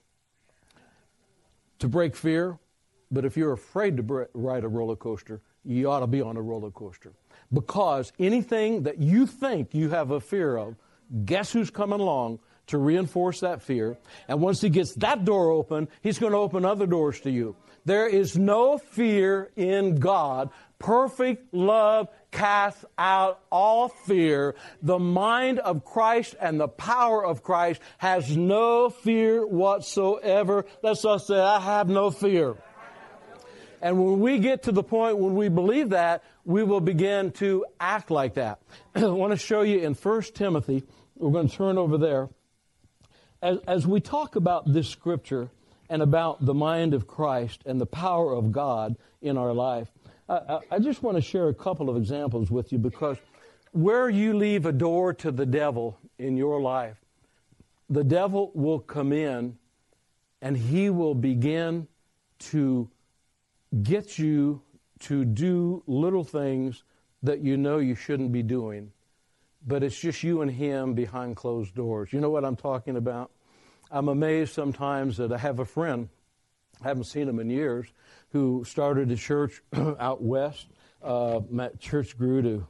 to 1.79 1.87
break 1.87 2.15
fear. 2.15 2.57
But 3.11 3.25
if 3.25 3.37
you're 3.37 3.53
afraid 3.53 3.97
to 3.97 4.27
ride 4.33 4.63
a 4.63 4.67
roller 4.67 4.95
coaster, 4.95 5.41
you 5.63 5.89
ought 5.89 5.99
to 5.99 6.07
be 6.07 6.21
on 6.21 6.37
a 6.37 6.41
roller 6.41 6.71
coaster. 6.71 7.13
Because 7.53 8.11
anything 8.19 8.83
that 8.83 8.99
you 8.99 9.27
think 9.27 9.73
you 9.73 9.89
have 9.89 10.11
a 10.11 10.19
fear 10.19 10.57
of, 10.57 10.75
guess 11.25 11.51
who's 11.51 11.69
coming 11.69 11.99
along 11.99 12.39
to 12.67 12.77
reinforce 12.77 13.41
that 13.41 13.61
fear? 13.61 13.97
And 14.27 14.41
once 14.41 14.61
he 14.61 14.69
gets 14.69 14.95
that 14.95 15.25
door 15.25 15.51
open, 15.51 15.87
he's 16.01 16.19
going 16.19 16.31
to 16.31 16.39
open 16.39 16.65
other 16.65 16.87
doors 16.87 17.21
to 17.21 17.31
you. 17.31 17.55
There 17.85 18.07
is 18.07 18.35
no 18.35 18.79
fear 18.79 19.51
in 19.55 19.95
God. 19.95 20.49
Perfect 20.79 21.53
love 21.53 22.09
casts 22.31 22.83
out 22.97 23.39
all 23.51 23.89
fear. 23.89 24.55
The 24.81 24.99
mind 24.99 25.59
of 25.59 25.85
Christ 25.85 26.35
and 26.41 26.59
the 26.59 26.67
power 26.67 27.23
of 27.23 27.43
Christ 27.43 27.81
has 27.99 28.35
no 28.35 28.89
fear 28.89 29.45
whatsoever. 29.45 30.65
Let's 30.81 31.05
all 31.05 31.19
say, 31.19 31.39
I 31.39 31.59
have 31.59 31.87
no 31.87 32.09
fear. 32.09 32.55
And 33.85 34.03
when 34.03 34.19
we 34.19 34.39
get 34.39 34.63
to 34.63 34.71
the 34.71 34.81
point 34.81 35.19
when 35.19 35.35
we 35.35 35.47
believe 35.47 35.91
that, 35.91 36.23
we 36.43 36.63
will 36.63 36.81
begin 36.81 37.29
to 37.33 37.67
act 37.79 38.09
like 38.09 38.33
that. 38.33 38.59
I 38.95 39.05
want 39.05 39.31
to 39.31 39.37
show 39.37 39.61
you 39.61 39.77
in 39.77 39.93
1 39.93 40.21
Timothy, 40.33 40.83
we're 41.15 41.31
going 41.31 41.47
to 41.47 41.55
turn 41.55 41.77
over 41.77 41.99
there. 41.99 42.29
As, 43.43 43.59
as 43.67 43.85
we 43.85 43.99
talk 43.99 44.37
about 44.37 44.73
this 44.73 44.89
scripture 44.89 45.51
and 45.87 46.01
about 46.01 46.43
the 46.43 46.55
mind 46.55 46.95
of 46.95 47.05
Christ 47.05 47.61
and 47.67 47.79
the 47.79 47.85
power 47.85 48.33
of 48.33 48.51
God 48.51 48.95
in 49.21 49.37
our 49.37 49.53
life, 49.53 49.91
I, 50.27 50.61
I 50.71 50.79
just 50.79 51.03
want 51.03 51.17
to 51.17 51.21
share 51.21 51.49
a 51.49 51.53
couple 51.53 51.87
of 51.87 51.95
examples 51.95 52.49
with 52.49 52.71
you 52.71 52.79
because 52.79 53.17
where 53.71 54.09
you 54.09 54.35
leave 54.35 54.65
a 54.65 54.71
door 54.71 55.13
to 55.13 55.29
the 55.29 55.45
devil 55.45 55.95
in 56.17 56.37
your 56.37 56.59
life, 56.59 56.97
the 57.87 58.03
devil 58.03 58.49
will 58.55 58.79
come 58.79 59.13
in 59.13 59.59
and 60.41 60.57
he 60.57 60.89
will 60.89 61.13
begin 61.13 61.87
to 62.39 62.89
gets 63.83 64.17
you 64.19 64.61
to 64.99 65.25
do 65.25 65.83
little 65.87 66.23
things 66.23 66.83
that 67.23 67.39
you 67.39 67.57
know 67.57 67.79
you 67.79 67.95
shouldn't 67.95 68.31
be 68.31 68.43
doing, 68.43 68.91
but 69.65 69.83
it's 69.83 69.99
just 69.99 70.23
you 70.23 70.41
and 70.41 70.51
him 70.51 70.93
behind 70.93 71.35
closed 71.35 71.75
doors. 71.75 72.13
You 72.13 72.21
know 72.21 72.29
what 72.29 72.45
I'm 72.45 72.55
talking 72.55 72.97
about? 72.97 73.31
I'm 73.91 74.09
amazed 74.09 74.53
sometimes 74.53 75.17
that 75.17 75.31
I 75.31 75.37
have 75.37 75.59
a 75.59 75.65
friend, 75.65 76.09
I 76.81 76.87
haven't 76.87 77.05
seen 77.05 77.27
him 77.27 77.39
in 77.39 77.49
years, 77.49 77.87
who 78.29 78.63
started 78.65 79.11
a 79.11 79.15
church 79.15 79.61
out 79.99 80.21
west. 80.21 80.67
Uh, 81.03 81.39
church 81.79 82.17
grew 82.17 82.41
to, 82.41 82.67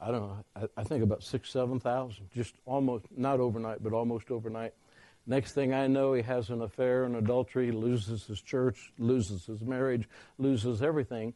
I 0.00 0.10
don't 0.10 0.20
know, 0.20 0.44
I, 0.56 0.80
I 0.80 0.84
think 0.84 1.02
about 1.04 1.22
six, 1.22 1.50
7,000, 1.50 2.28
just 2.34 2.54
almost, 2.66 3.06
not 3.16 3.40
overnight, 3.40 3.82
but 3.82 3.92
almost 3.92 4.30
overnight. 4.30 4.74
Next 5.26 5.52
thing 5.52 5.72
I 5.72 5.86
know, 5.86 6.12
he 6.12 6.22
has 6.22 6.50
an 6.50 6.60
affair 6.60 7.04
and 7.04 7.16
adultery, 7.16 7.72
loses 7.72 8.26
his 8.26 8.42
church, 8.42 8.92
loses 8.98 9.46
his 9.46 9.62
marriage, 9.62 10.06
loses 10.38 10.82
everything. 10.82 11.32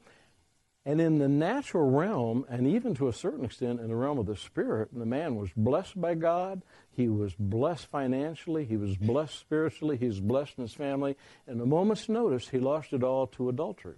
And 0.84 1.00
in 1.00 1.18
the 1.18 1.28
natural 1.28 1.90
realm, 1.90 2.46
and 2.48 2.66
even 2.66 2.94
to 2.94 3.08
a 3.08 3.12
certain 3.12 3.44
extent 3.44 3.80
in 3.80 3.88
the 3.88 3.96
realm 3.96 4.18
of 4.18 4.26
the 4.26 4.36
spirit, 4.36 4.88
the 4.92 5.04
man 5.04 5.36
was 5.36 5.50
blessed 5.56 6.00
by 6.00 6.14
God. 6.14 6.62
He 6.90 7.08
was 7.08 7.34
blessed 7.34 7.86
financially. 7.86 8.64
He 8.64 8.76
was 8.76 8.96
blessed 8.96 9.38
spiritually. 9.38 9.96
He 9.96 10.06
was 10.06 10.20
blessed 10.20 10.54
in 10.56 10.62
his 10.62 10.72
family. 10.72 11.16
In 11.46 11.60
a 11.60 11.66
moment's 11.66 12.08
notice, 12.08 12.48
he 12.48 12.58
lost 12.58 12.92
it 12.92 13.02
all 13.02 13.26
to 13.28 13.48
adultery. 13.48 13.96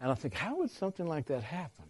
And 0.00 0.10
I 0.10 0.14
think, 0.14 0.34
how 0.34 0.58
would 0.58 0.70
something 0.70 1.06
like 1.06 1.26
that 1.26 1.42
happen? 1.42 1.84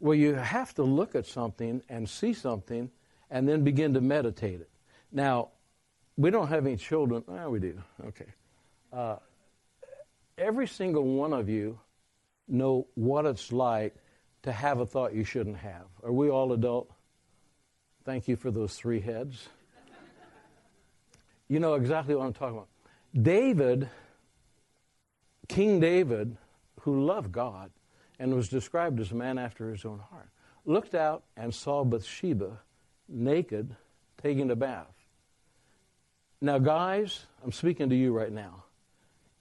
Well, 0.00 0.14
you 0.14 0.34
have 0.34 0.74
to 0.74 0.82
look 0.82 1.14
at 1.14 1.26
something 1.26 1.82
and 1.88 2.08
see 2.08 2.34
something 2.34 2.90
and 3.30 3.48
then 3.48 3.64
begin 3.64 3.94
to 3.94 4.00
meditate 4.00 4.60
it. 4.60 4.70
Now, 5.10 5.50
we 6.16 6.30
don't 6.30 6.48
have 6.48 6.66
any 6.66 6.76
children. 6.76 7.22
Ah, 7.28 7.48
we 7.48 7.58
do. 7.58 7.82
Okay. 8.06 8.26
Uh, 8.92 9.16
every 10.38 10.66
single 10.66 11.04
one 11.04 11.32
of 11.32 11.48
you 11.48 11.78
know 12.48 12.86
what 12.94 13.26
it's 13.26 13.52
like 13.52 13.94
to 14.42 14.52
have 14.52 14.80
a 14.80 14.86
thought 14.86 15.14
you 15.14 15.24
shouldn't 15.24 15.56
have. 15.58 15.86
Are 16.02 16.12
we 16.12 16.30
all 16.30 16.52
adult? 16.52 16.90
Thank 18.04 18.28
you 18.28 18.36
for 18.36 18.50
those 18.50 18.76
three 18.76 19.00
heads. 19.00 19.48
you 21.48 21.58
know 21.58 21.74
exactly 21.74 22.14
what 22.14 22.26
I'm 22.26 22.32
talking 22.32 22.56
about. 22.56 22.68
David, 23.20 23.88
King 25.48 25.80
David, 25.80 26.36
who 26.80 27.04
loved 27.04 27.32
God 27.32 27.70
and 28.18 28.34
was 28.34 28.48
described 28.48 29.00
as 29.00 29.10
a 29.10 29.16
man 29.16 29.38
after 29.38 29.70
his 29.70 29.84
own 29.84 29.98
heart, 29.98 30.28
looked 30.64 30.94
out 30.94 31.24
and 31.36 31.52
saw 31.52 31.84
Bathsheba 31.84 32.60
naked 33.08 33.74
taking 34.22 34.50
a 34.50 34.56
bath. 34.56 34.95
Now, 36.40 36.58
guys, 36.58 37.24
I'm 37.42 37.52
speaking 37.52 37.88
to 37.88 37.96
you 37.96 38.12
right 38.12 38.30
now. 38.30 38.64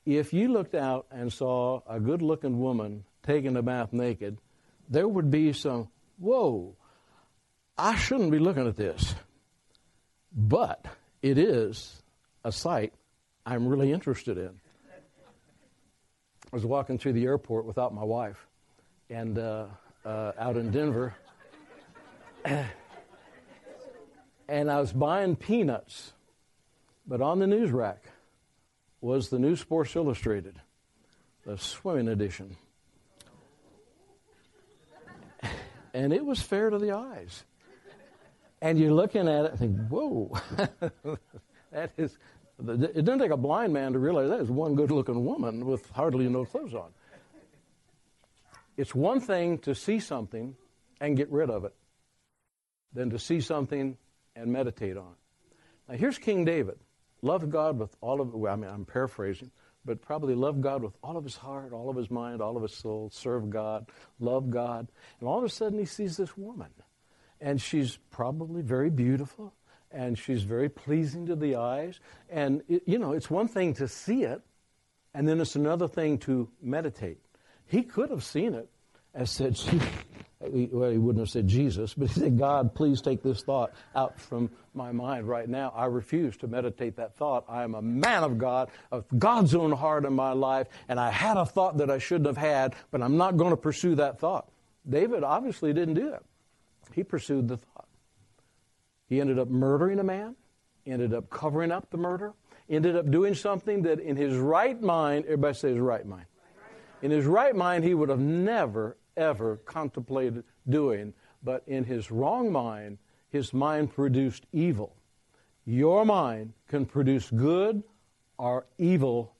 If 0.05 0.33
you 0.33 0.47
looked 0.47 0.75
out 0.75 1.07
and 1.11 1.31
saw 1.31 1.81
a 1.89 1.99
good 1.99 2.21
looking 2.21 2.59
woman 2.59 3.03
taking 3.23 3.57
a 3.57 3.61
bath 3.61 3.91
naked, 3.91 4.37
there 4.89 5.07
would 5.07 5.29
be 5.29 5.51
some, 5.51 5.89
whoa, 6.17 6.75
I 7.77 7.95
shouldn't 7.95 8.31
be 8.31 8.39
looking 8.39 8.67
at 8.67 8.77
this. 8.77 9.13
But 10.31 10.85
it 11.21 11.37
is 11.37 12.01
a 12.45 12.51
sight 12.51 12.93
I'm 13.45 13.67
really 13.67 13.91
interested 13.91 14.37
in. 14.37 14.51
I 16.51 16.55
was 16.55 16.65
walking 16.65 16.97
through 16.97 17.13
the 17.13 17.25
airport 17.25 17.65
without 17.65 17.93
my 17.93 18.03
wife 18.03 18.47
and 19.09 19.37
uh, 19.37 19.65
uh, 20.05 20.31
out 20.37 20.55
in 20.55 20.71
Denver. 20.71 21.13
and 22.45 22.69
I 24.71 24.79
was 24.79 24.93
buying 24.93 25.35
peanuts 25.35 26.13
but 27.07 27.21
on 27.21 27.39
the 27.39 27.47
news 27.47 27.71
rack 27.71 28.05
was 29.01 29.29
the 29.29 29.39
new 29.39 29.55
Sports 29.55 29.95
Illustrated. 29.95 30.59
the 31.45 31.57
swimming 31.57 32.07
edition. 32.07 32.57
And 35.93 36.11
it 36.11 36.25
was 36.25 36.41
fair 36.41 36.69
to 36.69 36.77
the 36.77 36.91
eyes. 36.91 37.45
And 38.61 38.79
you're 38.79 38.91
looking 38.93 39.29
at 39.29 39.45
it 39.45 39.51
and 39.51 39.59
think, 39.59 39.87
whoa, 39.87 40.31
that 41.71 41.91
is, 41.97 42.17
it 42.59 43.05
doesn't 43.05 43.19
take 43.19 43.31
a 43.31 43.37
blind 43.37 43.71
man 43.71 43.93
to 43.93 43.99
realize 43.99 44.29
that 44.29 44.41
is 44.41 44.49
one 44.49 44.75
good 44.75 44.91
looking 44.91 45.23
woman 45.23 45.65
with 45.65 45.89
hardly 45.91 46.27
no 46.27 46.43
clothes 46.43 46.73
on. 46.73 46.89
It's 48.75 48.93
one 48.93 49.21
thing 49.21 49.59
to 49.59 49.73
see 49.73 49.99
something 49.99 50.55
and 50.99 51.15
get 51.15 51.31
rid 51.31 51.49
of 51.49 51.63
it 51.63 51.75
than 52.91 53.11
to 53.11 53.19
see 53.19 53.39
something 53.39 53.97
and 54.35 54.51
meditate 54.51 54.97
on 54.97 55.13
it. 55.13 55.91
Now, 55.91 55.97
here's 55.97 56.17
King 56.17 56.43
David. 56.43 56.77
Loved 57.25 57.49
God 57.49 57.79
with 57.79 57.97
all 58.01 58.21
of, 58.21 58.35
well, 58.35 58.53
I 58.53 58.55
mean, 58.55 58.69
I'm 58.69 58.85
paraphrasing, 58.85 59.49
but 59.83 59.99
probably 59.99 60.35
love 60.35 60.61
God 60.61 60.83
with 60.83 60.93
all 61.01 61.17
of 61.17 61.23
his 61.23 61.35
heart, 61.35 61.73
all 61.73 61.89
of 61.89 61.95
his 61.95 62.11
mind, 62.11 62.39
all 62.39 62.55
of 62.55 62.61
his 62.61 62.75
soul, 62.75 63.09
serve 63.11 63.49
God, 63.49 63.87
love 64.19 64.51
God. 64.51 64.87
And 65.19 65.27
all 65.27 65.39
of 65.39 65.43
a 65.43 65.49
sudden 65.49 65.79
he 65.79 65.85
sees 65.85 66.17
this 66.17 66.37
woman. 66.37 66.69
And 67.41 67.59
she's 67.59 67.97
probably 68.11 68.61
very 68.61 68.91
beautiful, 68.91 69.55
and 69.89 70.19
she's 70.19 70.43
very 70.43 70.69
pleasing 70.69 71.25
to 71.25 71.35
the 71.35 71.55
eyes. 71.55 71.99
And, 72.29 72.61
it, 72.69 72.83
you 72.85 72.99
know, 72.99 73.13
it's 73.13 73.31
one 73.31 73.47
thing 73.47 73.73
to 73.73 73.87
see 73.87 74.23
it, 74.23 74.43
and 75.15 75.27
then 75.27 75.41
it's 75.41 75.55
another 75.55 75.87
thing 75.87 76.19
to 76.19 76.47
meditate. 76.61 77.17
He 77.65 77.81
could 77.81 78.11
have 78.11 78.23
seen 78.23 78.53
it 78.53 78.69
as 79.15 79.31
said, 79.31 79.57
well, 80.51 80.89
he 80.89 80.97
wouldn't 80.97 81.21
have 81.21 81.29
said 81.29 81.47
Jesus, 81.47 81.93
but 81.93 82.09
he 82.09 82.19
said, 82.19 82.37
God, 82.37 82.73
please 82.73 83.01
take 83.01 83.21
this 83.23 83.41
thought 83.41 83.73
out 83.95 84.19
from 84.19 84.49
my 84.73 84.91
mind 84.91 85.27
right 85.27 85.47
now. 85.47 85.73
I 85.75 85.85
refuse 85.85 86.37
to 86.37 86.47
meditate 86.47 86.95
that 86.97 87.15
thought. 87.15 87.45
I 87.47 87.63
am 87.63 87.75
a 87.75 87.81
man 87.81 88.23
of 88.23 88.37
God, 88.37 88.69
of 88.91 89.05
God's 89.17 89.55
own 89.55 89.71
heart 89.71 90.05
in 90.05 90.13
my 90.13 90.33
life, 90.33 90.67
and 90.87 90.99
I 90.99 91.11
had 91.11 91.37
a 91.37 91.45
thought 91.45 91.77
that 91.77 91.89
I 91.89 91.97
shouldn't 91.97 92.27
have 92.27 92.37
had, 92.37 92.75
but 92.91 93.01
I'm 93.01 93.17
not 93.17 93.37
going 93.37 93.51
to 93.51 93.57
pursue 93.57 93.95
that 93.95 94.19
thought. 94.19 94.49
David 94.87 95.23
obviously 95.23 95.73
didn't 95.73 95.95
do 95.95 96.11
that. 96.11 96.23
He 96.93 97.03
pursued 97.03 97.47
the 97.47 97.57
thought. 97.57 97.87
He 99.07 99.21
ended 99.21 99.39
up 99.39 99.49
murdering 99.49 99.99
a 99.99 100.03
man, 100.03 100.35
ended 100.85 101.13
up 101.13 101.29
covering 101.29 101.71
up 101.71 101.89
the 101.89 101.97
murder, 101.97 102.33
ended 102.69 102.95
up 102.95 103.09
doing 103.09 103.35
something 103.35 103.83
that 103.83 103.99
in 103.99 104.15
his 104.15 104.35
right 104.37 104.79
mind, 104.81 105.25
everybody 105.25 105.55
says 105.55 105.77
right 105.77 106.05
mind. 106.05 106.25
In 107.01 107.11
his 107.11 107.25
right 107.25 107.55
mind, 107.55 107.83
he 107.83 107.93
would 107.93 108.09
have 108.09 108.19
never, 108.19 108.97
ever 109.17 109.57
contemplated 109.57 110.43
doing, 110.67 111.13
but 111.43 111.63
in 111.67 111.83
his 111.83 112.11
wrong 112.11 112.51
mind, 112.51 112.97
his 113.29 113.53
mind 113.53 113.93
produced 113.93 114.45
evil. 114.53 114.95
Your 115.65 116.05
mind 116.05 116.53
can 116.67 116.85
produce 116.85 117.29
good 117.31 117.83
or 118.37 118.65
evil 118.77 119.33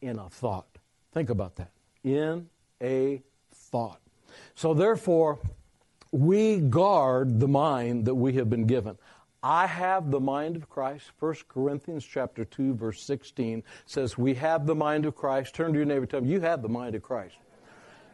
in 0.00 0.18
a 0.18 0.28
thought. 0.28 0.78
Think 1.12 1.30
about 1.30 1.56
that. 1.56 1.70
In 2.02 2.48
a 2.82 3.22
thought. 3.52 4.00
So, 4.54 4.74
therefore, 4.74 5.38
we 6.10 6.58
guard 6.58 7.40
the 7.40 7.48
mind 7.48 8.04
that 8.04 8.14
we 8.14 8.34
have 8.34 8.50
been 8.50 8.66
given. 8.66 8.98
I 9.42 9.66
have 9.66 10.10
the 10.10 10.20
mind 10.20 10.56
of 10.56 10.70
Christ. 10.70 11.10
1 11.18 11.34
Corinthians 11.48 12.04
chapter 12.04 12.46
2 12.46 12.74
verse 12.74 13.02
16 13.02 13.62
says 13.84 14.16
we 14.16 14.32
have 14.34 14.64
the 14.64 14.74
mind 14.74 15.04
of 15.04 15.14
Christ. 15.14 15.54
Turn 15.54 15.72
to 15.72 15.78
your 15.78 15.84
neighbor 15.84 16.06
tell 16.06 16.20
him 16.20 16.26
you 16.26 16.40
have 16.40 16.62
the 16.62 16.68
mind 16.68 16.94
of 16.94 17.02
Christ. 17.02 17.36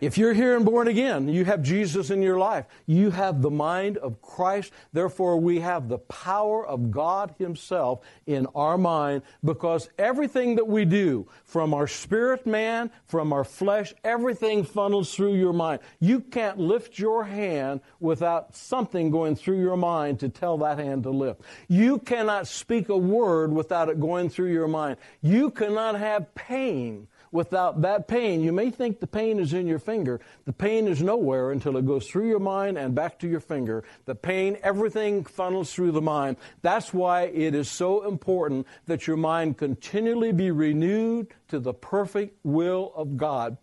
If 0.00 0.16
you're 0.16 0.32
here 0.32 0.56
and 0.56 0.64
born 0.64 0.88
again, 0.88 1.28
you 1.28 1.44
have 1.44 1.62
Jesus 1.62 2.08
in 2.08 2.22
your 2.22 2.38
life. 2.38 2.64
You 2.86 3.10
have 3.10 3.42
the 3.42 3.50
mind 3.50 3.98
of 3.98 4.22
Christ. 4.22 4.72
Therefore, 4.94 5.38
we 5.38 5.60
have 5.60 5.88
the 5.88 5.98
power 5.98 6.66
of 6.66 6.90
God 6.90 7.34
Himself 7.38 8.00
in 8.26 8.46
our 8.54 8.78
mind 8.78 9.22
because 9.44 9.90
everything 9.98 10.56
that 10.56 10.66
we 10.66 10.86
do, 10.86 11.28
from 11.44 11.74
our 11.74 11.86
spirit 11.86 12.46
man, 12.46 12.90
from 13.06 13.32
our 13.32 13.44
flesh, 13.44 13.92
everything 14.02 14.64
funnels 14.64 15.14
through 15.14 15.34
your 15.34 15.52
mind. 15.52 15.80
You 16.00 16.20
can't 16.20 16.58
lift 16.58 16.98
your 16.98 17.24
hand 17.24 17.80
without 18.00 18.56
something 18.56 19.10
going 19.10 19.36
through 19.36 19.60
your 19.60 19.76
mind 19.76 20.20
to 20.20 20.30
tell 20.30 20.56
that 20.58 20.78
hand 20.78 21.02
to 21.02 21.10
lift. 21.10 21.42
You 21.68 21.98
cannot 21.98 22.46
speak 22.46 22.88
a 22.88 22.96
word 22.96 23.52
without 23.52 23.90
it 23.90 24.00
going 24.00 24.30
through 24.30 24.52
your 24.52 24.68
mind. 24.68 24.96
You 25.20 25.50
cannot 25.50 25.98
have 25.98 26.34
pain 26.34 27.06
without 27.32 27.82
that 27.82 28.08
pain. 28.08 28.42
You 28.42 28.52
may 28.52 28.70
think 28.70 29.00
the 29.00 29.06
pain 29.06 29.38
is 29.38 29.52
in 29.52 29.66
your 29.66 29.78
finger. 29.78 30.20
The 30.44 30.52
pain 30.52 30.88
is 30.88 31.02
nowhere 31.02 31.52
until 31.52 31.76
it 31.76 31.86
goes 31.86 32.06
through 32.06 32.28
your 32.28 32.40
mind 32.40 32.76
and 32.78 32.94
back 32.94 33.18
to 33.20 33.28
your 33.28 33.40
finger. 33.40 33.84
The 34.06 34.14
pain, 34.14 34.58
everything 34.62 35.24
funnels 35.24 35.72
through 35.72 35.92
the 35.92 36.02
mind. 36.02 36.36
That's 36.62 36.92
why 36.92 37.22
it 37.22 37.54
is 37.54 37.70
so 37.70 38.06
important 38.06 38.66
that 38.86 39.06
your 39.06 39.16
mind 39.16 39.58
continually 39.58 40.32
be 40.32 40.50
renewed 40.50 41.28
to 41.48 41.58
the 41.60 41.74
perfect 41.74 42.38
will 42.44 42.92
of 42.94 43.16
God. 43.16 43.56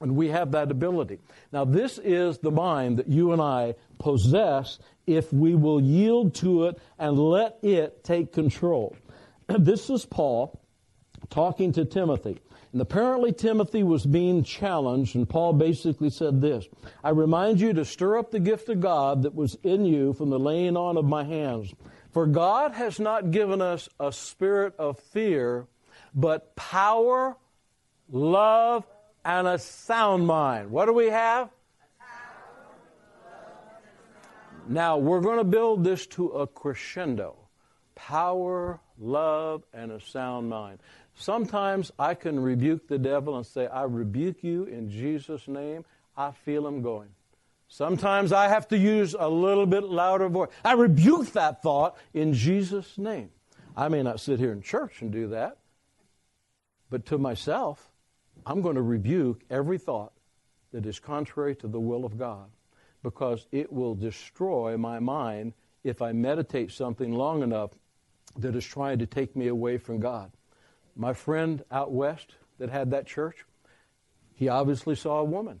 And 0.00 0.16
we 0.16 0.28
have 0.28 0.50
that 0.52 0.72
ability. 0.72 1.20
Now, 1.52 1.64
this 1.64 1.98
is 1.98 2.38
the 2.38 2.50
mind 2.50 2.98
that 2.98 3.08
you 3.08 3.32
and 3.32 3.40
I 3.40 3.76
possess 3.98 4.78
if 5.06 5.32
we 5.32 5.54
will 5.54 5.80
yield 5.80 6.34
to 6.36 6.64
it 6.64 6.78
and 6.98 7.16
let 7.16 7.58
it 7.62 8.02
take 8.02 8.32
control. 8.32 8.96
this 9.48 9.90
is 9.90 10.04
Paul 10.04 10.60
talking 11.30 11.72
to 11.72 11.84
Timothy. 11.84 12.40
And 12.74 12.82
apparently 12.82 13.32
Timothy 13.32 13.84
was 13.84 14.04
being 14.04 14.42
challenged, 14.42 15.14
and 15.14 15.28
Paul 15.28 15.52
basically 15.52 16.10
said 16.10 16.40
this 16.40 16.66
I 17.04 17.10
remind 17.10 17.60
you 17.60 17.72
to 17.72 17.84
stir 17.84 18.18
up 18.18 18.32
the 18.32 18.40
gift 18.40 18.68
of 18.68 18.80
God 18.80 19.22
that 19.22 19.32
was 19.32 19.56
in 19.62 19.84
you 19.84 20.12
from 20.12 20.28
the 20.28 20.40
laying 20.40 20.76
on 20.76 20.96
of 20.96 21.04
my 21.04 21.22
hands. 21.22 21.72
For 22.10 22.26
God 22.26 22.72
has 22.72 22.98
not 22.98 23.30
given 23.30 23.62
us 23.62 23.88
a 24.00 24.10
spirit 24.10 24.74
of 24.76 24.98
fear, 24.98 25.68
but 26.16 26.56
power, 26.56 27.36
love, 28.10 28.84
and 29.24 29.46
a 29.46 29.60
sound 29.60 30.26
mind. 30.26 30.72
What 30.72 30.86
do 30.86 30.94
we 30.94 31.10
have? 31.10 31.50
Now, 34.66 34.98
we're 34.98 35.20
going 35.20 35.38
to 35.38 35.44
build 35.44 35.84
this 35.84 36.08
to 36.08 36.26
a 36.30 36.48
crescendo 36.48 37.36
power, 37.94 38.80
love, 38.98 39.62
and 39.72 39.92
a 39.92 40.00
sound 40.00 40.48
mind. 40.48 40.80
Sometimes 41.14 41.92
I 41.98 42.14
can 42.14 42.40
rebuke 42.40 42.88
the 42.88 42.98
devil 42.98 43.36
and 43.36 43.46
say, 43.46 43.66
I 43.66 43.84
rebuke 43.84 44.42
you 44.42 44.64
in 44.64 44.90
Jesus' 44.90 45.46
name. 45.46 45.84
I 46.16 46.32
feel 46.32 46.66
him 46.66 46.82
going. 46.82 47.10
Sometimes 47.68 48.32
I 48.32 48.48
have 48.48 48.68
to 48.68 48.78
use 48.78 49.16
a 49.18 49.28
little 49.28 49.66
bit 49.66 49.84
louder 49.84 50.28
voice. 50.28 50.50
I 50.64 50.74
rebuke 50.74 51.32
that 51.32 51.62
thought 51.62 51.96
in 52.12 52.32
Jesus' 52.32 52.98
name. 52.98 53.30
I 53.76 53.88
may 53.88 54.02
not 54.02 54.20
sit 54.20 54.38
here 54.38 54.52
in 54.52 54.62
church 54.62 55.02
and 55.02 55.10
do 55.10 55.28
that, 55.28 55.58
but 56.90 57.06
to 57.06 57.18
myself, 57.18 57.90
I'm 58.46 58.60
going 58.60 58.76
to 58.76 58.82
rebuke 58.82 59.42
every 59.50 59.78
thought 59.78 60.12
that 60.72 60.86
is 60.86 61.00
contrary 61.00 61.56
to 61.56 61.68
the 61.68 61.80
will 61.80 62.04
of 62.04 62.18
God 62.18 62.50
because 63.02 63.46
it 63.50 63.72
will 63.72 63.94
destroy 63.94 64.76
my 64.76 64.98
mind 64.98 65.54
if 65.82 66.00
I 66.02 66.12
meditate 66.12 66.70
something 66.70 67.12
long 67.12 67.42
enough 67.42 67.70
that 68.36 68.54
is 68.54 68.64
trying 68.64 68.98
to 68.98 69.06
take 69.06 69.36
me 69.36 69.48
away 69.48 69.78
from 69.78 70.00
God. 70.00 70.30
My 70.96 71.12
friend 71.12 71.64
out 71.70 71.92
west 71.92 72.34
that 72.58 72.70
had 72.70 72.90
that 72.92 73.06
church, 73.06 73.44
he 74.34 74.48
obviously 74.48 74.94
saw 74.94 75.18
a 75.18 75.24
woman 75.24 75.60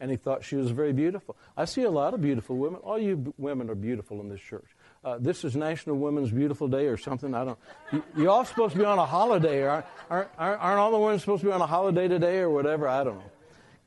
and 0.00 0.10
he 0.10 0.16
thought 0.16 0.44
she 0.44 0.56
was 0.56 0.70
very 0.70 0.92
beautiful. 0.92 1.36
I 1.56 1.64
see 1.64 1.82
a 1.82 1.90
lot 1.90 2.14
of 2.14 2.20
beautiful 2.20 2.56
women. 2.56 2.80
All 2.82 2.98
you 2.98 3.16
b- 3.16 3.32
women 3.36 3.68
are 3.68 3.74
beautiful 3.74 4.20
in 4.20 4.28
this 4.28 4.40
church. 4.40 4.68
Uh, 5.04 5.18
this 5.18 5.44
is 5.44 5.56
National 5.56 5.96
Women's 5.96 6.30
Beautiful 6.30 6.68
Day 6.68 6.86
or 6.86 6.96
something. 6.96 7.34
I 7.34 7.44
don't. 7.44 7.58
You, 7.92 8.02
you 8.16 8.30
all 8.30 8.44
supposed 8.44 8.74
to 8.74 8.78
be 8.78 8.84
on 8.84 8.98
a 8.98 9.06
holiday, 9.06 9.62
aren't, 9.62 9.86
aren't, 10.10 10.30
aren't 10.38 10.78
all 10.78 10.90
the 10.90 10.98
women 10.98 11.18
supposed 11.18 11.40
to 11.42 11.46
be 11.46 11.52
on 11.52 11.60
a 11.60 11.66
holiday 11.66 12.08
today 12.08 12.38
or 12.38 12.50
whatever? 12.50 12.86
I 12.88 13.04
don't 13.04 13.18
know. 13.18 13.30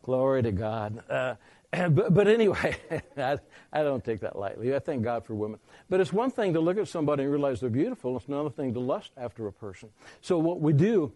Glory 0.04 0.42
to 0.44 0.52
God. 0.52 1.04
Uh, 1.10 1.36
but, 1.90 2.14
but 2.14 2.28
anyway, 2.28 2.76
I, 3.18 3.40
I 3.72 3.84
don't 3.84 4.04
take 4.04 4.22
that 4.22 4.38
lightly. 4.38 4.76
I 4.76 4.80
thank 4.80 5.04
God 5.04 5.26
for 5.26 5.36
women. 5.36 5.60
But 5.90 6.02
it's 6.02 6.12
one 6.12 6.32
thing 6.32 6.54
to 6.54 6.60
look 6.60 6.78
at 6.78 6.88
somebody 6.88 7.24
and 7.24 7.32
realize 7.32 7.62
they're 7.62 7.70
beautiful. 7.70 8.18
It's 8.18 8.28
another 8.28 8.50
thing 8.50 8.74
to 8.74 8.80
lust 8.80 9.12
after 9.16 9.48
a 9.48 9.54
person. 9.54 9.90
So 10.22 10.38
what 10.38 10.60
we 10.60 10.74
do 10.74 11.14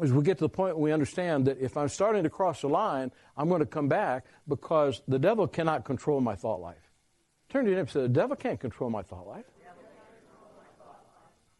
is 0.00 0.12
we 0.12 0.22
get 0.22 0.38
to 0.38 0.44
the 0.44 0.48
point 0.48 0.76
where 0.76 0.84
we 0.84 0.92
understand 0.92 1.46
that 1.46 1.58
if 1.60 1.76
I'm 1.76 1.88
starting 1.88 2.22
to 2.22 2.30
cross 2.30 2.62
the 2.62 2.68
line, 2.68 3.12
I'm 3.36 3.48
going 3.48 3.60
to 3.60 3.66
come 3.66 3.88
back 3.88 4.24
because 4.48 5.02
the 5.06 5.18
devil 5.18 5.46
cannot 5.46 5.84
control 5.84 6.20
my 6.20 6.34
thought 6.34 6.60
life. 6.60 6.90
Turn 7.50 7.64
to 7.64 7.70
your 7.70 7.76
neighbor 7.76 7.82
and 7.82 7.90
say, 7.90 8.00
the 8.02 8.08
devil 8.08 8.36
can't 8.36 8.58
control 8.58 8.88
my 8.88 9.02
thought 9.02 9.26
life. 9.26 9.44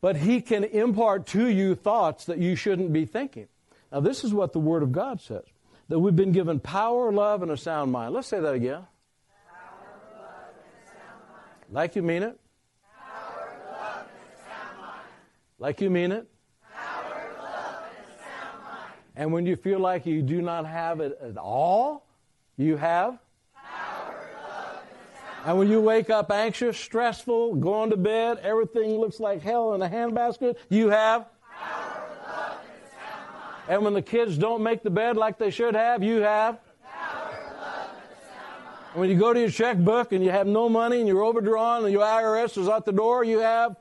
But 0.01 0.17
he 0.17 0.41
can 0.41 0.65
impart 0.65 1.27
to 1.29 1.47
you 1.47 1.75
thoughts 1.75 2.25
that 2.25 2.39
you 2.39 2.57
shouldn't 2.57 2.93
be 2.93 3.05
thinking. 3.05 3.49
Now, 3.93 4.01
this 4.01 4.25
is 4.25 4.33
what 4.33 4.53
the 4.53 4.59
Word 4.59 4.83
of 4.83 4.91
God 4.91 5.21
says 5.21 5.45
that 5.89 5.99
we've 5.99 6.17
been 6.17 6.33
given 6.33 6.61
power, 6.61 7.13
love, 7.13 7.43
and 7.43 7.51
a 7.51 7.57
sound 7.57 7.93
mind. 7.93 8.15
Let's 8.15 8.29
say 8.29 8.41
that 8.41 8.55
again. 8.55 8.87
Like 11.71 11.97
you 11.97 12.03
mean 12.03 12.23
it. 12.23 12.39
Like 15.59 15.81
you 15.81 15.91
mean 15.91 16.13
it. 16.13 16.29
And, 19.15 19.25
and 19.25 19.33
when 19.33 19.47
you 19.47 19.57
feel 19.57 19.79
like 19.79 20.07
you 20.07 20.23
do 20.23 20.43
not 20.43 20.67
have 20.67 21.01
it 21.01 21.19
at 21.23 21.37
all, 21.37 22.07
you 22.57 22.77
have. 22.77 23.19
And 25.45 25.59
when 25.59 25.69
you 25.69 25.81
wake 25.81 26.09
up 26.09 26.31
anxious, 26.31 26.79
stressful, 26.79 27.57
going 27.57 27.91
to 27.91 27.97
bed, 27.97 28.39
everything 28.43 28.99
looks 28.99 29.19
like 29.19 29.43
hell 29.43 29.75
in 29.75 29.83
a 29.83 29.89
handbasket, 29.89 30.57
you 30.69 30.91
have. 30.91 31.27
And 33.69 33.85
when 33.85 33.95
the 33.95 34.03
kids 34.03 34.37
don't 34.37 34.63
make 34.63 34.83
the 34.83 34.91
bed 34.91 35.17
like 35.17 35.39
they 35.39 35.51
should 35.51 35.75
have, 35.75 36.03
you 36.03 36.21
have. 36.21 36.59
Power 36.83 37.55
love. 37.59 37.89
When 38.95 39.09
you 39.09 39.17
go 39.17 39.33
to 39.33 39.41
your 39.41 39.51
checkbook 39.51 40.13
and 40.13 40.25
you 40.25 40.31
have 40.31 40.47
no 40.47 40.69
money 40.69 40.99
and 40.99 41.09
you're 41.09 41.23
overdrawn 41.23 41.85
and 41.85 41.93
your 41.93 42.03
IRS 42.03 42.59
is 42.59 42.69
out 42.69 42.85
the 42.85 42.93
door, 42.93 43.25
you 43.25 43.39
have. 43.39 43.77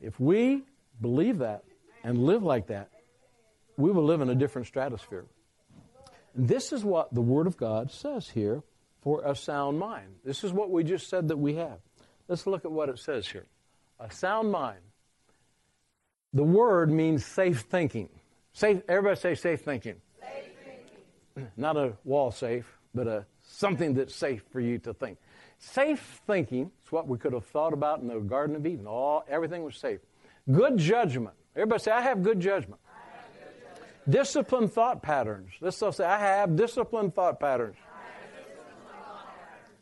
If 0.00 0.18
we 0.18 0.62
believe 1.00 1.38
that 1.38 1.62
and 2.02 2.18
live 2.24 2.42
like 2.42 2.66
that, 2.68 2.90
we 3.76 3.90
will 3.90 4.04
live 4.04 4.20
in 4.20 4.28
a 4.28 4.34
different 4.34 4.66
stratosphere. 4.66 5.26
This 6.34 6.72
is 6.72 6.84
what 6.84 7.14
the 7.14 7.20
Word 7.20 7.46
of 7.46 7.56
God 7.56 7.90
says 7.90 8.28
here 8.28 8.62
for 9.02 9.22
a 9.24 9.36
sound 9.36 9.78
mind. 9.78 10.16
This 10.24 10.44
is 10.44 10.52
what 10.52 10.70
we 10.70 10.82
just 10.82 11.08
said 11.08 11.28
that 11.28 11.36
we 11.36 11.54
have. 11.54 11.78
Let's 12.28 12.46
look 12.46 12.64
at 12.64 12.72
what 12.72 12.88
it 12.88 12.98
says 12.98 13.28
here. 13.28 13.46
A 14.00 14.10
sound 14.10 14.50
mind. 14.50 14.80
The 16.34 16.42
word 16.42 16.90
means 16.90 17.24
safe 17.24 17.60
thinking. 17.60 18.08
Safe, 18.52 18.82
everybody 18.88 19.20
say 19.20 19.34
safe 19.34 19.60
thinking. 19.60 19.96
Safe 20.20 20.52
thinking. 20.64 21.52
Not 21.56 21.76
a 21.76 21.94
wall 22.04 22.30
safe, 22.30 22.78
but 22.94 23.06
a 23.06 23.26
something 23.42 23.94
that's 23.94 24.14
safe 24.14 24.42
for 24.50 24.60
you 24.60 24.78
to 24.78 24.94
think. 24.94 25.18
Safe 25.58 26.20
thinking 26.26 26.70
is 26.84 26.92
what 26.92 27.06
we 27.06 27.18
could 27.18 27.32
have 27.32 27.44
thought 27.46 27.72
about 27.72 28.00
in 28.00 28.08
the 28.08 28.18
Garden 28.18 28.56
of 28.56 28.66
Eden. 28.66 28.86
All 28.86 29.24
everything 29.28 29.62
was 29.62 29.76
safe. 29.76 30.00
Good 30.50 30.78
judgment. 30.78 31.36
Everybody 31.54 31.82
say, 31.82 31.92
I 31.92 32.00
have 32.00 32.22
good 32.22 32.40
judgment. 32.40 32.80
Have 32.86 33.24
good 33.34 33.62
judgment. 33.62 34.10
Disciplined 34.10 34.72
thought 34.72 35.02
patterns. 35.02 35.50
Let's 35.60 35.80
all 35.82 35.92
say, 35.92 36.04
I 36.04 36.18
have 36.18 36.56
disciplined 36.56 37.14
thought 37.14 37.38
patterns. 37.38 37.76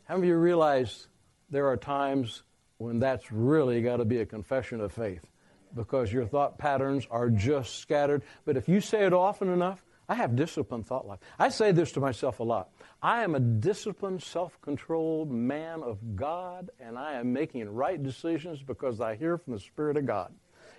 How 0.05 0.17
many 0.17 0.27
of 0.27 0.35
you 0.35 0.39
realize 0.39 1.07
there 1.51 1.69
are 1.69 1.77
times 1.77 2.43
when 2.79 2.99
that's 2.99 3.31
really 3.31 3.81
got 3.81 3.99
to 3.99 4.05
be 4.05 4.19
a 4.19 4.27
confession 4.27 4.81
of 4.81 4.93
faith? 4.93 5.25
Because 5.75 6.13
your 6.13 6.27
thought 6.27 6.59
patterns 6.59 7.07
are 7.11 7.31
just 7.31 7.79
scattered. 7.79 8.23
But 8.45 8.57
if 8.57 8.69
you 8.69 8.81
say 8.81 9.05
it 9.05 9.13
often 9.13 9.49
enough, 9.49 9.85
I 10.09 10.15
have 10.15 10.35
disciplined 10.35 10.87
thought 10.87 11.07
life. 11.07 11.21
I 11.39 11.51
say 11.51 11.71
this 11.71 11.93
to 11.93 12.01
myself 12.01 12.41
a 12.41 12.43
lot. 12.43 12.71
I 13.01 13.23
am 13.23 13.35
a 13.37 13.41
disciplined, 13.41 14.23
self 14.23 14.61
controlled 14.61 15.31
man 15.31 15.83
of 15.83 16.17
God, 16.17 16.71
and 16.81 16.99
I 16.99 17.15
am 17.15 17.33
making 17.33 17.73
right 17.73 18.03
decisions 18.03 18.63
because 18.63 19.01
I 19.01 19.15
hear 19.15 19.39
from 19.39 19.53
the 19.53 19.61
Spirit 19.61 19.97
of 19.97 20.07
God 20.07 20.33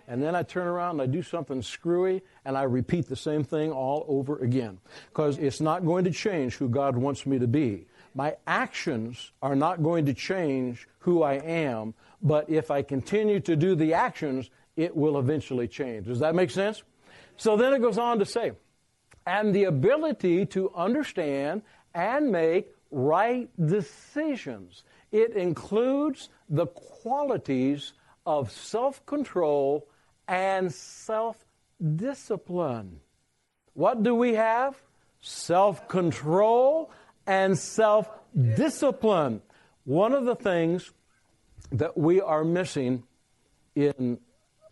and 0.08 0.22
then 0.22 0.36
I 0.36 0.44
turn 0.44 0.68
around 0.68 1.00
and 1.00 1.04
I 1.04 1.06
do 1.06 1.22
something 1.22 1.62
screwy 1.62 2.22
and 2.44 2.58
I 2.58 2.64
repeat 2.64 3.08
the 3.08 3.16
same 3.16 3.44
thing 3.44 3.72
all 3.72 4.06
over 4.08 4.40
again. 4.40 4.80
Because 5.10 5.38
it's 5.38 5.62
not 5.62 5.86
going 5.86 6.04
to 6.06 6.12
change 6.12 6.56
who 6.56 6.70
God 6.70 6.98
wants 6.98 7.26
me 7.26 7.40
to 7.40 7.48
be. 7.48 7.86
My 8.14 8.36
actions 8.46 9.32
are 9.42 9.56
not 9.56 9.82
going 9.82 10.06
to 10.08 10.14
change 10.14 10.88
who 11.00 11.24
I 11.24 11.36
am, 11.36 11.94
but 12.22 12.50
if 12.50 12.70
I 12.70 12.82
continue 12.82 13.40
to 13.42 13.56
do 13.56 13.74
the 13.74 13.94
actions, 13.94 14.50
it 14.82 14.96
will 14.96 15.20
eventually 15.20 15.68
change. 15.68 16.08
Does 16.08 16.20
that 16.20 16.36
make 16.36 16.52
sense? 16.52 16.84
So 17.38 17.56
then 17.58 17.74
it 17.74 17.82
goes 17.82 17.98
on 17.98 18.20
to 18.20 18.26
say, 18.26 18.54
and 19.26 19.54
the 19.54 19.66
ability 19.66 20.46
to 20.48 20.72
understand 20.76 21.62
and 21.94 22.32
make 22.32 22.74
right 22.90 23.50
decisions. 23.66 24.84
It 25.12 25.36
includes 25.36 26.30
the 26.50 26.68
qualities 26.68 27.94
of 28.26 28.52
self 28.52 29.06
control 29.06 29.88
and 30.28 30.74
self 30.74 31.38
discipline. 31.96 33.00
What 33.74 34.04
do 34.04 34.16
we 34.16 34.34
have? 34.36 34.76
Self 35.22 35.88
control 35.88 36.92
and 37.28 37.58
self 37.58 38.10
discipline. 38.56 39.42
One 39.84 40.14
of 40.14 40.26
the 40.26 40.36
things 40.36 40.92
that 41.72 41.98
we 41.98 42.22
are 42.22 42.44
missing 42.44 43.04
in, 43.76 44.20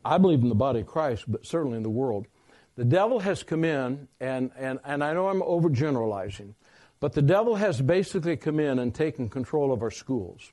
I 0.04 0.18
believe, 0.18 0.41
in 0.41 0.50
the 0.50 0.56
body 0.56 0.82
of 0.82 0.88
Christ, 0.88 1.26
but 1.28 1.45
certainly 1.45 1.78
in 1.78 1.84
the 1.84 1.89
world, 1.89 2.28
the 2.76 2.86
devil 2.86 3.20
has 3.20 3.43
come 3.43 3.66
in, 3.66 4.08
and, 4.22 4.52
and, 4.58 4.80
and 4.86 5.04
I 5.04 5.14
know 5.14 5.28
I'm 5.28 5.41
overgeneralizing, 5.41 6.54
but 7.00 7.14
the 7.14 7.22
devil 7.22 7.56
has 7.56 7.82
basically 7.82 8.38
come 8.38 8.60
in 8.60 8.80
and 8.80 8.95
taken 8.95 9.30
control 9.30 9.74
of 9.74 9.82
our 9.82 9.91
schools. 9.91 10.52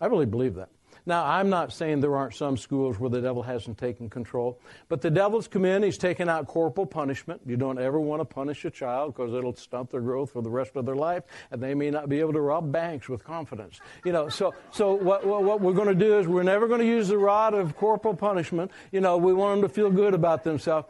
I 0.00 0.06
really 0.06 0.26
believe 0.26 0.54
that. 0.56 0.68
Now, 1.04 1.24
I'm 1.24 1.50
not 1.50 1.72
saying 1.72 2.00
there 2.00 2.14
aren't 2.14 2.34
some 2.34 2.56
schools 2.56 2.98
where 2.98 3.10
the 3.10 3.20
devil 3.20 3.42
hasn't 3.42 3.76
taken 3.76 4.08
control, 4.08 4.60
but 4.88 5.00
the 5.00 5.10
devil's 5.10 5.48
come 5.48 5.64
in, 5.64 5.82
he's 5.82 5.98
taken 5.98 6.28
out 6.28 6.46
corporal 6.46 6.86
punishment. 6.86 7.40
You 7.44 7.56
don't 7.56 7.78
ever 7.78 7.98
want 7.98 8.20
to 8.20 8.24
punish 8.24 8.64
a 8.64 8.70
child 8.70 9.14
because 9.14 9.34
it'll 9.34 9.56
stunt 9.56 9.90
their 9.90 10.00
growth 10.00 10.32
for 10.32 10.42
the 10.42 10.50
rest 10.50 10.76
of 10.76 10.86
their 10.86 10.94
life, 10.94 11.24
and 11.50 11.60
they 11.60 11.74
may 11.74 11.90
not 11.90 12.08
be 12.08 12.20
able 12.20 12.32
to 12.34 12.40
rob 12.40 12.70
banks 12.70 13.08
with 13.08 13.24
confidence. 13.24 13.80
You 14.04 14.12
know, 14.12 14.28
so, 14.28 14.54
so 14.70 14.94
what, 14.94 15.26
what, 15.26 15.42
what 15.42 15.60
we're 15.60 15.72
going 15.72 15.88
to 15.88 15.94
do 15.94 16.20
is 16.20 16.28
we're 16.28 16.44
never 16.44 16.68
going 16.68 16.80
to 16.80 16.86
use 16.86 17.08
the 17.08 17.18
rod 17.18 17.52
of 17.52 17.76
corporal 17.76 18.14
punishment. 18.14 18.70
You 18.92 19.00
know, 19.00 19.16
we 19.16 19.32
want 19.32 19.60
them 19.60 19.68
to 19.68 19.74
feel 19.74 19.90
good 19.90 20.14
about 20.14 20.44
themselves. 20.44 20.86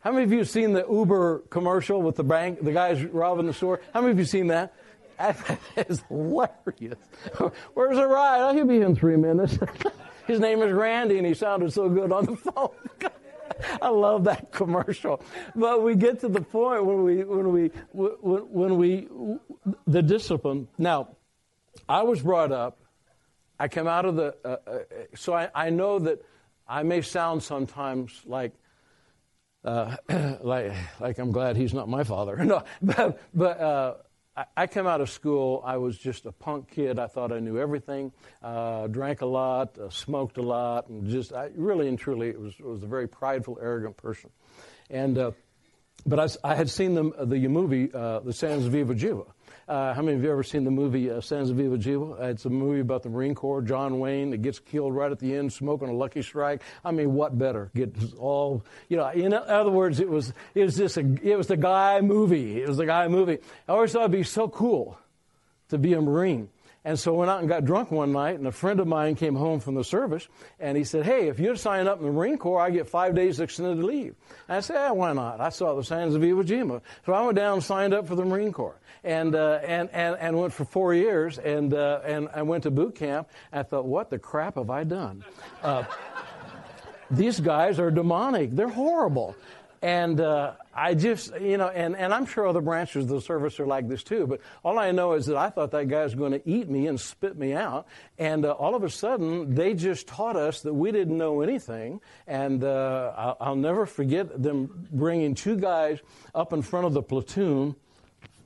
How 0.00 0.10
many 0.10 0.24
of 0.24 0.32
you 0.32 0.38
have 0.38 0.50
seen 0.50 0.72
the 0.72 0.84
Uber 0.90 1.44
commercial 1.50 2.02
with 2.02 2.16
the 2.16 2.24
bank, 2.24 2.64
the 2.64 2.72
guys 2.72 3.04
robbing 3.04 3.46
the 3.46 3.54
store? 3.54 3.80
How 3.94 4.00
many 4.00 4.10
of 4.10 4.18
you 4.18 4.24
have 4.24 4.30
seen 4.30 4.48
that? 4.48 4.74
That 5.18 5.58
is 5.88 6.02
hilarious. 6.08 6.98
Where's 7.74 7.96
the 7.96 8.06
ride? 8.06 8.40
Oh, 8.40 8.54
he'll 8.54 8.66
be 8.66 8.80
in 8.80 8.94
three 8.96 9.16
minutes. 9.16 9.58
His 10.26 10.40
name 10.40 10.62
is 10.62 10.72
Randy, 10.72 11.18
and 11.18 11.26
he 11.26 11.34
sounded 11.34 11.72
so 11.72 11.88
good 11.88 12.12
on 12.12 12.26
the 12.26 12.36
phone. 12.52 12.70
I 13.80 13.88
love 13.88 14.24
that 14.24 14.52
commercial. 14.52 15.22
But 15.54 15.82
we 15.82 15.94
get 15.94 16.20
to 16.20 16.28
the 16.28 16.40
point 16.40 16.84
when 16.84 17.02
we 17.02 17.24
when 17.24 17.52
we 17.52 17.70
when, 17.92 18.76
we 18.76 19.08
the 19.86 20.02
discipline. 20.02 20.68
Now, 20.78 21.16
I 21.88 22.02
was 22.02 22.22
brought 22.22 22.52
up. 22.52 22.78
I 23.58 23.68
came 23.68 23.86
out 23.86 24.04
of 24.04 24.16
the 24.16 24.34
uh, 24.44 24.56
uh, 24.66 24.78
so 25.14 25.34
I, 25.34 25.50
I 25.54 25.70
know 25.70 25.98
that 26.00 26.22
I 26.66 26.82
may 26.82 27.02
sound 27.02 27.42
sometimes 27.42 28.22
like 28.26 28.52
uh, 29.64 29.96
like 30.40 30.72
like 31.00 31.18
I'm 31.18 31.32
glad 31.32 31.56
he's 31.56 31.74
not 31.74 31.88
my 31.88 32.04
father. 32.04 32.36
No, 32.44 32.64
but 32.80 33.20
but. 33.34 34.06
I 34.56 34.66
came 34.66 34.86
out 34.86 35.02
of 35.02 35.10
school, 35.10 35.62
I 35.64 35.76
was 35.76 35.98
just 35.98 36.24
a 36.24 36.32
punk 36.32 36.70
kid. 36.70 36.98
I 36.98 37.06
thought 37.06 37.32
I 37.32 37.38
knew 37.38 37.58
everything, 37.58 38.12
uh, 38.42 38.86
drank 38.86 39.20
a 39.20 39.26
lot, 39.26 39.78
uh, 39.78 39.90
smoked 39.90 40.38
a 40.38 40.42
lot, 40.42 40.88
and 40.88 41.06
just, 41.06 41.34
I 41.34 41.50
really 41.54 41.86
and 41.86 41.98
truly 41.98 42.34
was, 42.34 42.58
was 42.58 42.82
a 42.82 42.86
very 42.86 43.06
prideful, 43.06 43.58
arrogant 43.60 43.98
person. 43.98 44.30
And, 44.88 45.18
uh, 45.18 45.32
but 46.06 46.18
I, 46.18 46.52
I, 46.52 46.54
had 46.54 46.70
seen 46.70 46.94
the, 46.94 47.12
the 47.26 47.46
movie, 47.48 47.92
uh, 47.92 48.20
The 48.20 48.32
Sands 48.32 48.64
of 48.64 48.72
Iwo 48.72 48.98
Jima. 48.98 49.26
Uh, 49.68 49.94
how 49.94 50.02
many 50.02 50.16
of 50.16 50.24
you 50.24 50.30
ever 50.30 50.42
seen 50.42 50.64
the 50.64 50.70
movie 50.70 51.10
uh, 51.10 51.20
Sands 51.20 51.48
of 51.50 51.56
Iwo 51.56 51.80
Jima? 51.80 52.20
Uh, 52.20 52.24
it's 52.26 52.44
a 52.44 52.50
movie 52.50 52.80
about 52.80 53.02
the 53.02 53.08
Marine 53.08 53.34
Corps, 53.34 53.62
John 53.62 54.00
Wayne, 54.00 54.30
that 54.30 54.42
gets 54.42 54.58
killed 54.58 54.94
right 54.94 55.10
at 55.12 55.18
the 55.18 55.34
end, 55.34 55.52
smoking 55.52 55.88
a 55.88 55.92
Lucky 55.92 56.22
Strike. 56.22 56.62
I 56.84 56.90
mean, 56.90 57.14
what 57.14 57.38
better? 57.38 57.70
Get 57.74 57.94
all, 58.18 58.64
you 58.88 58.96
know. 58.96 59.08
In 59.10 59.32
other 59.32 59.70
words, 59.70 60.00
it 60.00 60.08
was 60.08 60.32
it 60.54 60.64
was 60.64 60.76
just 60.76 60.96
a 60.96 61.00
it 61.22 61.36
was 61.36 61.46
the 61.46 61.56
guy 61.56 62.00
movie. 62.00 62.60
It 62.60 62.68
was 62.68 62.76
the 62.76 62.86
guy 62.86 63.06
movie. 63.08 63.38
I 63.68 63.72
always 63.72 63.92
thought 63.92 64.00
it'd 64.00 64.12
be 64.12 64.24
so 64.24 64.48
cool 64.48 64.98
to 65.68 65.78
be 65.78 65.94
a 65.94 66.00
Marine. 66.00 66.48
And 66.84 66.98
so 66.98 67.14
I 67.14 67.18
went 67.18 67.30
out 67.30 67.40
and 67.40 67.48
got 67.48 67.64
drunk 67.64 67.92
one 67.92 68.10
night, 68.10 68.38
and 68.38 68.46
a 68.46 68.52
friend 68.52 68.80
of 68.80 68.88
mine 68.88 69.14
came 69.14 69.36
home 69.36 69.60
from 69.60 69.76
the 69.76 69.84
service, 69.84 70.26
and 70.58 70.76
he 70.76 70.82
said, 70.82 71.04
Hey, 71.04 71.28
if 71.28 71.38
you'd 71.38 71.58
sign 71.58 71.86
up 71.86 72.00
in 72.00 72.06
the 72.06 72.10
Marine 72.10 72.38
Corps, 72.38 72.60
I 72.60 72.70
get 72.70 72.88
five 72.88 73.14
days 73.14 73.38
extended 73.38 73.84
leave. 73.84 74.16
And 74.48 74.56
I 74.56 74.60
said, 74.60 74.74
yeah, 74.74 74.90
why 74.90 75.12
not? 75.12 75.40
I 75.40 75.50
saw 75.50 75.76
the 75.76 75.84
Sands 75.84 76.16
of 76.16 76.22
Iwo 76.22 76.42
Jima. 76.42 76.80
So 77.06 77.12
I 77.12 77.22
went 77.22 77.36
down 77.36 77.54
and 77.54 77.62
signed 77.62 77.94
up 77.94 78.08
for 78.08 78.16
the 78.16 78.24
Marine 78.24 78.52
Corps, 78.52 78.80
and, 79.04 79.34
uh, 79.36 79.60
and, 79.64 79.90
and, 79.92 80.16
and 80.16 80.36
went 80.36 80.52
for 80.52 80.64
four 80.64 80.92
years, 80.92 81.38
and, 81.38 81.72
uh, 81.72 82.00
and 82.04 82.28
I 82.34 82.42
went 82.42 82.64
to 82.64 82.72
boot 82.72 82.96
camp. 82.96 83.28
I 83.52 83.62
thought, 83.62 83.86
what 83.86 84.10
the 84.10 84.18
crap 84.18 84.56
have 84.56 84.70
I 84.70 84.82
done? 84.82 85.24
Uh, 85.62 85.84
these 87.12 87.38
guys 87.38 87.78
are 87.78 87.90
demonic. 87.90 88.50
They're 88.50 88.68
horrible. 88.68 89.36
And 89.82 90.20
uh, 90.20 90.52
I 90.72 90.94
just, 90.94 91.34
you 91.40 91.56
know, 91.56 91.66
and, 91.66 91.96
and 91.96 92.14
I'm 92.14 92.24
sure 92.24 92.46
other 92.46 92.60
branches 92.60 93.04
of 93.04 93.08
the 93.10 93.20
service 93.20 93.58
are 93.58 93.66
like 93.66 93.88
this 93.88 94.04
too, 94.04 94.28
but 94.28 94.40
all 94.64 94.78
I 94.78 94.92
know 94.92 95.14
is 95.14 95.26
that 95.26 95.36
I 95.36 95.50
thought 95.50 95.72
that 95.72 95.88
guy 95.88 96.04
was 96.04 96.14
going 96.14 96.30
to 96.32 96.48
eat 96.48 96.70
me 96.70 96.86
and 96.86 97.00
spit 97.00 97.36
me 97.36 97.52
out. 97.52 97.88
And 98.16 98.44
uh, 98.44 98.52
all 98.52 98.76
of 98.76 98.84
a 98.84 98.90
sudden, 98.90 99.56
they 99.56 99.74
just 99.74 100.06
taught 100.06 100.36
us 100.36 100.60
that 100.60 100.72
we 100.72 100.92
didn't 100.92 101.18
know 101.18 101.40
anything. 101.40 102.00
And 102.28 102.62
uh, 102.62 103.12
I'll, 103.16 103.36
I'll 103.40 103.56
never 103.56 103.84
forget 103.84 104.40
them 104.40 104.86
bringing 104.92 105.34
two 105.34 105.56
guys 105.56 105.98
up 106.32 106.52
in 106.52 106.62
front 106.62 106.86
of 106.86 106.92
the 106.92 107.02
platoon 107.02 107.74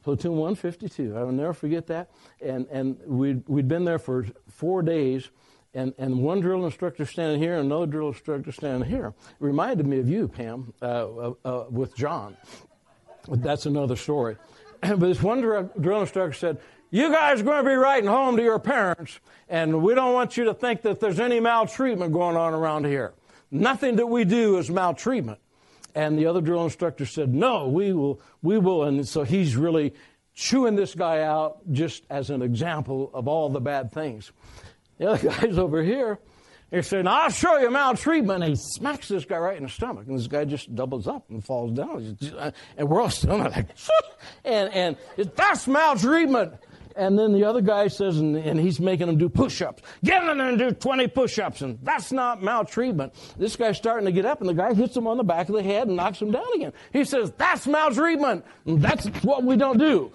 platoon 0.06 0.36
152. 0.36 1.16
I 1.16 1.24
will 1.24 1.32
never 1.32 1.52
forget 1.52 1.88
that. 1.88 2.10
And 2.40 2.66
and 2.70 2.96
we'd 3.04 3.42
we'd 3.48 3.66
been 3.66 3.84
there 3.84 3.98
for 3.98 4.24
four 4.48 4.80
days, 4.82 5.28
and, 5.76 5.92
and 5.98 6.18
one 6.18 6.40
drill 6.40 6.64
instructor 6.64 7.04
standing 7.04 7.40
here 7.40 7.56
and 7.56 7.66
another 7.66 7.86
drill 7.86 8.08
instructor 8.08 8.50
standing 8.50 8.88
here. 8.88 9.08
It 9.08 9.44
reminded 9.44 9.86
me 9.86 9.98
of 9.98 10.08
you, 10.08 10.26
Pam, 10.26 10.72
uh, 10.80 11.32
uh, 11.44 11.66
with 11.70 11.94
John. 11.94 12.36
That's 13.28 13.66
another 13.66 13.94
story. 13.94 14.36
but 14.80 15.00
this 15.00 15.22
one 15.22 15.42
drill, 15.42 15.70
drill 15.78 16.00
instructor 16.00 16.32
said, 16.32 16.58
You 16.90 17.12
guys 17.12 17.40
are 17.40 17.44
going 17.44 17.62
to 17.62 17.70
be 17.70 17.74
writing 17.74 18.08
home 18.08 18.38
to 18.38 18.42
your 18.42 18.58
parents, 18.58 19.20
and 19.48 19.82
we 19.82 19.94
don't 19.94 20.14
want 20.14 20.38
you 20.38 20.44
to 20.44 20.54
think 20.54 20.80
that 20.82 20.98
there's 20.98 21.20
any 21.20 21.40
maltreatment 21.40 22.12
going 22.12 22.36
on 22.36 22.54
around 22.54 22.86
here. 22.86 23.12
Nothing 23.50 23.96
that 23.96 24.06
we 24.06 24.24
do 24.24 24.56
is 24.56 24.70
maltreatment. 24.70 25.40
And 25.94 26.18
the 26.18 26.26
other 26.26 26.40
drill 26.40 26.64
instructor 26.64 27.04
said, 27.04 27.34
No, 27.34 27.68
we 27.68 27.92
will, 27.92 28.20
we 28.42 28.56
will. 28.58 28.84
And 28.84 29.06
so 29.06 29.24
he's 29.24 29.56
really 29.56 29.92
chewing 30.34 30.76
this 30.76 30.94
guy 30.94 31.22
out 31.22 31.60
just 31.72 32.04
as 32.08 32.30
an 32.30 32.42
example 32.42 33.10
of 33.12 33.28
all 33.28 33.48
the 33.48 33.60
bad 33.60 33.90
things. 33.90 34.32
The 34.98 35.10
other 35.10 35.28
guy's 35.28 35.58
over 35.58 35.82
here, 35.82 36.18
He 36.70 36.82
said, 36.82 37.06
I'll 37.06 37.30
show 37.30 37.58
you 37.58 37.70
maltreatment. 37.70 38.42
And 38.42 38.50
he 38.50 38.56
smacks 38.56 39.08
this 39.08 39.24
guy 39.24 39.38
right 39.38 39.56
in 39.56 39.62
the 39.64 39.68
stomach. 39.68 40.06
And 40.06 40.18
this 40.18 40.26
guy 40.26 40.44
just 40.44 40.74
doubles 40.74 41.06
up 41.06 41.28
and 41.30 41.44
falls 41.44 41.72
down. 41.72 42.16
Uh, 42.36 42.50
and 42.76 42.88
we're 42.88 43.00
all 43.00 43.10
still 43.10 43.38
like, 43.38 43.68
and, 44.44 44.72
and 44.72 44.96
that's 45.36 45.66
maltreatment. 45.66 46.54
And 46.96 47.18
then 47.18 47.34
the 47.34 47.44
other 47.44 47.60
guy 47.60 47.88
says, 47.88 48.16
and, 48.16 48.34
and 48.36 48.58
he's 48.58 48.80
making 48.80 49.06
him 49.06 49.18
do 49.18 49.28
push 49.28 49.60
ups. 49.60 49.82
Get 50.02 50.22
in 50.24 50.38
there 50.38 50.48
and 50.48 50.58
do 50.58 50.70
20 50.70 51.08
push 51.08 51.38
ups. 51.38 51.60
And 51.60 51.78
that's 51.82 52.10
not 52.10 52.42
maltreatment. 52.42 53.12
This 53.36 53.54
guy's 53.54 53.76
starting 53.76 54.06
to 54.06 54.12
get 54.12 54.24
up, 54.24 54.40
and 54.40 54.48
the 54.48 54.54
guy 54.54 54.72
hits 54.72 54.96
him 54.96 55.06
on 55.06 55.18
the 55.18 55.22
back 55.22 55.50
of 55.50 55.54
the 55.54 55.62
head 55.62 55.88
and 55.88 55.96
knocks 55.96 56.22
him 56.22 56.30
down 56.30 56.46
again. 56.54 56.72
He 56.94 57.04
says, 57.04 57.32
That's 57.36 57.66
maltreatment. 57.66 58.46
And 58.64 58.80
that's 58.80 59.06
what 59.22 59.44
we 59.44 59.56
don't 59.56 59.76
do. 59.78 60.10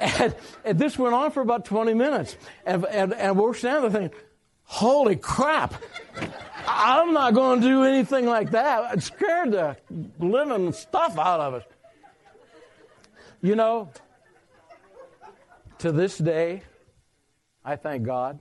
And, 0.00 0.34
and, 0.64 0.78
this 0.78 0.98
went 0.98 1.14
on 1.14 1.30
for 1.30 1.40
about 1.40 1.64
20 1.64 1.94
minutes. 1.94 2.36
And, 2.64 2.84
and, 2.86 3.12
and 3.14 3.38
we're 3.38 3.54
standing 3.54 3.90
there 3.90 4.00
thinking, 4.00 4.18
Holy 4.68 5.16
crap. 5.16 5.82
I'm 6.66 7.14
not 7.14 7.32
going 7.32 7.62
to 7.62 7.66
do 7.66 7.84
anything 7.84 8.26
like 8.26 8.50
that. 8.50 8.98
It 8.98 9.02
scared 9.02 9.52
the 9.52 9.76
living 10.18 10.72
stuff 10.72 11.16
out 11.18 11.40
of 11.40 11.54
us. 11.54 11.64
You 13.40 13.56
know, 13.56 13.90
to 15.78 15.90
this 15.90 16.18
day, 16.18 16.62
I 17.64 17.76
thank 17.76 18.04
God 18.04 18.40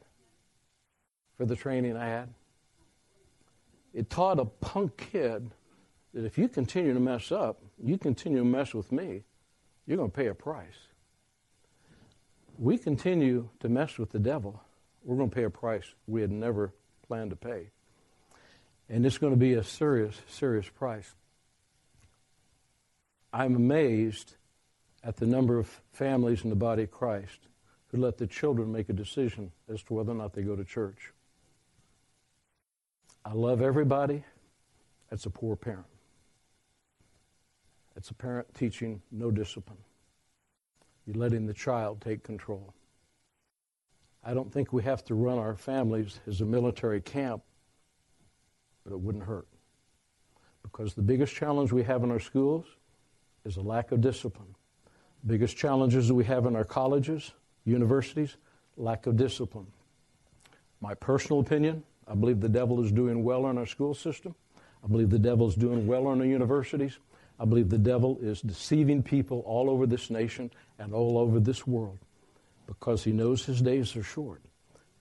for 1.38 1.46
the 1.46 1.56
training 1.56 1.96
I 1.96 2.08
had. 2.08 2.34
It 3.94 4.10
taught 4.10 4.40
a 4.40 4.46
punk 4.46 4.98
kid 4.98 5.52
that 6.14 6.26
if 6.26 6.38
you 6.38 6.50
continue 6.50 6.94
to 6.94 7.00
mess 7.00 7.32
up, 7.32 7.62
you 7.82 7.98
continue 7.98 8.40
to 8.40 8.46
mess 8.46 8.74
with 8.74 8.92
me, 8.92 9.24
you're 9.86 9.98
going 9.98 10.12
to 10.12 10.16
pay 10.16 10.28
a 10.28 10.36
price. 10.36 10.87
We 12.58 12.78
continue 12.78 13.50
to 13.60 13.70
mess 13.70 13.98
with 13.98 14.12
the 14.12 14.20
devil, 14.20 14.62
we're 15.04 15.18
going 15.18 15.30
to 15.30 15.36
pay 15.36 15.44
a 15.44 15.50
price 15.50 15.94
we 16.08 16.22
had 16.22 16.32
never 16.32 16.74
planned 17.08 17.30
to 17.30 17.36
pay. 17.36 17.70
And 18.90 19.06
it's 19.06 19.18
going 19.18 19.34
to 19.34 19.38
be 19.38 19.54
a 19.54 19.64
serious, 19.64 20.20
serious 20.28 20.68
price. 20.68 21.14
I'm 23.32 23.56
amazed 23.56 24.36
at 25.04 25.18
the 25.18 25.26
number 25.26 25.60
of 25.60 25.82
families 25.92 26.44
in 26.44 26.50
the 26.50 26.56
body 26.56 26.84
of 26.84 26.92
Christ 26.92 27.40
who 27.92 27.98
let 27.98 28.18
the 28.18 28.28
children 28.28 28.72
make 28.72 28.90
a 28.90 28.94
decision 28.94 29.52
as 29.72 29.84
to 29.84 29.94
whether 29.94 30.12
or 30.12 30.16
not 30.16 30.34
they 30.34 30.42
go 30.42 30.56
to 30.56 30.64
church. 30.64 31.14
I 33.24 33.34
love 33.34 33.62
everybody. 33.62 34.24
That's 35.10 35.26
a 35.26 35.30
poor 35.30 35.56
parent. 35.56 35.86
It's 37.96 38.10
a 38.10 38.14
parent 38.14 38.54
teaching 38.54 39.02
no 39.12 39.32
discipline. 39.32 39.80
You're 41.08 41.16
letting 41.16 41.48
the 41.48 41.54
child 41.54 42.02
take 42.02 42.22
control. 42.24 42.74
I 44.24 44.34
don't 44.34 44.52
think 44.52 44.74
we 44.74 44.84
have 44.84 45.06
to 45.06 45.16
run 45.16 45.38
our 45.38 45.56
families 45.56 46.20
as 46.28 46.42
a 46.42 46.46
military 46.46 47.00
camp, 47.00 47.44
but 48.84 48.92
it 48.92 49.00
wouldn't 49.00 49.24
hurt. 49.24 49.48
Because 50.64 50.94
the 50.94 51.02
biggest 51.02 51.34
challenge 51.34 51.72
we 51.72 51.84
have 51.84 52.04
in 52.04 52.12
our 52.12 52.20
schools 52.20 52.66
is 53.46 53.56
a 53.56 53.62
lack 53.62 53.94
of 53.94 54.02
discipline. 54.02 54.54
Biggest 55.26 55.56
challenges 55.56 56.12
we 56.12 56.26
have 56.26 56.46
in 56.46 56.58
our 56.58 56.66
colleges, 56.66 57.32
universities, 57.64 58.36
lack 58.76 59.08
of 59.08 59.16
discipline. 59.16 59.68
My 60.82 60.94
personal 60.94 61.40
opinion, 61.40 61.84
I 62.06 62.16
believe 62.16 62.42
the 62.42 62.50
devil 62.50 62.84
is 62.84 62.92
doing 62.92 63.24
well 63.24 63.48
in 63.48 63.58
our 63.58 63.66
school 63.66 63.94
system. 63.94 64.36
I 64.84 64.88
believe 64.88 65.10
the 65.10 65.20
devil 65.20 65.48
is 65.48 65.56
doing 65.56 65.88
well 65.88 66.12
in 66.12 66.20
our 66.20 66.28
universities. 66.28 67.00
I 67.40 67.46
believe 67.46 67.70
the 67.70 67.78
devil 67.78 68.18
is 68.22 68.42
deceiving 68.42 69.04
people 69.04 69.44
all 69.46 69.70
over 69.70 69.86
this 69.86 70.10
nation 70.10 70.52
and 70.80 70.94
all 70.94 71.18
over 71.18 71.40
this 71.40 71.68
world 71.68 72.00
because 72.66 73.04
he 73.04 73.12
knows 73.12 73.46
his 73.46 73.62
days 73.62 73.96
are 73.96 74.04
short. 74.04 74.42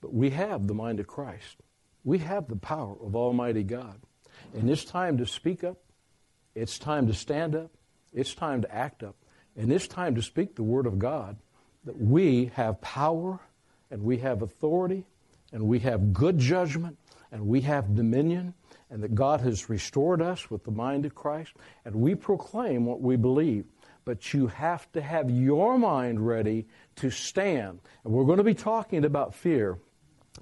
But 0.00 0.14
we 0.14 0.30
have 0.30 0.66
the 0.66 0.74
mind 0.74 1.00
of 1.00 1.06
Christ. 1.06 1.56
We 2.04 2.18
have 2.18 2.48
the 2.48 2.56
power 2.56 2.96
of 3.02 3.16
Almighty 3.16 3.62
God. 3.62 4.00
And 4.54 4.70
it's 4.70 4.84
time 4.84 5.18
to 5.18 5.26
speak 5.26 5.64
up. 5.64 5.78
It's 6.54 6.78
time 6.78 7.06
to 7.06 7.14
stand 7.14 7.56
up. 7.56 7.70
It's 8.12 8.34
time 8.34 8.62
to 8.62 8.74
act 8.74 9.02
up. 9.02 9.16
And 9.56 9.72
it's 9.72 9.88
time 9.88 10.14
to 10.14 10.22
speak 10.22 10.54
the 10.54 10.62
Word 10.62 10.86
of 10.86 10.98
God 10.98 11.36
that 11.84 11.98
we 12.00 12.50
have 12.54 12.80
power 12.80 13.40
and 13.90 14.02
we 14.02 14.18
have 14.18 14.42
authority 14.42 15.04
and 15.52 15.62
we 15.62 15.78
have 15.80 16.12
good 16.12 16.38
judgment 16.38 16.98
and 17.32 17.46
we 17.46 17.62
have 17.62 17.94
dominion 17.94 18.54
and 18.90 19.02
that 19.02 19.14
God 19.14 19.40
has 19.40 19.68
restored 19.68 20.22
us 20.22 20.50
with 20.50 20.64
the 20.64 20.70
mind 20.70 21.04
of 21.06 21.14
Christ 21.14 21.52
and 21.84 21.94
we 21.94 22.14
proclaim 22.14 22.84
what 22.86 23.00
we 23.00 23.16
believe. 23.16 23.64
But 24.04 24.32
you 24.32 24.46
have 24.46 24.90
to 24.92 25.02
have 25.02 25.28
your 25.30 25.78
mind 25.78 26.24
ready 26.24 26.66
to 26.96 27.10
stand. 27.10 27.80
And 28.04 28.12
we're 28.12 28.24
going 28.24 28.38
to 28.38 28.44
be 28.44 28.54
talking 28.54 29.04
about 29.04 29.34
fear 29.34 29.78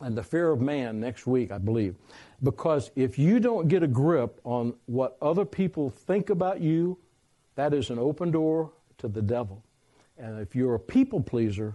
and 0.00 0.16
the 0.16 0.22
fear 0.22 0.50
of 0.50 0.60
man 0.60 1.00
next 1.00 1.26
week, 1.26 1.50
I 1.50 1.58
believe. 1.58 1.94
Because 2.42 2.90
if 2.94 3.18
you 3.18 3.40
don't 3.40 3.68
get 3.68 3.82
a 3.82 3.86
grip 3.86 4.40
on 4.44 4.74
what 4.86 5.16
other 5.22 5.44
people 5.44 5.88
think 5.88 6.28
about 6.30 6.60
you, 6.60 6.98
that 7.54 7.72
is 7.72 7.90
an 7.90 7.98
open 7.98 8.30
door 8.30 8.72
to 8.98 9.08
the 9.08 9.22
devil. 9.22 9.64
And 10.18 10.40
if 10.40 10.54
you're 10.54 10.74
a 10.74 10.80
people 10.80 11.22
pleaser, 11.22 11.74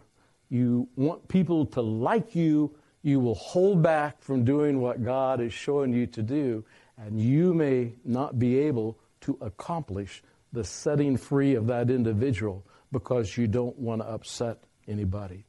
you 0.49 0.87
want 0.95 1.27
people 1.27 1.65
to 1.67 1.81
like 1.81 2.35
you, 2.35 2.75
you 3.01 3.19
will 3.19 3.35
hold 3.35 3.81
back 3.81 4.21
from 4.21 4.43
doing 4.43 4.81
what 4.81 5.03
God 5.03 5.39
is 5.41 5.53
showing 5.53 5.93
you 5.93 6.07
to 6.07 6.21
do, 6.21 6.65
and 6.97 7.19
you 7.19 7.53
may 7.53 7.93
not 8.03 8.37
be 8.37 8.59
able 8.59 8.97
to 9.21 9.37
accomplish 9.41 10.21
the 10.51 10.63
setting 10.63 11.15
free 11.15 11.55
of 11.55 11.67
that 11.67 11.89
individual 11.89 12.65
because 12.91 13.37
you 13.37 13.47
don't 13.47 13.77
want 13.77 14.01
to 14.01 14.07
upset 14.07 14.63
anybody. 14.87 15.45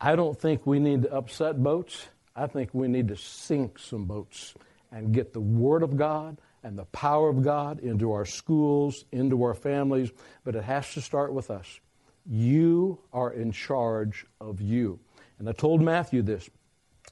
I 0.00 0.16
don't 0.16 0.38
think 0.38 0.66
we 0.66 0.78
need 0.78 1.02
to 1.02 1.12
upset 1.12 1.62
boats. 1.62 2.06
I 2.34 2.46
think 2.46 2.70
we 2.72 2.88
need 2.88 3.08
to 3.08 3.16
sink 3.16 3.78
some 3.78 4.04
boats 4.04 4.54
and 4.92 5.12
get 5.12 5.32
the 5.32 5.40
Word 5.40 5.82
of 5.82 5.96
God 5.96 6.38
and 6.62 6.78
the 6.78 6.84
power 6.86 7.28
of 7.28 7.42
God 7.42 7.80
into 7.80 8.12
our 8.12 8.24
schools, 8.24 9.04
into 9.12 9.42
our 9.42 9.54
families, 9.54 10.10
but 10.44 10.54
it 10.54 10.64
has 10.64 10.92
to 10.94 11.00
start 11.00 11.32
with 11.32 11.50
us. 11.50 11.80
You 12.28 12.98
are 13.12 13.32
in 13.32 13.52
charge 13.52 14.26
of 14.40 14.60
you. 14.60 14.98
And 15.38 15.48
I 15.48 15.52
told 15.52 15.80
Matthew 15.80 16.22
this 16.22 16.48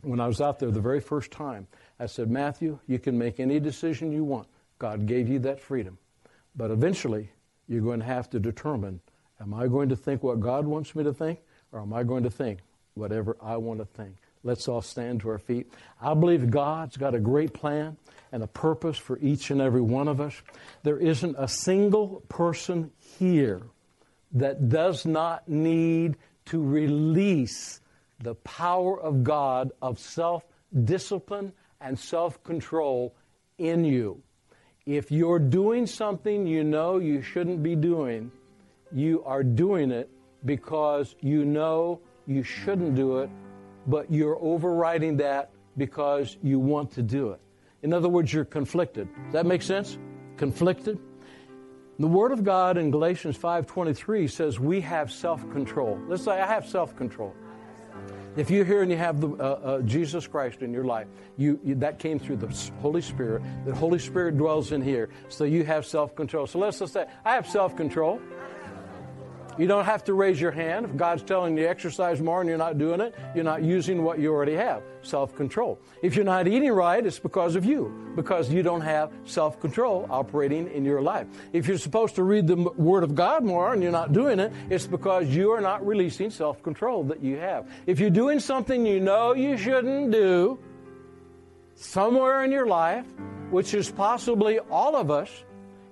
when 0.04 0.20
I 0.20 0.26
was 0.26 0.40
out 0.40 0.58
there 0.58 0.70
the 0.70 0.80
very 0.80 1.00
first 1.00 1.30
time. 1.30 1.66
I 1.98 2.06
said, 2.06 2.30
Matthew, 2.30 2.78
you 2.86 2.98
can 2.98 3.18
make 3.18 3.40
any 3.40 3.60
decision 3.60 4.12
you 4.12 4.24
want. 4.24 4.48
God 4.78 5.06
gave 5.06 5.28
you 5.28 5.38
that 5.40 5.60
freedom. 5.60 5.98
But 6.56 6.70
eventually, 6.70 7.30
you're 7.68 7.82
going 7.82 8.00
to 8.00 8.06
have 8.06 8.30
to 8.30 8.40
determine 8.40 9.00
am 9.40 9.52
I 9.52 9.66
going 9.66 9.88
to 9.88 9.96
think 9.96 10.22
what 10.22 10.40
God 10.40 10.66
wants 10.66 10.94
me 10.94 11.04
to 11.04 11.12
think, 11.12 11.40
or 11.72 11.80
am 11.80 11.92
I 11.92 12.02
going 12.02 12.22
to 12.22 12.30
think 12.30 12.60
whatever 12.94 13.36
I 13.42 13.56
want 13.56 13.80
to 13.80 13.84
think? 13.84 14.16
Let's 14.42 14.68
all 14.68 14.82
stand 14.82 15.20
to 15.20 15.30
our 15.30 15.38
feet. 15.38 15.72
I 16.00 16.14
believe 16.14 16.50
God's 16.50 16.96
got 16.96 17.14
a 17.14 17.18
great 17.18 17.54
plan 17.54 17.96
and 18.30 18.42
a 18.42 18.46
purpose 18.46 18.98
for 18.98 19.18
each 19.18 19.50
and 19.50 19.60
every 19.60 19.80
one 19.80 20.06
of 20.06 20.20
us. 20.20 20.34
There 20.82 20.98
isn't 20.98 21.34
a 21.38 21.48
single 21.48 22.22
person 22.28 22.90
here 23.18 23.62
that 24.32 24.68
does 24.68 25.06
not 25.06 25.48
need 25.48 26.16
to 26.46 26.62
release 26.62 27.80
the 28.20 28.34
power 28.36 29.00
of 29.00 29.24
God 29.24 29.72
of 29.82 29.98
self 29.98 30.44
discipline 30.84 31.52
and 31.80 31.98
self 31.98 32.42
control 32.44 33.14
in 33.58 33.84
you. 33.84 34.22
If 34.86 35.10
you're 35.10 35.38
doing 35.38 35.86
something 35.86 36.46
you 36.46 36.64
know 36.64 36.98
you 36.98 37.22
shouldn't 37.22 37.62
be 37.62 37.74
doing, 37.76 38.30
you 38.92 39.22
are 39.24 39.42
doing 39.42 39.90
it 39.90 40.10
because 40.44 41.14
you 41.20 41.44
know 41.44 42.00
you 42.26 42.42
shouldn't 42.42 42.94
do 42.94 43.18
it 43.18 43.30
but 43.86 44.10
you're 44.10 44.38
overriding 44.40 45.16
that 45.18 45.50
because 45.76 46.36
you 46.42 46.58
want 46.58 46.92
to 46.92 47.02
do 47.02 47.30
it. 47.30 47.40
In 47.82 47.92
other 47.92 48.08
words, 48.08 48.32
you're 48.32 48.44
conflicted. 48.44 49.08
Does 49.24 49.32
that 49.32 49.46
make 49.46 49.62
sense? 49.62 49.98
Conflicted? 50.36 50.98
The 51.98 52.06
Word 52.06 52.32
of 52.32 52.42
God 52.42 52.76
in 52.76 52.90
Galatians 52.90 53.38
5.23 53.38 54.30
says 54.30 54.58
we 54.58 54.80
have 54.80 55.12
self-control. 55.12 56.00
Let's 56.08 56.24
say 56.24 56.40
I 56.40 56.46
have 56.46 56.66
self-control. 56.66 57.34
If 58.36 58.50
you're 58.50 58.64
here 58.64 58.82
and 58.82 58.90
you 58.90 58.96
have 58.96 59.20
the, 59.20 59.28
uh, 59.28 59.32
uh, 59.32 59.82
Jesus 59.82 60.26
Christ 60.26 60.62
in 60.62 60.72
your 60.72 60.84
life, 60.84 61.06
you, 61.36 61.60
you, 61.62 61.76
that 61.76 62.00
came 62.00 62.18
through 62.18 62.36
the 62.36 62.70
Holy 62.80 63.00
Spirit. 63.00 63.42
The 63.64 63.74
Holy 63.74 64.00
Spirit 64.00 64.36
dwells 64.36 64.72
in 64.72 64.82
here, 64.82 65.08
so 65.28 65.44
you 65.44 65.64
have 65.64 65.86
self-control. 65.86 66.48
So 66.48 66.58
let's 66.58 66.80
just 66.80 66.92
say 66.92 67.06
I 67.24 67.34
have 67.34 67.48
self-control. 67.48 68.20
You 69.58 69.66
don't 69.66 69.84
have 69.84 70.04
to 70.04 70.14
raise 70.14 70.40
your 70.40 70.50
hand. 70.50 70.86
If 70.86 70.96
God's 70.96 71.22
telling 71.22 71.56
you 71.56 71.64
to 71.64 71.68
exercise 71.68 72.20
more 72.20 72.40
and 72.40 72.48
you're 72.48 72.58
not 72.58 72.78
doing 72.78 73.00
it, 73.00 73.14
you're 73.34 73.44
not 73.44 73.62
using 73.62 74.02
what 74.02 74.18
you 74.18 74.32
already 74.32 74.54
have 74.54 74.82
self 75.02 75.34
control. 75.36 75.78
If 76.02 76.16
you're 76.16 76.24
not 76.24 76.48
eating 76.48 76.72
right, 76.72 77.04
it's 77.04 77.18
because 77.18 77.54
of 77.54 77.64
you, 77.64 78.12
because 78.16 78.50
you 78.50 78.62
don't 78.62 78.80
have 78.80 79.12
self 79.24 79.60
control 79.60 80.06
operating 80.10 80.68
in 80.70 80.84
your 80.84 81.02
life. 81.02 81.26
If 81.52 81.68
you're 81.68 81.78
supposed 81.78 82.16
to 82.16 82.22
read 82.22 82.46
the 82.46 82.56
Word 82.56 83.04
of 83.04 83.14
God 83.14 83.44
more 83.44 83.72
and 83.72 83.82
you're 83.82 83.92
not 83.92 84.12
doing 84.12 84.40
it, 84.40 84.52
it's 84.70 84.86
because 84.86 85.28
you 85.28 85.50
are 85.50 85.60
not 85.60 85.86
releasing 85.86 86.30
self 86.30 86.62
control 86.62 87.04
that 87.04 87.22
you 87.22 87.36
have. 87.36 87.70
If 87.86 88.00
you're 88.00 88.10
doing 88.10 88.40
something 88.40 88.84
you 88.84 89.00
know 89.00 89.34
you 89.34 89.56
shouldn't 89.56 90.10
do 90.10 90.58
somewhere 91.76 92.44
in 92.44 92.50
your 92.50 92.66
life, 92.66 93.06
which 93.50 93.74
is 93.74 93.90
possibly 93.90 94.58
all 94.58 94.96
of 94.96 95.10
us, 95.10 95.30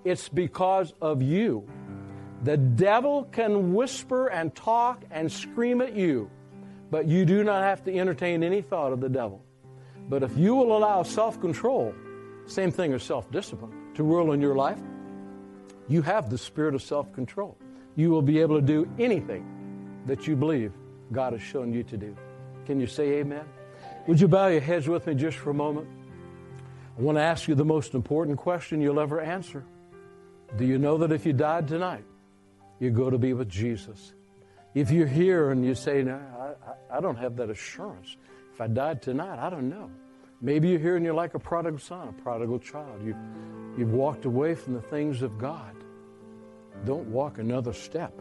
it's 0.04 0.28
because 0.28 0.94
of 1.00 1.22
you. 1.22 1.68
The 2.42 2.56
devil 2.56 3.24
can 3.30 3.72
whisper 3.72 4.26
and 4.26 4.54
talk 4.54 5.04
and 5.10 5.30
scream 5.30 5.80
at 5.80 5.94
you, 5.94 6.28
but 6.90 7.06
you 7.06 7.24
do 7.24 7.44
not 7.44 7.62
have 7.62 7.84
to 7.84 7.96
entertain 7.96 8.42
any 8.42 8.62
thought 8.62 8.92
of 8.92 9.00
the 9.00 9.08
devil. 9.08 9.44
But 10.08 10.24
if 10.24 10.36
you 10.36 10.54
will 10.56 10.76
allow 10.76 11.04
self 11.04 11.40
control, 11.40 11.94
same 12.46 12.72
thing 12.72 12.92
as 12.92 13.02
self 13.04 13.30
discipline, 13.30 13.94
to 13.94 14.02
rule 14.02 14.32
in 14.32 14.40
your 14.40 14.56
life, 14.56 14.80
you 15.88 16.02
have 16.02 16.30
the 16.30 16.38
spirit 16.38 16.74
of 16.74 16.82
self 16.82 17.12
control. 17.12 17.56
You 17.94 18.10
will 18.10 18.22
be 18.22 18.40
able 18.40 18.56
to 18.56 18.66
do 18.66 18.88
anything 18.98 19.46
that 20.06 20.26
you 20.26 20.34
believe 20.34 20.72
God 21.12 21.34
has 21.34 21.42
shown 21.42 21.72
you 21.72 21.84
to 21.84 21.96
do. 21.96 22.16
Can 22.66 22.80
you 22.80 22.86
say 22.86 23.20
amen? 23.20 23.44
Would 24.06 24.20
you 24.20 24.26
bow 24.26 24.48
your 24.48 24.60
heads 24.60 24.88
with 24.88 25.06
me 25.06 25.14
just 25.14 25.36
for 25.38 25.50
a 25.50 25.54
moment? 25.54 25.86
I 26.98 27.00
want 27.00 27.18
to 27.18 27.22
ask 27.22 27.46
you 27.46 27.54
the 27.54 27.64
most 27.64 27.94
important 27.94 28.38
question 28.38 28.80
you'll 28.80 29.00
ever 29.00 29.20
answer. 29.20 29.64
Do 30.56 30.64
you 30.64 30.78
know 30.78 30.98
that 30.98 31.12
if 31.12 31.24
you 31.24 31.32
died 31.32 31.68
tonight, 31.68 32.04
you 32.82 32.90
go 32.90 33.08
to 33.08 33.18
be 33.18 33.32
with 33.32 33.48
Jesus? 33.48 34.12
If 34.74 34.90
you're 34.90 35.06
here 35.06 35.50
and 35.50 35.64
you 35.64 35.74
say, 35.74 36.02
no, 36.02 36.20
I, 36.90 36.96
I 36.96 37.00
don't 37.00 37.16
have 37.16 37.36
that 37.36 37.48
assurance. 37.48 38.16
If 38.52 38.60
I 38.60 38.66
died 38.66 39.02
tonight, 39.02 39.38
I 39.38 39.50
don't 39.50 39.68
know. 39.68 39.88
Maybe 40.40 40.70
you're 40.70 40.80
here 40.80 40.96
and 40.96 41.04
you're 41.04 41.14
like 41.14 41.34
a 41.34 41.38
prodigal 41.38 41.78
son, 41.78 42.08
a 42.08 42.12
prodigal 42.12 42.58
child. 42.58 43.00
You've, 43.04 43.16
you've 43.78 43.92
walked 43.92 44.24
away 44.24 44.56
from 44.56 44.74
the 44.74 44.80
things 44.80 45.22
of 45.22 45.38
God. 45.38 45.76
Don't 46.84 47.06
walk 47.06 47.38
another 47.38 47.72
step. 47.72 48.12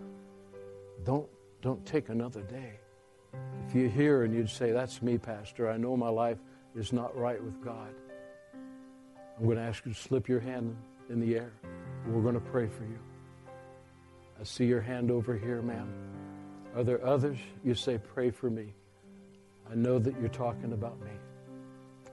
Don't, 1.04 1.28
don't 1.64 1.84
take 1.84 2.10
another 2.10 2.42
day. 2.42 2.74
If 3.68 3.74
you're 3.74 3.90
here 3.90 4.24
and 4.24 4.36
you'd 4.36 4.50
say, 4.50 4.72
That's 4.72 5.02
me, 5.02 5.18
Pastor, 5.18 5.72
I 5.72 5.78
know 5.78 5.98
my 5.98 6.10
life 6.10 6.38
is 6.76 6.94
not 6.94 7.18
right 7.18 7.42
with 7.44 7.64
God, 7.64 7.96
I'm 9.40 9.46
going 9.46 9.58
to 9.58 9.64
ask 9.64 9.84
you 9.86 9.94
to 9.94 10.00
slip 10.00 10.30
your 10.30 10.40
hand 10.40 10.76
in 11.10 11.20
the 11.20 11.36
air. 11.36 11.54
We're 12.06 12.22
going 12.22 12.36
to 12.36 12.40
pray 12.40 12.68
for 12.68 12.84
you. 12.84 13.00
I 14.42 14.44
see 14.44 14.66
your 14.66 14.82
hand 14.82 15.12
over 15.12 15.38
here, 15.38 15.62
ma'am. 15.62 15.88
Are 16.76 16.84
there 16.84 17.06
others? 17.06 17.38
You 17.64 17.76
say, 17.76 18.00
Pray 18.00 18.32
for 18.32 18.50
me. 18.50 18.74
I 19.72 19.76
know 19.76 20.00
that 20.00 20.20
you're 20.20 20.30
talking 20.30 20.74
about 20.74 21.00
me. 21.00 21.12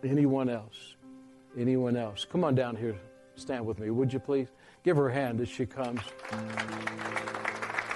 Anyone 0.04 0.50
else? 0.50 0.96
Anyone 1.56 1.96
else? 1.96 2.26
Come 2.30 2.44
on 2.44 2.54
down 2.54 2.76
here. 2.76 2.96
Stand 3.34 3.64
with 3.64 3.78
me, 3.78 3.88
would 3.90 4.12
you 4.12 4.18
please? 4.18 4.48
Give 4.84 4.96
her 4.96 5.08
a 5.08 5.12
hand 5.12 5.40
as 5.40 5.48
she 5.48 5.64
comes. 5.64 6.00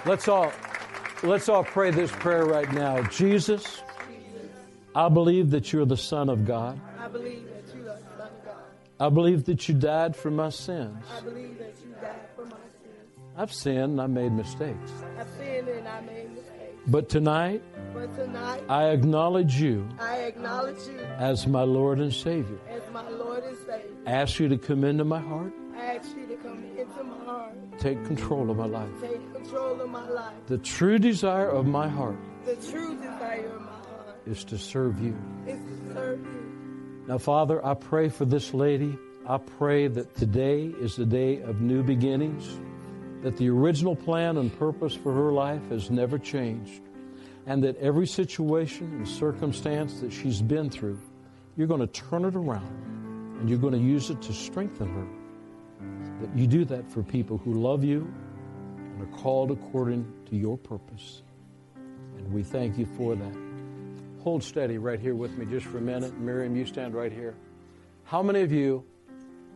Let's 0.07 0.29
all 0.29 0.51
let's 1.23 1.49
all 1.49 1.65
pray 1.65 1.91
this 1.91 2.11
prayer 2.11 2.47
right 2.47 2.73
now. 2.73 3.03
Jesus, 3.03 3.83
I 4.95 5.09
believe 5.11 5.51
that 5.51 5.73
you're 5.73 5.85
the 5.85 5.97
Son 5.97 6.29
of 6.31 6.47
God. 6.47 6.81
I 6.99 7.09
believe 7.09 7.45
that 7.45 7.75
you 7.75 7.83
are 7.83 7.85
the 7.85 8.01
Son 8.17 8.21
of 8.21 8.45
God. 8.45 8.57
I 8.99 9.09
believe 9.11 9.45
that 9.45 9.69
you 9.69 9.75
died 9.75 10.17
for 10.17 10.31
my 10.31 10.49
sins. 10.49 11.05
I 11.15 11.21
believe 11.21 11.59
that 11.59 11.75
you 11.85 11.93
died 12.01 12.01
for 12.01 12.01
my 12.01 12.01
sins. 12.01 12.32
I've 13.37 13.53
sinned 13.53 14.01
I 14.01 14.07
made 14.07 14.33
mistakes. 14.33 14.93
I've 15.19 15.29
sinned 15.39 15.69
and 15.69 15.89
I 15.89 16.01
made 16.03 16.31
mistakes. 16.31 16.49
But 16.87 17.09
tonight, 17.09 17.63
But 17.95 18.15
tonight, 18.17 18.63
I 18.69 18.89
acknowledge 18.89 19.55
you 19.55 19.89
I 20.01 20.17
acknowledge 20.19 20.85
you 20.89 20.99
as 21.19 21.47
my 21.47 21.63
Lord 21.63 21.99
and 22.01 22.13
Savior. 22.13 22.59
as 22.69 22.83
my 22.93 23.09
Lord 23.09 23.45
and 23.45 23.57
Savior. 23.59 23.91
Ask 24.07 24.39
you 24.41 24.49
to 24.49 24.59
come 24.59 24.85
into 24.85 25.05
my 25.05 25.21
heart, 25.21 25.53
I 25.77 25.95
ask 25.97 26.09
you 26.17 26.27
to 26.27 26.37
come 26.37 26.65
into 26.77 27.05
my 27.05 27.25
heart, 27.25 27.53
take 27.79 28.05
control 28.05 28.51
of 28.51 28.57
my 28.57 28.67
life. 28.67 28.89
take 29.01 29.33
control 29.33 29.81
of 29.81 29.89
my 29.91 30.09
life. 30.09 30.35
The 30.47 30.59
true 30.59 30.99
desire 30.99 31.49
of 31.49 31.67
my 31.67 31.89
heart 31.89 32.19
The 32.45 32.57
true 32.57 32.97
desire 32.97 33.47
of 33.55 33.61
my 33.63 33.67
heart 33.71 34.19
is 34.27 34.45
to 34.45 34.59
serve 34.59 35.01
you. 35.01 35.17
is 35.47 35.59
to 35.61 35.95
serve 35.95 36.21
you. 36.21 37.05
Now, 37.07 37.19
Father, 37.19 37.65
I 37.65 37.75
pray 37.75 38.09
for 38.09 38.25
this 38.25 38.53
lady. 38.55 38.99
I 39.27 39.39
pray 39.39 39.87
that 39.89 40.15
today 40.17 40.65
is 40.81 40.97
the 40.97 41.07
day 41.07 41.41
of 41.43 41.61
new 41.61 41.83
beginnings, 41.85 42.59
that 43.23 43.37
the 43.37 43.49
original 43.49 43.95
plan 43.95 44.37
and 44.37 44.57
purpose 44.59 44.95
for 44.95 45.13
her 45.13 45.33
life 45.33 45.69
has 45.71 45.91
never 45.91 46.19
changed, 46.19 46.83
and 47.47 47.63
that 47.65 47.77
every 47.79 48.07
situation 48.07 48.87
and 48.97 49.09
circumstance 49.09 50.01
that 50.01 50.13
she's 50.13 50.43
been 50.43 50.71
through, 50.71 51.01
you're 51.57 51.67
going 51.67 51.81
to 51.81 51.87
turn 51.87 52.25
it 52.25 52.35
around 52.35 52.93
and 53.41 53.49
you're 53.49 53.59
going 53.59 53.73
to 53.73 53.79
use 53.79 54.11
it 54.11 54.23
to 54.23 54.33
strengthen 54.33 54.89
her. 54.89 55.07
That 56.21 56.37
you 56.39 56.47
do 56.47 56.65
that 56.67 56.89
for 56.91 57.03
people 57.03 57.39
who 57.39 57.55
love 57.55 57.83
you 57.83 58.13
and 58.77 59.03
are 59.03 59.19
called 59.19 59.51
according 59.51 60.07
to 60.31 60.37
your 60.37 60.57
purpose. 60.57 61.23
And 62.17 62.33
we 62.33 62.45
thank 62.45 62.79
you 62.79 62.87
for 62.97 63.17
that. 63.17 63.37
Hold 64.23 64.45
steady 64.45 64.79
right 64.79 65.01
here 65.01 65.17
with 65.17 65.37
me 65.37 65.45
just 65.47 65.67
for 65.67 65.79
a 65.79 65.81
minute. 65.81 66.17
Miriam, 66.19 66.55
you 66.55 66.65
stand 66.65 66.95
right 66.95 67.13
here. 67.13 67.35
How 68.05 68.23
many 68.23 68.43
of 68.43 68.53
you, 68.53 68.85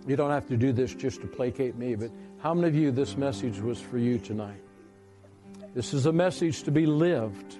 you 0.07 0.17
don't 0.17 0.33
have 0.33 0.49
to 0.49 0.57
do 0.57 0.73
this 0.73 0.93
just 0.93 1.21
to 1.21 1.29
placate 1.29 1.77
me, 1.77 1.95
but 1.95 2.11
how 2.47 2.55
many 2.55 2.69
of 2.69 2.77
you 2.77 2.93
this 2.93 3.17
message 3.17 3.59
was 3.59 3.81
for 3.81 3.99
you 3.99 4.21
tonight? 4.21 4.63
This 5.75 5.93
is 5.93 6.07
a 6.07 6.13
message 6.13 6.63
to 6.63 6.71
be 6.71 6.87
lived. 6.87 7.59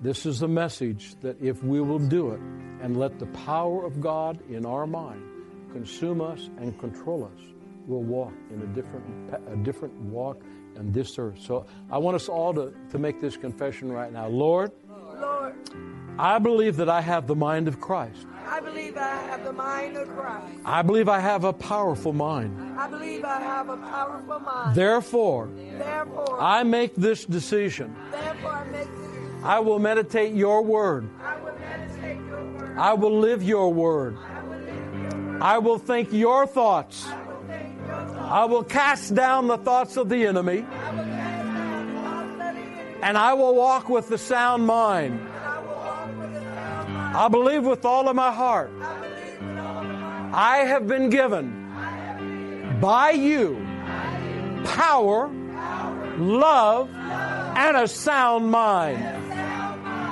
This 0.00 0.26
is 0.26 0.42
a 0.42 0.46
message 0.46 1.16
that 1.22 1.42
if 1.42 1.64
we 1.64 1.80
will 1.80 1.98
do 1.98 2.30
it 2.30 2.40
and 2.80 2.96
let 2.96 3.18
the 3.18 3.26
power 3.26 3.84
of 3.84 4.00
God 4.00 4.38
in 4.48 4.64
our 4.64 4.86
mind 4.86 5.24
consume 5.72 6.20
us 6.20 6.50
and 6.58 6.78
control 6.78 7.24
us, 7.24 7.40
we'll 7.88 8.04
walk 8.04 8.32
in 8.52 8.62
a 8.62 8.66
different, 8.66 9.34
a 9.48 9.56
different 9.56 9.94
walk 10.02 10.40
on 10.78 10.92
this 10.92 11.18
earth. 11.18 11.40
So 11.40 11.66
I 11.90 11.98
want 11.98 12.14
us 12.14 12.28
all 12.28 12.54
to, 12.54 12.72
to 12.90 12.98
make 13.00 13.20
this 13.20 13.36
confession 13.36 13.90
right 13.90 14.12
now. 14.12 14.28
Lord, 14.28 14.70
Lord, 14.88 15.56
I 16.16 16.38
believe 16.38 16.76
that 16.76 16.88
I 16.88 17.00
have 17.00 17.26
the 17.26 17.34
mind 17.34 17.66
of 17.66 17.80
Christ. 17.80 18.24
I 18.50 18.60
believe 18.60 18.96
I 18.96 19.16
have 19.30 19.44
the 19.44 19.52
mind 19.52 19.96
of 19.96 20.08
Christ. 20.16 20.46
I 20.64 20.82
believe 20.82 21.08
I 21.08 21.20
have 21.20 21.44
a 21.44 21.52
powerful 21.52 22.12
mind. 22.12 22.78
I 22.78 22.88
believe 22.88 23.24
I 23.24 23.40
have 23.40 23.68
a 23.68 23.76
powerful 23.76 24.40
mind. 24.40 24.74
Therefore, 24.74 25.48
Therefore, 25.78 26.40
I 26.40 26.62
make 26.64 26.94
this 26.96 27.24
decision. 27.24 27.94
therefore 28.10 28.50
I 28.52 28.64
make 28.64 28.86
this. 28.86 29.44
I 29.44 29.60
will 29.60 29.78
meditate 29.78 30.34
your 30.34 30.62
word. 30.62 31.08
I 31.22 31.36
will 31.36 31.54
meditate 31.58 32.16
your 32.26 32.44
word. 32.58 32.78
I 32.78 32.92
will 32.94 33.18
live 33.20 33.42
your 33.42 33.72
word. 33.72 34.16
I 34.16 34.42
will 34.42 34.58
live 34.58 34.94
your 34.94 35.32
word. 35.32 35.42
I 35.42 35.58
will 35.58 35.78
think 35.78 36.12
your 36.12 36.46
thoughts. 36.46 37.06
I 37.06 37.22
will 37.26 37.42
think 37.46 37.76
your 37.86 37.96
thoughts. 37.96 38.18
I 38.18 38.44
will 38.46 38.64
cast 38.64 39.14
down 39.14 39.46
the 39.46 39.58
thoughts 39.58 39.96
of 39.96 40.08
the 40.08 40.26
enemy. 40.26 40.64
I 40.64 40.90
will 40.90 41.04
cast 41.04 41.44
down 41.46 41.94
the 41.94 42.00
thoughts 42.00 42.32
of 42.32 42.38
the 42.38 42.44
enemy. 42.46 42.98
And 43.02 43.16
I 43.18 43.34
will 43.34 43.54
walk 43.54 43.88
with 43.88 44.08
the 44.08 44.18
sound 44.18 44.66
mind. 44.66 45.20
I 47.14 47.28
believe 47.28 47.64
with 47.64 47.84
all 47.84 48.08
of 48.08 48.16
my 48.16 48.30
heart. 48.32 48.70
I 48.80 49.00
believe 49.00 49.40
with 49.40 49.58
all 49.58 49.78
of 49.78 49.86
my 49.86 49.94
heart. 49.98 50.34
I 50.34 50.56
have 50.58 50.86
been 50.86 51.10
given 51.10 51.66
by 52.80 53.10
you 53.10 53.56
power, 54.64 55.28
love, 56.18 56.90
and 56.94 57.76
a 57.76 57.88
sound 57.88 58.50
mind. 58.50 58.98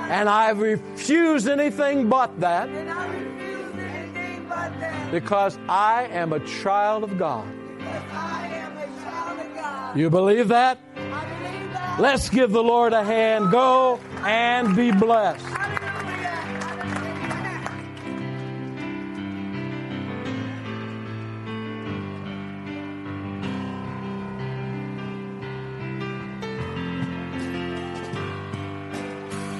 And 0.09 0.29
I 0.29 0.49
refuse 0.51 1.47
anything 1.47 2.07
but 2.09 2.39
that 2.39 2.69
And 2.69 2.89
I 2.89 3.07
refuse 3.07 3.75
anything 3.75 4.45
but 4.47 4.79
that. 4.79 5.11
because 5.11 5.57
I 5.67 6.05
am 6.05 6.31
a 6.33 6.39
child 6.47 7.03
of 7.03 7.17
God. 7.17 7.45
Because 7.77 8.03
I 8.13 8.47
am 8.47 8.77
a 8.77 8.87
child 9.03 9.39
of 9.39 9.55
God. 9.55 9.97
You 9.97 10.09
believe 10.09 10.47
that? 10.47 10.79
I 10.95 10.99
believe 10.99 11.73
that. 11.73 11.99
Let's 11.99 12.29
give 12.29 12.51
the 12.51 12.63
Lord 12.63 12.93
a 12.93 13.03
hand. 13.03 13.51
Go 13.51 13.99
and 14.25 14.75
be 14.75 14.91
blessed. 14.93 15.45